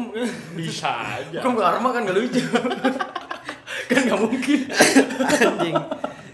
Bisa 0.57 0.89
aja. 1.15 1.37
Hukum 1.37 1.53
karma 1.55 1.89
kan 1.91 2.01
gak 2.03 2.17
lucu. 2.17 2.41
kan 3.89 4.01
gak 4.03 4.19
mungkin. 4.19 4.59
anjing. 5.31 5.75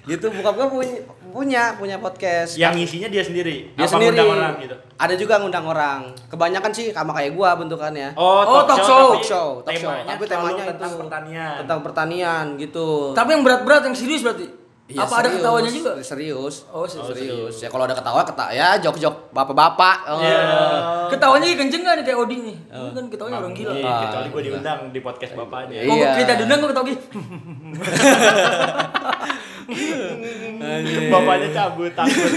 Gitu 0.08 0.26
bokap 0.32 0.56
gua 0.56 0.68
punya 0.72 0.96
punya 1.28 1.64
punya 1.76 1.96
podcast. 2.00 2.56
Yang 2.56 2.88
isinya 2.88 3.12
dia 3.12 3.20
sendiri. 3.20 3.76
Dia 3.76 3.84
Apa 3.84 3.92
sendiri. 3.92 4.16
ngundang 4.16 4.32
orang 4.32 4.54
gitu. 4.64 4.76
Ada 4.96 5.14
juga 5.20 5.34
ngundang 5.36 5.66
orang. 5.68 6.00
Kebanyakan 6.32 6.72
sih 6.72 6.86
sama 6.90 7.12
kayak 7.12 7.36
gua 7.36 7.60
bentukannya. 7.60 8.16
Oh, 8.16 8.64
talk 8.64 8.80
show. 8.80 9.12
tapi 9.12 9.20
Talk 9.20 9.28
show, 9.28 9.48
talk 9.62 9.76
show. 9.76 9.92
temanya 9.92 10.08
Tapi 10.08 10.24
selalu 10.24 10.32
temanya 10.32 10.64
tentang 10.66 10.88
itu 10.90 11.00
pertanian. 11.04 11.54
Tentang 11.60 11.80
pertanian 11.84 12.46
gitu. 12.56 12.88
Tapi 13.12 13.30
yang 13.30 13.44
berat-berat 13.44 13.82
yang 13.84 13.96
serius 14.00 14.24
berarti. 14.24 14.48
Iya, 14.88 15.04
Apa 15.04 15.20
ada 15.20 15.28
serius. 15.28 15.44
ketawanya 15.44 15.68
juga? 15.68 15.92
Serius. 16.00 16.64
Oh, 16.72 16.88
serius. 16.88 17.12
serius. 17.12 17.60
Ya 17.60 17.68
kalau 17.68 17.84
ada 17.84 17.92
ketawa 17.92 18.24
ketawa 18.24 18.56
ya 18.56 18.80
jok-jok 18.80 19.36
bapak-bapak. 19.36 19.98
Oh. 20.08 20.24
Iya. 20.24 20.40
Ketawanya 21.12 21.60
kenceng 21.60 21.84
nih 21.84 22.08
kayak 22.08 22.16
Odi 22.24 22.40
nih? 22.40 22.56
Ini 22.72 22.96
kan 22.96 23.12
ketawanya 23.12 23.44
orang 23.44 23.52
gila. 23.52 23.76
Iya, 23.76 23.92
kecuali 24.08 24.28
gue 24.32 24.42
diundang 24.48 24.80
di 24.96 25.04
podcast 25.04 25.36
bapaknya. 25.36 25.84
Iya. 25.84 25.92
Kok 25.92 26.16
kita 26.24 26.34
diundang 26.40 26.64
kok 26.64 26.70
ketawa 26.72 26.88
gitu? 26.88 27.04
Bapaknya 31.12 31.50
cabut 31.52 31.92
takut. 31.92 32.32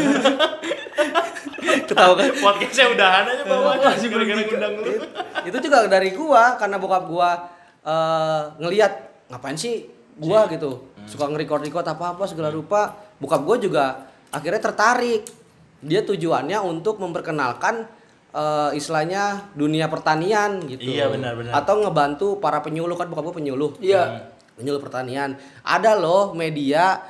Ketawa 1.87 2.13
kan. 2.19 2.27
Podcastnya 2.35 2.87
udahan 2.91 3.25
aja 3.27 3.43
bapaknya. 3.47 3.87
Langsung 3.95 4.11
Gara-gara 4.11 4.43
ngundang 4.43 4.73
lu. 4.75 4.93
itu 5.41 5.57
juga 5.63 5.79
dari 5.87 6.11
gua 6.13 6.59
karena 6.59 6.77
bokap 6.77 7.05
gua 7.07 7.31
eh, 7.81 8.43
ngelihat 8.59 8.93
ngapain 9.31 9.55
sih 9.55 9.87
gua 10.19 10.51
gitu 10.51 10.90
suka 11.07 11.25
nge-record 11.31 11.63
record 11.65 11.87
apa 11.87 12.17
apa 12.17 12.25
segala 12.27 12.51
rupa. 12.51 12.97
Bokap 13.21 13.43
gua 13.45 13.57
juga 13.61 13.85
akhirnya 14.33 14.61
tertarik. 14.61 15.29
Dia 15.81 16.05
tujuannya 16.05 16.61
untuk 16.61 17.01
memperkenalkan 17.01 17.89
eh, 18.33 18.71
istilahnya 18.77 19.53
dunia 19.57 19.89
pertanian 19.89 20.61
gitu. 20.69 20.93
Iya, 20.93 21.09
benar, 21.09 21.33
benar. 21.37 21.53
atau 21.57 21.81
ngebantu 21.81 22.27
para 22.41 22.61
penyuluh. 22.61 22.97
Kan 22.97 23.09
bokap 23.09 23.33
gua 23.33 23.37
penyuluh. 23.37 23.77
Iya. 23.81 24.33
penyuluh 24.61 24.83
pertanian. 24.85 25.41
Ada 25.65 25.97
loh 25.97 26.37
media 26.37 27.01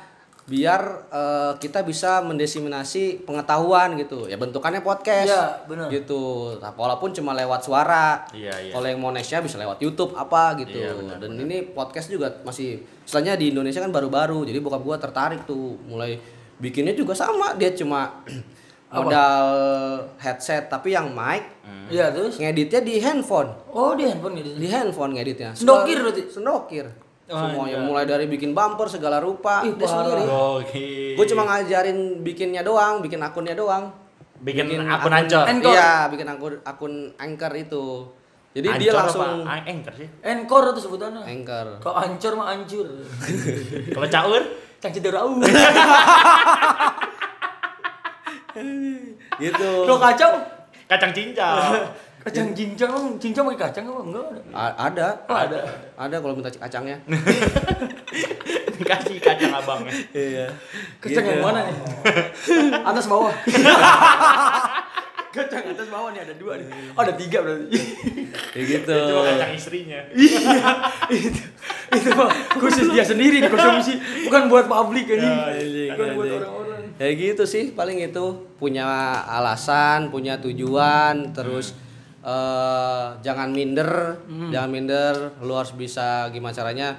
biar 0.51 1.07
eh, 1.07 1.51
kita 1.63 1.79
bisa 1.87 2.19
mendesimasi 2.19 3.23
pengetahuan 3.23 3.95
gitu. 3.95 4.27
Ya 4.27 4.35
bentukannya 4.35 4.83
podcast. 4.83 5.31
Iya, 5.31 5.63
benar. 5.63 5.87
gitu. 5.87 6.53
Nah, 6.59 6.75
walaupun 6.75 7.15
cuma 7.15 7.31
lewat 7.31 7.63
suara 7.63 8.27
Iya, 8.35 8.51
iya. 8.59 8.71
kalau 8.75 8.87
yang 8.91 8.99
mau 8.99 9.15
nextnya 9.15 9.39
bisa 9.39 9.55
lewat 9.55 9.79
YouTube 9.79 10.11
apa 10.19 10.59
gitu. 10.59 10.75
Iya, 10.75 10.91
benar, 10.99 11.17
dan 11.23 11.31
ini 11.39 11.71
podcast 11.71 12.11
juga 12.11 12.43
masih 12.43 12.83
istilahnya 13.07 13.39
di 13.39 13.55
Indonesia 13.55 13.79
kan 13.79 13.95
baru-baru. 13.95 14.43
Jadi 14.43 14.59
bokap 14.59 14.83
gua 14.83 14.99
tertarik 14.99 15.47
tuh. 15.47 15.79
Mulai 15.87 16.19
bikinnya 16.59 16.91
juga 16.91 17.15
sama. 17.15 17.55
Dia 17.55 17.71
cuma 17.71 18.19
modal 18.91 19.47
headset 20.19 20.67
tapi 20.67 20.91
yang 20.91 21.15
mic. 21.15 21.47
Iya 21.87 22.11
terus? 22.11 22.35
ngeditnya 22.35 22.83
di 22.83 22.99
handphone. 22.99 23.55
Oh 23.71 23.95
di 23.95 24.03
handphone 24.03 24.35
gitu. 24.35 24.59
di 24.59 24.67
handphone 24.67 25.15
ngeditnya. 25.15 25.55
Sendokir. 25.55 26.03
berarti? 26.03 26.23
sendokir 26.27 27.10
semuanya 27.31 27.77
iya. 27.79 27.87
mulai 27.87 28.05
dari 28.05 28.25
bikin 28.27 28.51
bumper 28.51 28.87
segala 28.91 29.23
rupa 29.23 29.63
Ih, 29.63 29.73
dia 29.79 29.87
sendiri 29.87 30.23
gue 31.15 31.25
cuma 31.31 31.43
ngajarin 31.47 32.19
bikinnya 32.21 32.61
doang 32.61 32.99
bikin 32.99 33.23
akunnya 33.23 33.55
doang 33.55 33.91
bikin, 34.41 34.65
akun 34.89 35.13
ancor. 35.13 35.45
Anchor. 35.45 35.69
iya 35.69 36.09
bikin 36.09 36.27
akun 36.27 36.53
akun 36.65 36.93
anchor 37.21 37.53
itu 37.53 38.09
jadi 38.51 38.67
dia 38.75 38.91
Ancor 38.91 38.99
langsung 39.07 39.23
apa? 39.23 39.63
An- 39.63 39.63
Anchor 39.63 39.93
sih. 39.95 40.11
Encore 40.19 40.75
itu 40.75 40.83
sebutannya. 40.83 41.23
anchor 41.23 41.79
Kok 41.79 41.95
ancur 41.95 42.35
mah 42.35 42.51
ancur. 42.51 42.83
Kalau 43.95 44.07
caur, 44.11 44.43
Cang 44.83 44.91
cederau. 44.91 45.39
gitu 49.39 49.71
Lo 49.87 49.95
kacang? 49.95 50.35
kacang 50.91 51.15
cincau. 51.15 51.55
Kacang 52.21 52.53
cincang 52.53 52.93
cincang 53.17 53.43
pakai 53.47 53.59
kacang 53.65 53.85
apa 53.87 54.01
enggak 54.03 54.25
ada? 54.27 54.41
A- 54.53 54.75
ada 54.85 55.07
Oh, 55.25 55.33
ada. 55.35 55.59
ada 55.95 56.15
kalau 56.17 56.33
minta 56.33 56.49
kacangnya 56.51 56.97
Kasih 58.81 59.17
kacang 59.17 59.49
abangnya. 59.51 59.93
iya 60.11 60.47
Kacang 60.97 61.21
yang 61.23 61.41
mana 61.41 61.59
nih? 61.63 61.75
atas 62.89 63.05
bawah. 63.05 63.33
kacang 65.31 65.63
atas 65.65 65.87
bawah 65.87 66.11
nih 66.11 66.21
ada 66.21 66.33
dua 66.35 66.57
nih. 66.57 66.67
Oh, 66.91 67.01
ada 67.01 67.13
tiga 67.15 67.39
berarti. 67.39 67.71
kayak 68.51 68.65
gitu 68.67 68.97
Cuma 69.07 69.21
kacang 69.23 69.51
istrinya. 69.53 69.99
itu 71.09 71.41
itu 71.91 72.09
mah 72.11 72.29
khusus 72.55 72.85
dia 72.87 73.03
sendiri 73.03 73.39
dikonsumsi, 73.39 73.93
bukan 74.25 74.45
buat 74.45 74.65
publik 74.65 75.07
ini. 75.09 75.25
anjing, 75.25 75.89
bukan 75.91 76.07
buat 76.11 76.25
anjing. 76.25 76.41
orang-orang. 76.41 76.81
kayak 76.97 77.15
gitu 77.17 77.43
sih 77.45 77.65
paling 77.71 77.97
itu 77.99 78.25
punya 78.55 78.85
alasan 79.23 80.07
punya 80.07 80.35
tujuan 80.37 81.31
terus 81.31 81.73
eh, 82.21 83.07
jangan 83.21 83.49
minder 83.51 84.21
jangan 84.53 84.69
minder. 84.69 85.15
Lu 85.41 85.53
harus 85.57 85.73
bisa 85.73 86.29
gimana 86.29 86.53
caranya 86.53 86.97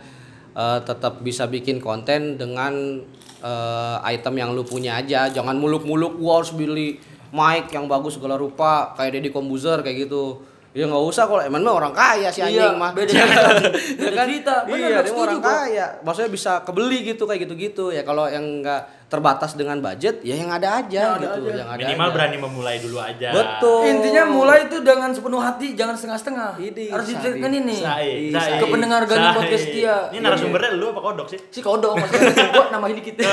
eh, 0.55 0.79
tetap 0.83 1.23
bisa 1.23 1.47
bikin 1.47 1.79
konten 1.79 2.39
dengan 2.39 3.03
eh, 3.43 3.97
item 4.13 4.35
yang 4.39 4.51
lu 4.53 4.67
punya 4.67 4.99
aja. 4.99 5.31
Jangan 5.31 5.59
muluk-muluk 5.59 6.19
gua 6.19 6.43
harus 6.43 6.53
beli 6.55 6.99
mic 7.33 7.73
yang 7.73 7.89
bagus 7.89 8.21
segala 8.21 8.37
rupa 8.37 8.93
kayak 8.93 9.19
Deddy 9.19 9.33
Kombuzer 9.33 9.81
kayak 9.81 10.07
gitu 10.07 10.45
ya 10.73 10.85
nggak 10.85 11.05
usah 11.05 11.25
kalau 11.25 11.41
emang 11.41 11.61
mah 11.61 11.75
orang 11.75 11.93
kaya 11.93 12.29
si 12.29 12.41
anjing 12.41 12.57
Iya, 12.59 12.73
mah 12.73 12.91
beda 12.91 13.09
Ya 13.09 13.21
cerita. 13.21 13.37
kan? 13.39 13.55
Beda 13.61 14.01
Ya 14.03 14.11
kan? 14.11 14.25
cerita. 14.25 14.55
Bener, 14.65 14.79
iya 14.83 14.99
dia 14.99 15.13
orang 15.15 15.43
kaya 15.43 15.87
maksudnya 16.01 16.31
bisa 16.31 16.53
kebeli 16.61 16.99
gitu 17.07 17.23
kayak 17.23 17.41
gitu-gitu 17.43 17.85
ya 17.89 18.01
kalau 18.01 18.25
yang 18.25 18.41
nggak 18.59 18.81
terbatas 19.07 19.53
dengan 19.53 19.77
budget 19.79 20.21
ya 20.21 20.33
yang 20.33 20.49
ada 20.49 20.81
aja 20.81 20.89
Yang 20.99 21.13
ada 21.13 21.27
gitu 21.29 21.41
aja. 21.45 21.53
yang 21.55 21.69
ada 21.69 21.81
Minimal 21.83 22.01
aja. 22.03 22.15
berani 22.17 22.37
memulai 22.39 22.77
dulu 22.81 22.97
aja. 22.99 23.29
betul 23.31 23.81
Intinya 23.85 24.23
mulai 24.25 24.59
itu 24.65 24.77
dengan 24.81 25.11
sepenuh 25.11 25.37
hati, 25.39 25.67
jangan 25.73 25.93
setengah-setengah. 25.93 26.51
Ini, 26.57 26.85
Harus 26.89 27.07
diterapkan 27.07 27.53
ini. 27.53 27.77
Sae, 27.77 28.11
Iya, 28.27 28.41
sae, 28.41 28.57
ke 28.57 28.67
pendengar 28.67 29.05
Gani. 29.05 29.29
Podcast 29.35 29.67
dia. 29.69 30.09
Ini 30.09 30.19
narasumbernya 30.19 30.73
lu 30.73 30.89
apa 30.89 31.01
kodok 31.03 31.27
sih? 31.29 31.37
Si 31.47 31.61
kodok 31.61 31.93
maksudnya 31.95 32.33
gua 32.51 32.73
namain 32.73 32.97
dikit. 32.97 33.21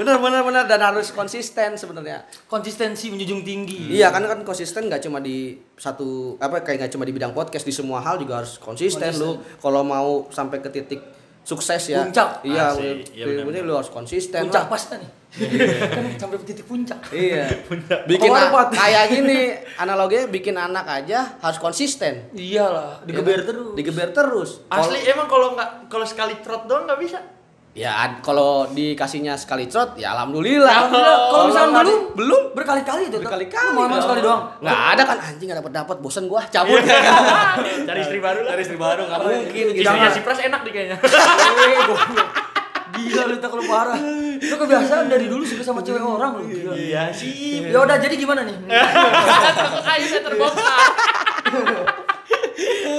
bener 0.00 0.16
bener 0.16 0.40
bener 0.40 0.64
dan 0.64 0.80
harus 0.80 1.10
konsisten 1.10 1.76
sebenarnya 1.76 2.18
Konsistensi 2.46 3.06
menjunjung 3.06 3.42
tinggi. 3.42 3.92
iya 3.92 4.08
kan 4.08 4.24
kan 4.24 4.40
konsisten 4.40 4.88
nggak 4.88 5.02
cuma 5.02 5.20
di 5.20 5.36
satu 5.74 6.08
apa 6.36 6.60
kayak 6.60 6.80
nggak 6.80 6.92
cuma 6.92 7.04
di 7.04 7.12
bidang 7.12 7.30
podcast 7.30 7.62
di 7.62 7.70
semua 7.70 8.00
hal 8.00 8.16
juga 8.16 8.40
harus 8.40 8.56
konsisten, 8.56 9.12
lu 9.14 9.30
kalau 9.56 9.82
mau 9.82 10.24
sampai 10.28 10.58
ke 10.58 10.70
titik 10.70 11.00
sukses 11.42 11.82
ya 11.86 12.00
Puncak. 12.02 12.40
iya 12.42 12.68
Asik. 12.70 13.12
Iya, 13.12 13.24
bener, 13.26 13.44
bener, 13.44 13.62
lu 13.62 13.74
harus 13.74 13.88
konsisten 13.88 14.40
Puncak 14.40 14.64
pas 14.66 14.82
kan 14.82 14.98
nih. 14.98 15.10
kan 15.88 16.04
sampai 16.18 16.36
titik 16.42 16.64
puncak. 16.64 17.00
iya 17.10 17.48
bikin 18.10 18.28
a- 18.28 18.50
pot. 18.50 18.68
kayak 18.70 19.04
gini 19.10 19.40
analoginya 19.76 20.26
bikin 20.26 20.52
anak 20.54 20.84
aja 20.84 21.38
harus 21.38 21.56
konsisten 21.56 22.28
Iyalah, 22.30 23.00
digeber 23.02 23.40
terus. 23.42 23.72
digeber 23.72 24.08
terus 24.10 24.50
Asli 24.68 25.00
emang 25.06 25.26
kalau 25.26 25.54
nggak 25.54 25.86
kalau 25.86 26.04
sekali 26.04 26.34
trot 26.38 26.64
doang 26.64 26.84
nggak 26.84 26.98
bisa. 26.98 27.18
Ya 27.70 28.18
kalau 28.18 28.66
dikasihnya 28.74 29.38
sekali 29.38 29.70
trot 29.70 29.94
ya 29.94 30.10
alhamdulillah. 30.18 30.90
Alhamdulillah. 30.90 31.18
Kalau 31.30 31.44
misalnya 31.46 31.70
belum, 31.70 32.00
belum 32.18 32.42
berkali-kali 32.50 33.02
itu. 33.06 33.22
berkali-kali. 33.22 33.78
Mau 33.78 33.86
sekali 34.02 34.20
doang. 34.26 34.42
Nggak 34.58 34.80
ada 34.98 35.02
kan 35.06 35.16
anjing 35.22 35.46
nggak 35.46 35.60
dapat 35.62 35.72
dapat 35.78 35.96
bosen 36.02 36.26
gua 36.26 36.42
cabut. 36.50 36.82
Cari 37.88 38.00
istri 38.02 38.18
baru 38.18 38.42
lah. 38.42 38.58
Cari 38.58 38.62
istri 38.66 38.74
baru 38.74 39.06
nggak 39.06 39.20
mungkin 39.22 39.64
gitu. 39.70 39.86
Istrinya 39.86 40.10
si 40.10 40.20
Pras 40.26 40.40
enak 40.42 40.60
nih 40.66 40.72
kayaknya. 40.74 40.96
Gila 42.90 43.22
lu 43.30 43.36
tak 43.38 43.48
kalau 43.54 43.64
parah. 43.70 43.98
Lu 44.42 44.54
kebiasaan 44.58 45.06
dari 45.06 45.30
dulu 45.30 45.46
suka 45.46 45.62
sama 45.62 45.86
cewek 45.86 46.02
orang 46.02 46.42
lu. 46.42 46.50
Gila. 46.50 46.74
Iya 46.74 47.14
sih. 47.14 47.70
Ya 47.70 47.78
udah 47.78 48.02
jadi 48.02 48.18
gimana 48.18 48.42
nih? 48.42 48.56
Kayaknya 49.86 50.20
terbongkar. 50.26 50.90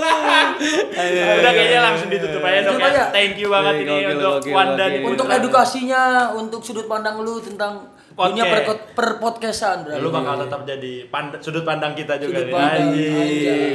Udah 0.02 1.52
kayaknya 1.52 1.80
langsung 1.82 2.10
ditutup 2.10 2.42
aja 2.42 2.60
dong 2.64 2.78
ya. 2.78 3.10
Thank 3.10 3.38
you 3.38 3.48
banget 3.48 3.76
ini 3.82 3.96
untuk 4.12 4.42
Wanda. 4.48 4.86
Untuk 5.02 5.28
edukasinya, 5.28 6.04
untuk 6.34 6.62
sudut 6.62 6.86
pandang 6.86 7.20
lu 7.20 7.38
tentang 7.38 7.88
dunia 8.12 8.44
Podcast. 8.44 8.68
per, 8.68 8.76
per 8.92 9.08
podcastan 9.18 9.78
berarti. 9.82 10.04
Lu 10.04 10.12
bakal 10.12 10.36
tetap 10.44 10.62
jadi 10.64 10.94
pand- 11.08 11.40
sudut 11.40 11.64
pandang 11.64 11.96
kita 11.96 12.18
juga 12.18 12.38
Sudut 12.38 12.46
nih. 12.46 12.54
pandang. 12.54 12.92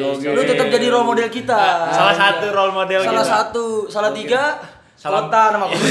Oke. 0.06 0.28
Lu 0.28 0.42
tetap 0.44 0.66
jadi 0.68 0.86
role 0.86 1.06
model 1.06 1.28
kita. 1.28 1.60
Salah 1.88 2.14
satu 2.14 2.46
role 2.52 2.70
model 2.70 3.00
Salah 3.00 3.16
kita. 3.16 3.32
satu, 3.32 3.64
salah 3.88 4.12
tiga. 4.12 4.42
Salam. 4.96 5.28
Kota 5.28 5.42
nama 5.52 5.64
kota. 5.66 5.88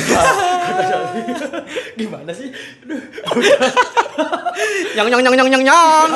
Salah. 0.81 1.09
Gimana 1.99 2.31
sih? 2.31 2.49
Aduh. 2.81 2.97
Nyang 4.95 5.07
nyang 5.09 5.21
nyang 5.21 5.35
nyang 5.45 5.63
nyang. 5.63 6.09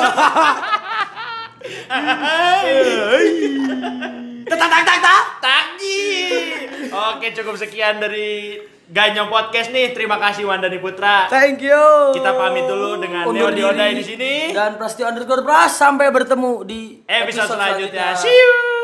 Tak 4.50 4.56
tak 4.58 4.82
tak 4.82 4.98
tak. 4.98 5.64
Oke, 6.90 7.30
cukup 7.36 7.54
sekian 7.54 8.00
dari 8.00 8.58
Ganyong 8.90 9.30
Podcast 9.30 9.70
nih. 9.70 9.94
Terima 9.94 10.18
kasih 10.18 10.48
Wandani 10.48 10.80
Putra. 10.82 11.30
Thank 11.30 11.62
you. 11.62 12.16
Kita 12.16 12.34
pamit 12.34 12.66
dulu 12.66 12.98
dengan 12.98 13.28
Neo 13.28 13.30
Undur 13.30 13.52
Diodai 13.54 13.94
diri. 13.94 14.02
di 14.02 14.04
sini. 14.04 14.32
Dan 14.50 14.74
Prasetyo 14.74 15.06
underscore 15.06 15.46
Pras 15.46 15.76
sampai 15.76 16.10
bertemu 16.10 16.52
di 16.66 16.98
Episode 17.06 17.54
selanjutnya. 17.54 18.16
selanjutnya. 18.16 18.18
See 18.18 18.34
you. 18.34 18.79